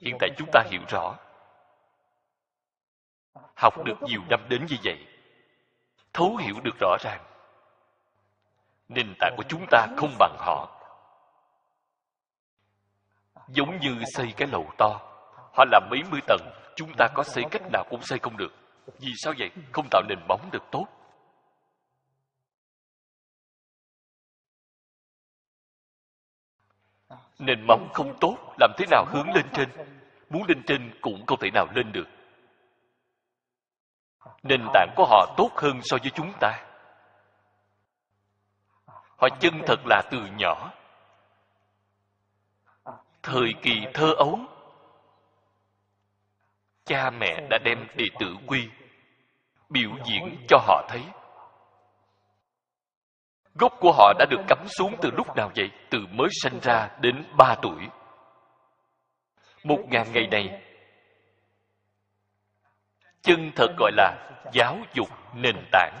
[0.00, 1.16] Hiện tại chúng ta hiểu rõ.
[3.56, 5.06] Học được nhiều năm đến như vậy,
[6.12, 7.24] thấu hiểu được rõ ràng.
[8.88, 10.72] Nền tảng của chúng ta không bằng họ.
[13.48, 15.00] Giống như xây cái lầu to
[15.56, 18.65] họ làm mấy mươi tầng, chúng ta có xây cách nào cũng xây không được
[18.98, 19.50] vì sao vậy?
[19.72, 20.86] Không tạo nền móng được tốt.
[27.38, 29.68] Nền móng không tốt, làm thế nào hướng lên trên?
[30.30, 32.06] Muốn lên trên cũng không thể nào lên được.
[34.42, 36.66] Nền tảng của họ tốt hơn so với chúng ta.
[39.16, 40.72] Họ chân thật là từ nhỏ.
[43.22, 44.55] Thời kỳ thơ ấu
[46.86, 48.68] cha mẹ đã đem đệ tử quy
[49.68, 51.02] biểu diễn cho họ thấy.
[53.54, 55.70] Gốc của họ đã được cắm xuống từ lúc nào vậy?
[55.90, 57.88] Từ mới sinh ra đến ba tuổi.
[59.64, 60.62] Một ngàn ngày này
[63.22, 66.00] chân thật gọi là giáo dục nền tảng.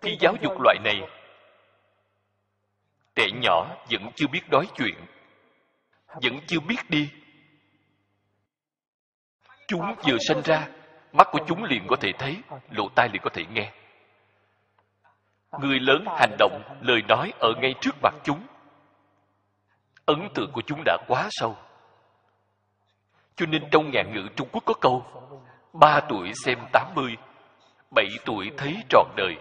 [0.00, 1.00] Cái giáo dục loại này
[3.14, 4.94] trẻ nhỏ vẫn chưa biết nói chuyện
[6.22, 7.10] vẫn chưa biết đi
[9.66, 10.68] chúng vừa sinh ra,
[11.12, 13.72] mắt của chúng liền có thể thấy, lỗ tai liền có thể nghe.
[15.60, 18.46] Người lớn hành động, lời nói ở ngay trước mặt chúng.
[20.06, 21.56] Ấn tượng của chúng đã quá sâu.
[23.36, 25.06] Cho nên trong ngạn ngữ trung quốc có câu,
[25.72, 27.16] ba tuổi xem tám mươi,
[27.94, 29.36] bảy tuổi thấy trọn đời.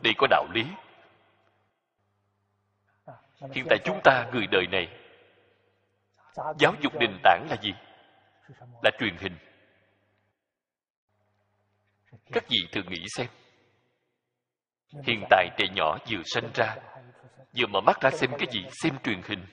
[0.00, 0.64] Đây có đạo lý.
[3.52, 4.88] Hiện tại chúng ta người đời này,
[6.58, 7.74] giáo dục nền tảng là gì?
[8.82, 9.36] Là truyền hình
[12.32, 13.26] các vị thử nghĩ xem.
[15.06, 16.76] Hiện tại trẻ nhỏ vừa sinh ra
[17.56, 19.46] vừa mở mắt ra xem cái gì xem truyền hình.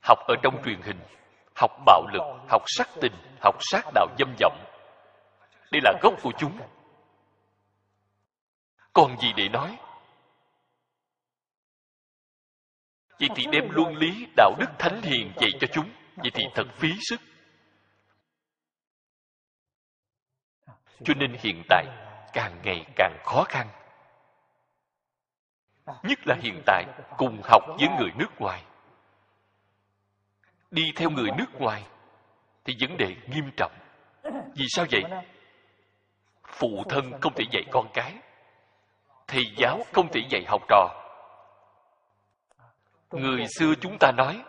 [0.00, 0.98] học ở trong truyền hình
[1.56, 4.64] học bạo lực học sắc tình học sát đạo dâm vọng.
[5.72, 6.58] Đây là gốc của chúng.
[8.92, 9.76] Còn gì để nói?
[13.20, 15.90] Vậy thì đem luân lý đạo đức thánh hiền dạy cho chúng.
[16.16, 17.20] Vậy thì thật phí sức
[21.04, 21.84] cho nên hiện tại
[22.32, 23.68] càng ngày càng khó khăn.
[26.02, 26.84] Nhất là hiện tại,
[27.16, 28.64] cùng học với người nước ngoài.
[30.70, 31.82] Đi theo người nước ngoài
[32.64, 33.72] thì vấn đề nghiêm trọng.
[34.54, 35.02] Vì sao vậy?
[36.46, 38.14] Phụ thân không thể dạy con cái,
[39.26, 41.04] thầy giáo không thể dạy học trò.
[43.10, 44.42] Người xưa chúng ta nói,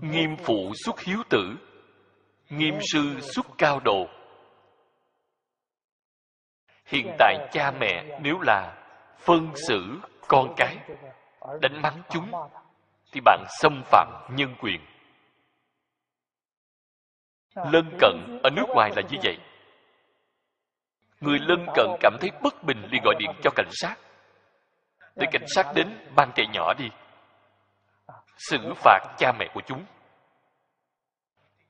[0.00, 1.56] nghiêm phụ xuất hiếu tử,
[2.48, 4.17] nghiêm sư xuất cao đồ
[6.88, 8.74] hiện tại cha mẹ nếu là
[9.18, 10.76] phân xử con cái,
[11.60, 12.30] đánh mắng chúng,
[13.12, 14.80] thì bạn xâm phạm nhân quyền.
[17.54, 19.38] Lân cận ở nước ngoài là như vậy.
[21.20, 23.96] Người lân cận cảm thấy bất bình liền gọi điện cho cảnh sát.
[25.16, 26.90] Để cảnh sát đến ban trẻ nhỏ đi.
[28.36, 29.84] Xử phạt cha mẹ của chúng.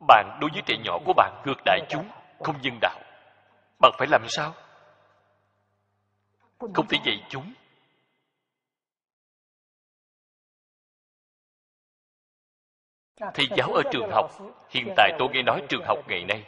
[0.09, 2.09] Bạn đối với trẻ nhỏ của bạn ngược đại chúng,
[2.41, 3.01] không nhân đạo.
[3.81, 4.55] Bạn phải làm sao?
[6.59, 7.53] Không thể dạy chúng.
[13.35, 14.31] Thầy giáo ở trường học
[14.71, 16.45] hiện tại tôi nghe nói trường học ngày nay.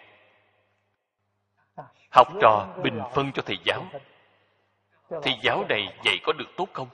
[2.11, 3.87] Học trò bình phân cho thầy giáo.
[5.23, 6.89] Thầy giáo này dạy có được tốt không?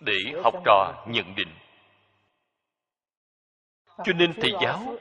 [0.00, 1.54] Để học trò nhận định.
[4.04, 4.96] Cho nên thầy giáo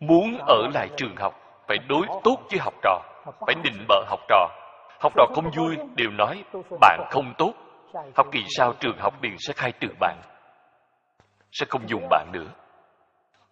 [0.00, 3.02] muốn ở lại trường học phải đối tốt với học trò
[3.46, 4.63] phải định bợ học trò
[5.04, 6.44] học trò không vui, đều nói,
[6.80, 7.54] bạn không tốt.
[8.16, 10.20] Học kỳ sau trường học liền sẽ khai trừ bạn,
[11.52, 12.46] sẽ không dùng bạn nữa.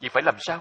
[0.01, 0.61] Vậy phải làm sao?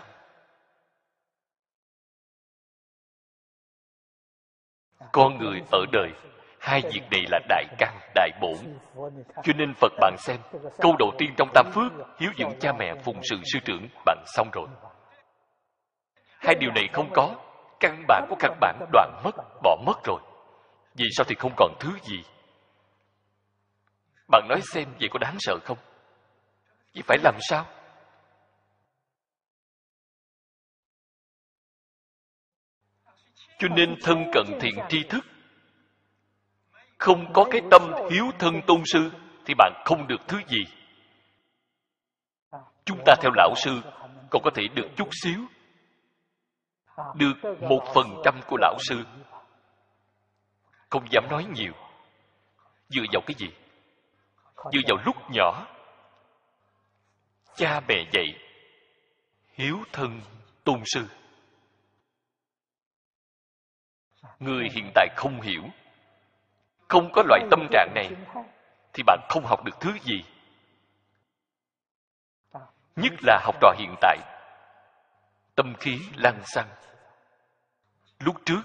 [5.12, 6.10] Con người ở đời,
[6.60, 8.56] hai việc này là đại căn, đại bổn.
[9.44, 10.38] Cho nên phật bạn xem,
[10.78, 14.18] câu đầu tiên trong tam phước, hiếu dưỡng cha mẹ phụng sự sư trưởng, bạn
[14.26, 14.68] xong rồi.
[16.40, 17.36] Hai điều này không có,
[17.80, 20.20] căn bản của các bạn đoạn mất, bỏ mất rồi
[20.96, 22.24] vì sao thì không còn thứ gì?
[24.28, 25.78] Bạn nói xem vậy có đáng sợ không?
[26.94, 27.66] Vậy phải làm sao?
[33.60, 35.26] Cho nên thân cận thiện tri thức.
[36.98, 37.82] Không có cái tâm
[38.12, 39.12] hiếu thân tôn sư
[39.46, 40.64] thì bạn không được thứ gì.
[42.86, 43.82] Chúng ta theo lão sư
[44.30, 45.46] còn có thể được chút xíu.
[47.16, 49.04] Được một phần trăm của lão sư
[50.92, 51.74] không dám nói nhiều.
[52.90, 53.48] Dựa vào cái gì?
[54.56, 55.68] Dựa vào lúc nhỏ,
[57.56, 58.26] cha mẹ dạy
[59.54, 60.22] hiếu thân
[60.64, 61.08] tôn sư.
[64.40, 65.64] Người hiện tại không hiểu,
[66.88, 68.12] không có loại tâm trạng này,
[68.94, 70.24] thì bạn không học được thứ gì.
[72.96, 74.18] Nhất là học trò hiện tại,
[75.56, 76.70] tâm khí lăng xăng
[78.20, 78.62] lúc trước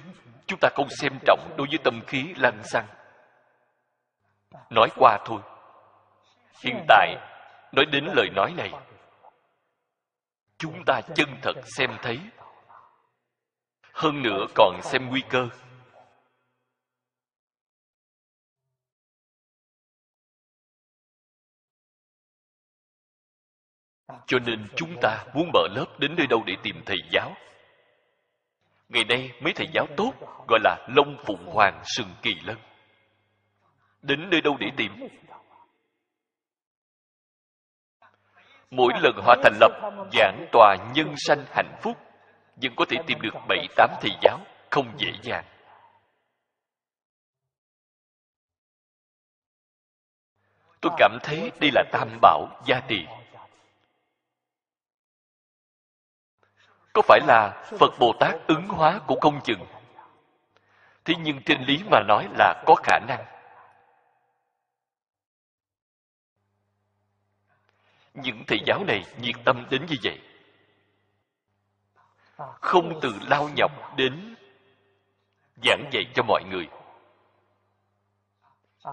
[0.46, 2.86] chúng ta không xem trọng đối với tâm khí lăng xăng.
[4.70, 5.40] Nói qua thôi.
[6.64, 7.16] Hiện tại,
[7.72, 8.72] nói đến lời nói này,
[10.58, 12.20] chúng ta chân thật xem thấy.
[13.92, 15.48] Hơn nữa còn xem nguy cơ.
[24.26, 27.34] Cho nên chúng ta muốn mở lớp đến nơi đâu để tìm thầy giáo
[28.88, 30.12] ngày nay mấy thầy giáo tốt,
[30.48, 32.58] gọi là lông phụng hoàng sừng kỳ lân.
[34.02, 34.92] Đến nơi đâu để tìm?
[38.70, 39.72] Mỗi lần họ thành lập,
[40.12, 41.96] giảng tòa nhân sanh hạnh phúc,
[42.62, 44.38] vẫn có thể tìm được bảy, tám thầy giáo,
[44.70, 45.44] không dễ dàng.
[50.80, 53.06] Tôi cảm thấy đây là tam bảo gia trì.
[56.96, 59.66] Có phải là phật bồ tát ứng hóa của công chừng?
[61.04, 63.24] Thế nhưng trên lý mà nói là có khả năng.
[68.14, 70.20] Những thầy giáo này nhiệt tâm đến như vậy.
[72.60, 74.36] Không từ lao nhọc đến
[75.64, 76.68] giảng dạy cho mọi người.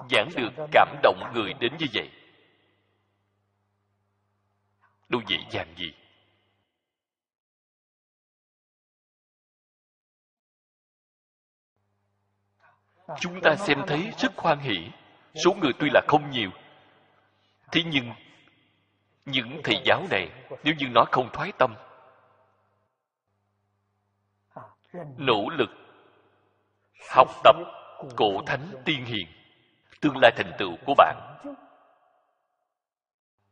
[0.09, 2.11] Giảng được cảm động người đến như vậy.
[5.09, 5.93] Đâu dễ dàng gì.
[13.19, 14.89] Chúng ta xem thấy rất hoan hỷ.
[15.35, 16.49] Số người tuy là không nhiều.
[17.71, 18.11] Thế nhưng,
[19.25, 20.29] những thầy giáo này,
[20.63, 21.75] nếu như nó không thoái tâm,
[25.17, 25.69] nỗ lực
[27.15, 27.55] học tập
[28.15, 29.27] cổ thánh tiên hiền,
[30.01, 31.37] tương lai thành tựu của bạn,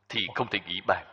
[0.09, 1.05] thì không thể nghĩ bàn.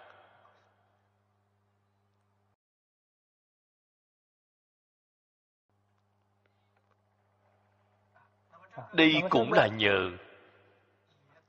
[8.93, 10.11] Đây cũng là nhờ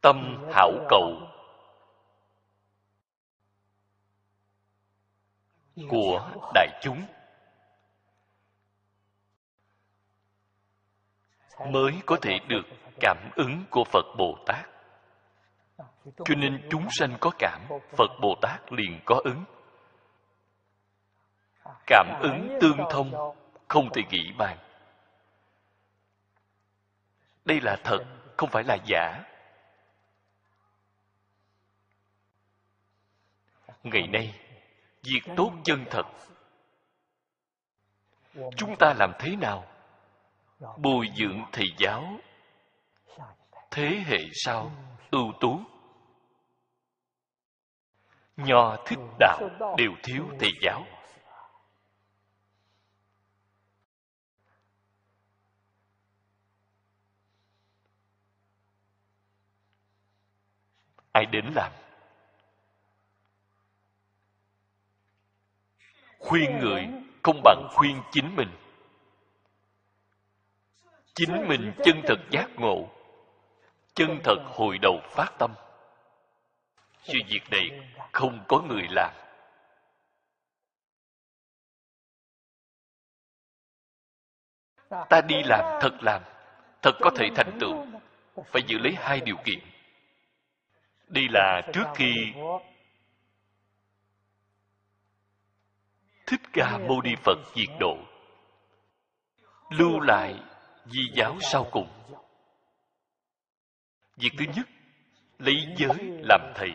[0.01, 1.22] tâm hảo cầu.
[5.89, 7.06] Của đại chúng.
[11.68, 12.65] Mới có thể được
[12.99, 14.69] cảm ứng của phật bồ tát.
[16.26, 17.61] Cho nên chúng sanh có cảm,
[17.97, 19.43] phật bồ tát liền có ứng.
[21.88, 23.35] Cảm ứng tương thông,
[23.68, 24.57] không thể nghĩ bàn
[27.49, 27.99] đây là thật,
[28.38, 29.23] không phải là giả.
[33.84, 34.39] Ngày nay,
[35.03, 36.03] việc tốt chân thật.
[38.55, 39.65] Chúng ta làm thế nào?
[40.77, 42.17] Bồi dưỡng thầy giáo.
[43.71, 44.71] Thế hệ sau,
[45.11, 45.59] ưu tú.
[48.38, 50.85] Nho thích đạo đều thiếu thầy giáo.
[61.20, 61.72] Ai đến làm.
[66.20, 66.88] Khuyên người
[67.24, 68.50] không bằng khuyên chính mình.
[71.14, 72.90] Chính mình chân thật giác ngộ,
[73.94, 75.54] chân thật hồi đầu phát tâm.
[77.04, 79.14] Sự việc này không có người làm.
[85.10, 86.22] Ta đi làm thật làm,
[86.82, 87.86] thật có thể thành tựu.
[88.46, 89.60] Phải giữ lấy hai điều kiện
[91.10, 92.14] đây là trước khi
[96.27, 97.98] thích ca mâu ni phật diệt độ,
[99.69, 100.36] lưu lại
[100.86, 101.88] di giáo sau cùng.
[104.18, 104.68] Việc thứ nhất,
[105.40, 106.69] lấy giới làm thầy.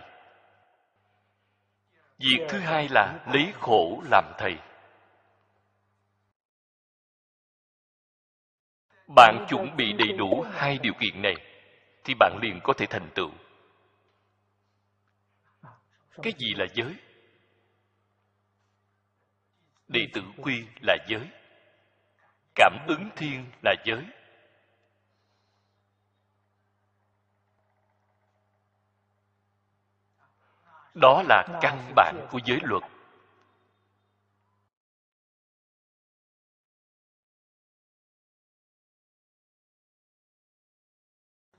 [2.18, 4.56] Việc thứ hai là lấy khổ làm thầy.
[9.16, 11.34] Bạn chuẩn bị đầy đủ hai điều kiện này,
[12.04, 13.30] thì bạn liền có thể thành tựu
[16.22, 16.94] cái gì là giới?
[19.88, 21.28] Đệ tử quy là giới.
[22.54, 24.04] Cảm ứng thiên là giới.
[30.94, 32.82] Đó là căn bản của giới luật.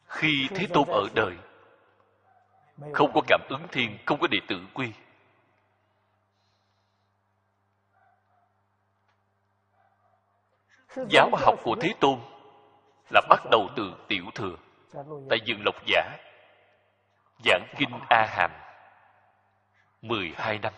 [0.05, 1.37] Khi thế tôn ở đời
[2.93, 4.91] không có cảm ứng thiên, không có đệ tử quy.
[11.09, 12.19] Giáo học của thế tôn
[13.13, 14.55] là bắt đầu từ tiểu thừa.
[15.29, 16.17] Tại dương lộc giả,
[17.45, 18.51] giảng kinh a hàm
[20.01, 20.73] 12 năm.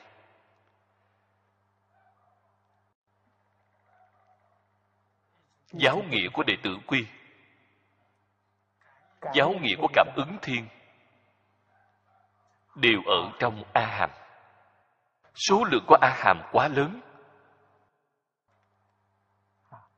[5.72, 7.06] Giáo nghĩa của đệ tử quy.
[9.34, 10.68] Giáo nghĩa của cảm ứng thiên
[12.78, 14.10] đều ở trong a hàm
[15.36, 17.02] số lượng của a hàm quá lớn.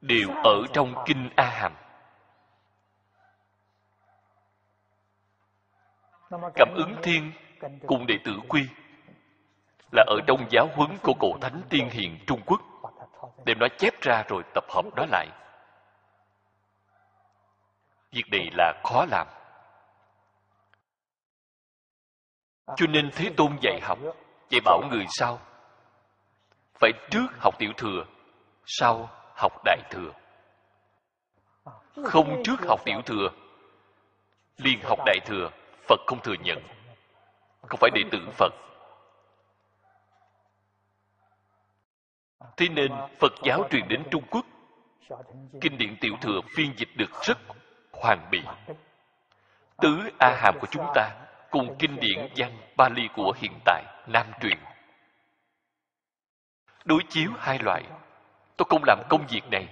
[0.01, 1.73] Đều ở trong kinh a hàm
[6.55, 7.31] cảm ứng thiên
[7.87, 8.67] cùng đệ tử quy
[9.91, 12.61] là ở trong giáo huấn của cổ thánh tiên hiền trung quốc,
[13.45, 15.27] đem nó chép ra rồi tập hợp nó lại.
[18.11, 19.27] Việc này là khó làm.
[22.77, 23.99] Cho nên thế tôn dạy học,
[24.49, 25.39] dạy bảo người sau,
[26.79, 28.05] phải trước học tiểu thừa,
[28.65, 30.11] sau học đại thừa.
[32.03, 33.29] Không trước học tiểu thừa,
[34.57, 35.49] liền học đại thừa,
[35.87, 36.57] phật không thừa nhận,
[37.61, 38.53] không phải đệ tử phật.
[42.57, 44.45] Thế nên phật giáo truyền đến trung quốc,
[45.61, 47.37] kinh điển tiểu thừa phiên dịch được rất
[47.91, 48.41] hoàn bị
[49.81, 54.25] tứ a hàm của chúng ta cùng kinh điển văn Bali của hiện tại Nam
[54.41, 54.57] truyền.
[56.85, 57.83] Đối chiếu hai loại,
[58.57, 59.67] tôi không làm công việc này.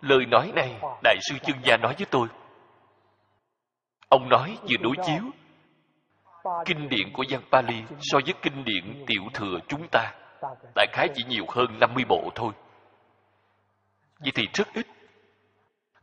[0.00, 2.28] lời nói này đại sư chân gia nói với tôi
[4.08, 5.22] ông nói vừa đối chiếu
[6.64, 10.14] kinh điển của văn pali so với kinh điển tiểu thừa chúng ta
[10.74, 12.52] đại khái chỉ nhiều hơn 50 bộ thôi
[14.18, 14.86] vậy thì rất ít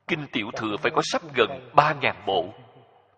[0.07, 2.45] kinh tiểu thừa phải có sắp gần 3.000 bộ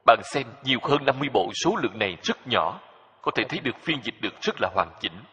[0.10, 2.80] bạn xem nhiều hơn 50 bộ số lượng này rất nhỏ,
[3.22, 5.24] có thể thấy được phiên dịch được rất là hoàn chỉnh.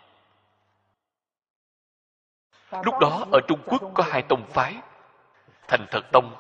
[2.71, 4.75] Lúc đó, ở trung quốc có hai tông phái,
[5.69, 6.37] thành thật tông,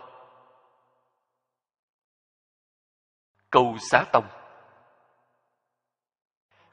[3.51, 4.25] câu xá tông.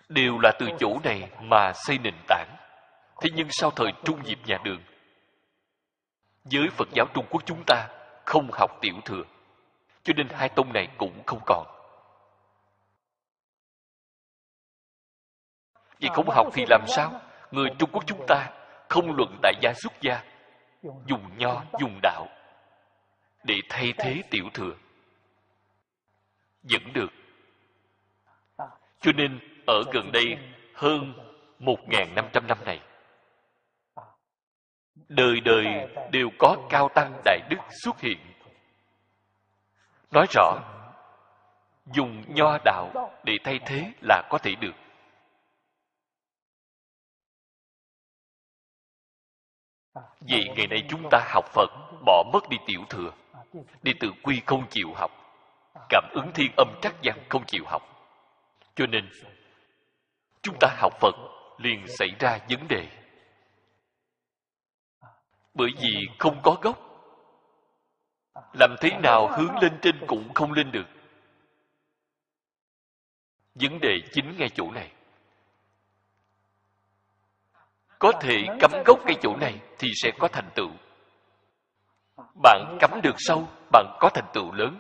[0.09, 2.55] Đều là từ chỗ này mà xây nền tảng.
[3.21, 4.83] Thế nhưng sau thời trung diệp nhà đường,
[6.45, 7.87] giới phật giáo trung quốc chúng ta
[8.25, 9.23] không học tiểu thừa
[10.03, 11.67] cho nên hai tông này cũng không còn.
[16.01, 17.21] Vậy không học thì làm sao?
[17.53, 18.49] người trung quốc chúng ta
[18.89, 20.23] không luận đại gia xuất gia
[21.05, 22.27] dùng nho dùng đạo
[23.43, 24.73] để thay thế tiểu thừa.
[26.63, 27.11] Vẫn được.
[29.01, 30.37] Cho nên ở gần đây
[30.75, 31.13] hơn
[31.59, 32.79] 1.500 năm này
[35.07, 35.65] đời đời
[36.11, 38.17] đều có cao tăng đại đức xuất hiện
[40.13, 40.59] nói rõ,
[41.93, 44.73] dùng nho đạo để thay thế là có thể được.
[50.21, 51.69] Vì ngày nay chúng ta học Phật,
[52.05, 53.11] bỏ mất đi tiểu thừa,
[53.83, 55.11] Đi tự quy không chịu học,
[55.89, 57.81] Cảm ứng thiên âm trắc văn không chịu học.
[58.75, 59.09] Cho nên,
[60.41, 61.15] Chúng ta học Phật
[61.57, 62.87] liền xảy ra vấn đề.
[65.53, 66.92] Bởi vì không có gốc
[68.53, 70.85] làm thế nào hướng lên trên cũng không lên được.
[73.55, 74.91] Vấn đề chính ngay chỗ này.
[77.99, 80.69] Có thể cắm gốc cây chỗ này thì sẽ có thành tựu.
[82.43, 84.79] Bạn cắm được sâu, bạn có thành tựu lớn.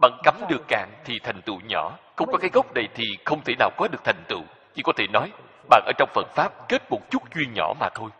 [0.00, 1.98] Bạn cắm được cạn thì thành tựu nhỏ.
[2.16, 4.42] Không có cái gốc này thì không thể nào có được thành tựu.
[4.74, 5.32] Chỉ có thể nói,
[5.70, 8.10] bạn ở trong phật pháp kết một chút duyên nhỏ mà thôi.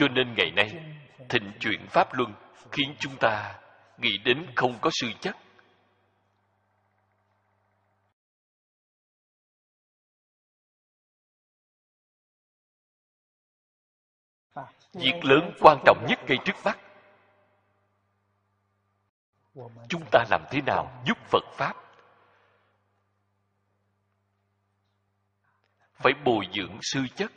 [0.00, 0.70] Cho nên ngày nay,
[1.28, 2.34] thịnh chuyển pháp luân
[2.72, 3.60] khiến chúng ta
[3.98, 5.36] nghĩ đến không có sư chất.
[14.92, 16.78] Việc lớn quan trọng nhất ngay trước mắt.
[19.88, 21.76] Chúng ta làm thế nào giúp phật pháp?
[25.94, 27.32] Phải bồi dưỡng sư chất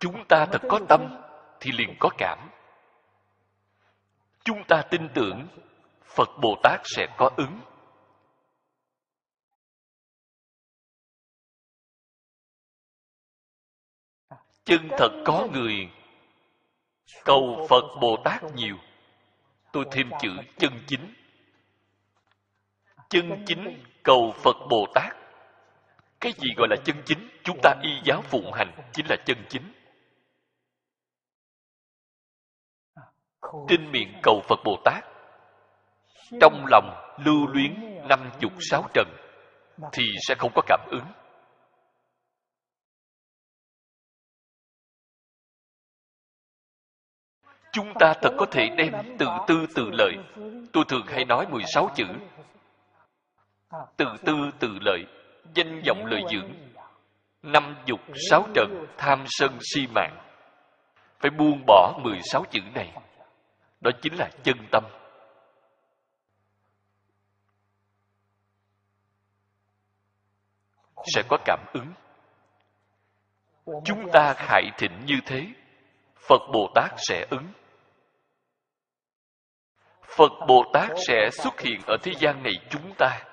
[0.00, 1.22] chúng ta thật có tâm
[1.60, 2.50] thì liền có cảm.
[4.44, 5.48] Chúng ta tin tưởng
[6.04, 7.60] phật bồ tát sẽ có ứng.
[14.64, 15.90] Chân thật có người
[17.24, 18.76] cầu phật bồ tát nhiều.
[19.72, 21.14] Tôi thêm chữ chân chính.
[23.08, 25.16] Chân chính cầu phật bồ tát.
[26.20, 27.28] Cái gì gọi là chân chính?
[27.44, 29.72] Chúng ta y giáo phụng hành chính là chân chính.
[33.68, 35.04] Trên miệng cầu phật bồ tát,
[36.40, 39.08] trong lòng lưu luyến năm chục sáu trần,
[39.92, 41.04] thì sẽ không có cảm ứng.
[47.72, 50.16] Chúng ta thật có thể đem từ tư từ lợi.
[50.72, 52.04] Tôi thường hay nói 16 chữ.
[53.96, 55.04] Từ tư từ lợi,
[55.54, 56.52] danh vọng lợi dưỡng.
[57.42, 58.00] Năm dục
[58.30, 60.16] sáu trần tham sân si mạng.
[61.20, 62.92] Phải buông bỏ 16 chữ này
[63.80, 64.84] đó chính là chân tâm.
[71.14, 71.92] Sẽ có cảm ứng.
[73.84, 75.46] Chúng ta khải thịnh như thế,
[76.16, 77.52] phật bồ tát sẽ ứng.
[80.02, 83.24] Phật bồ tát sẽ xuất hiện ở thế gian này chúng ta,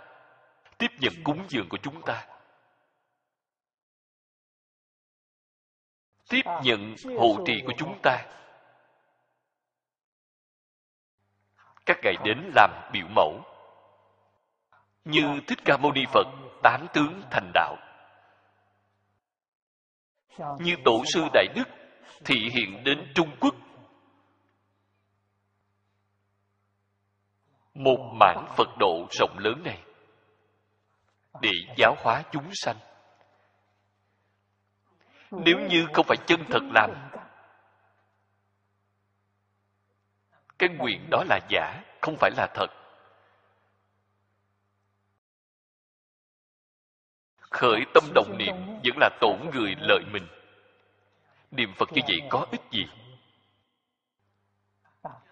[0.77, 2.27] tiếp nhận cúng dường của chúng ta.
[6.30, 8.26] Tiếp nhận hộ trì của chúng ta.
[11.86, 13.41] Các ngài đến làm biểu mẫu.
[15.06, 16.28] Như thích ca mâu ni phật
[16.64, 17.76] tám tướng thành đạo.
[20.60, 21.64] Như tổ sư đại đức
[22.26, 23.56] thị hiện đến trung quốc.
[27.74, 29.82] Một mảng phật độ rộng lớn này
[31.41, 32.78] để giáo hóa chúng sanh.
[35.32, 36.91] Nếu như không phải chân thật làm
[40.68, 42.68] cái nguyện đó là giả không phải là thật.
[47.38, 50.28] Khởi tâm đồng niệm vẫn là tổn người lợi mình.
[51.52, 52.86] Niệm phật như vậy có ích gì?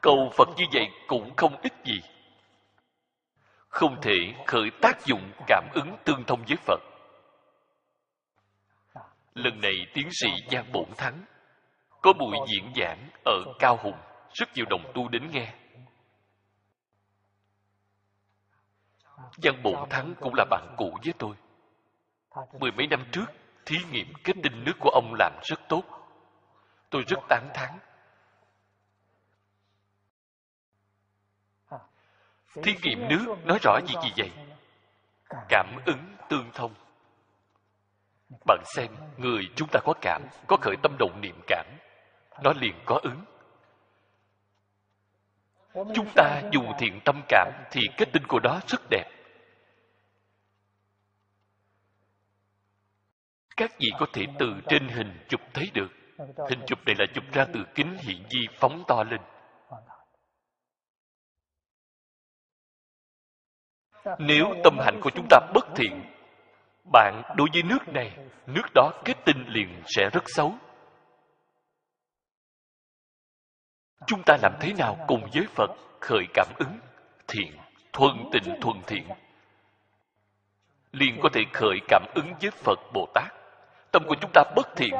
[0.01, 2.01] Cầu phật như vậy cũng không ích gì.
[3.69, 6.79] Không thể khởi tác dụng cảm ứng tương thông với phật.
[9.33, 11.25] Lần này tiến sĩ giang bổn thắng
[12.01, 13.97] có buổi diễn giảng ở cao hùng
[14.33, 15.53] rất nhiều đồng tu đến nghe.
[19.43, 21.35] Giang bổn thắng cũng là bạn cũ với tôi.
[22.59, 23.25] Mười mấy năm trước,
[23.65, 25.83] thí nghiệm kết tinh nước của ông làm rất tốt.
[26.89, 27.79] Tôi rất tán thán.
[32.63, 34.31] Thí nghiệm nước nói rõ gì gì vậy.
[35.49, 36.73] Cảm ứng tương thông.
[38.45, 41.65] Bạn xem, người chúng ta có cảm, có khởi tâm động niệm cảm.
[42.43, 43.25] Nó liền có ứng
[45.73, 49.05] chúng ta dùng thiện tâm cảm thì kết tinh của đó rất đẹp.
[53.57, 55.87] Các vị có thể từ trên hình chụp thấy được.
[56.49, 59.21] Hình chụp này là chụp ra từ kính hiện di phóng to lên.
[64.19, 66.03] Nếu tâm hạnh của chúng ta bất thiện,
[66.91, 68.17] bạn đối với nước này,
[68.47, 70.55] nước đó kết tinh liền sẽ rất xấu.
[74.07, 76.79] Chúng ta làm thế nào cùng với phật khởi cảm ứng,
[77.27, 77.57] thiện,
[77.93, 79.07] thuần tịnh thuần thiện?
[80.91, 83.33] Liền có thể khởi cảm ứng với phật bồ tát.
[83.91, 84.93] Tâm của chúng ta bất thiện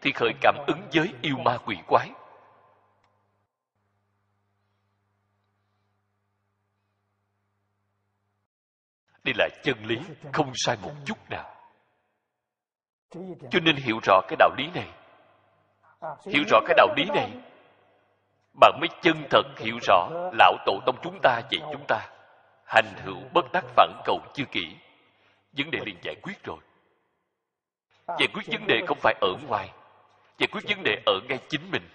[0.00, 2.10] thì khởi cảm ứng với yêu ma quỷ quái.
[9.24, 9.98] Đây là chân lý
[10.32, 11.54] không sai một chút nào.
[13.50, 14.88] Cho nên hiểu rõ cái đạo lý này,
[16.26, 17.30] hiểu rõ cái đạo lý này
[18.60, 22.08] bạn mới chân thật hiểu rõ lão tổ tông chúng ta dạy chúng ta.
[22.64, 24.76] Hành hữu bất đắc phản cầu chưa kỹ.
[25.52, 26.58] Vấn đề liền giải quyết rồi.
[28.06, 29.70] Giải quyết vấn đề không phải ở ngoài.
[30.38, 31.88] Giải quyết vấn đề ở ngay chính mình.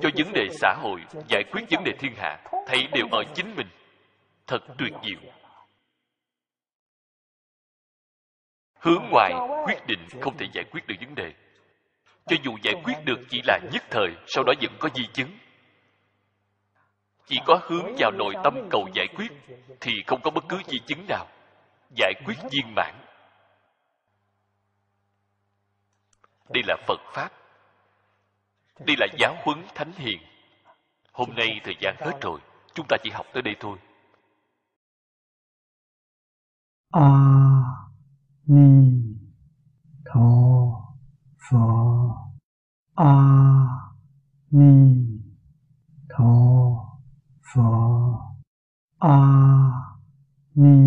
[0.00, 3.56] Cho vấn đề xã hội, giải quyết vấn đề thiên hạ, thấy đều ở chính
[3.56, 3.68] mình.
[4.46, 5.32] Thật tuyệt diệu.
[8.80, 9.32] Hướng ngoài
[9.64, 11.32] quyết định không thể giải quyết được vấn đề
[12.26, 15.30] cho dù giải quyết được chỉ là nhất thời, sau đó vẫn có di chứng.
[17.26, 19.32] Chỉ có hướng vào nội tâm cầu giải quyết,
[19.80, 21.26] thì không có bất cứ di chứng nào.
[21.96, 22.94] Giải quyết viên mãn.
[26.48, 27.32] Đây là phật pháp.
[28.78, 30.18] Đây là giáo huấn thánh hiền.
[31.12, 32.40] Hôm nay thời gian hết rồi,
[32.74, 33.78] chúng ta chỉ học tới đây thôi.
[36.90, 37.10] A
[38.46, 38.92] ni
[40.04, 40.20] tho
[41.50, 42.03] phở
[42.96, 43.12] a
[44.50, 44.72] ni
[46.08, 46.34] tho
[47.42, 48.14] phở
[48.98, 49.16] a
[50.54, 50.83] ni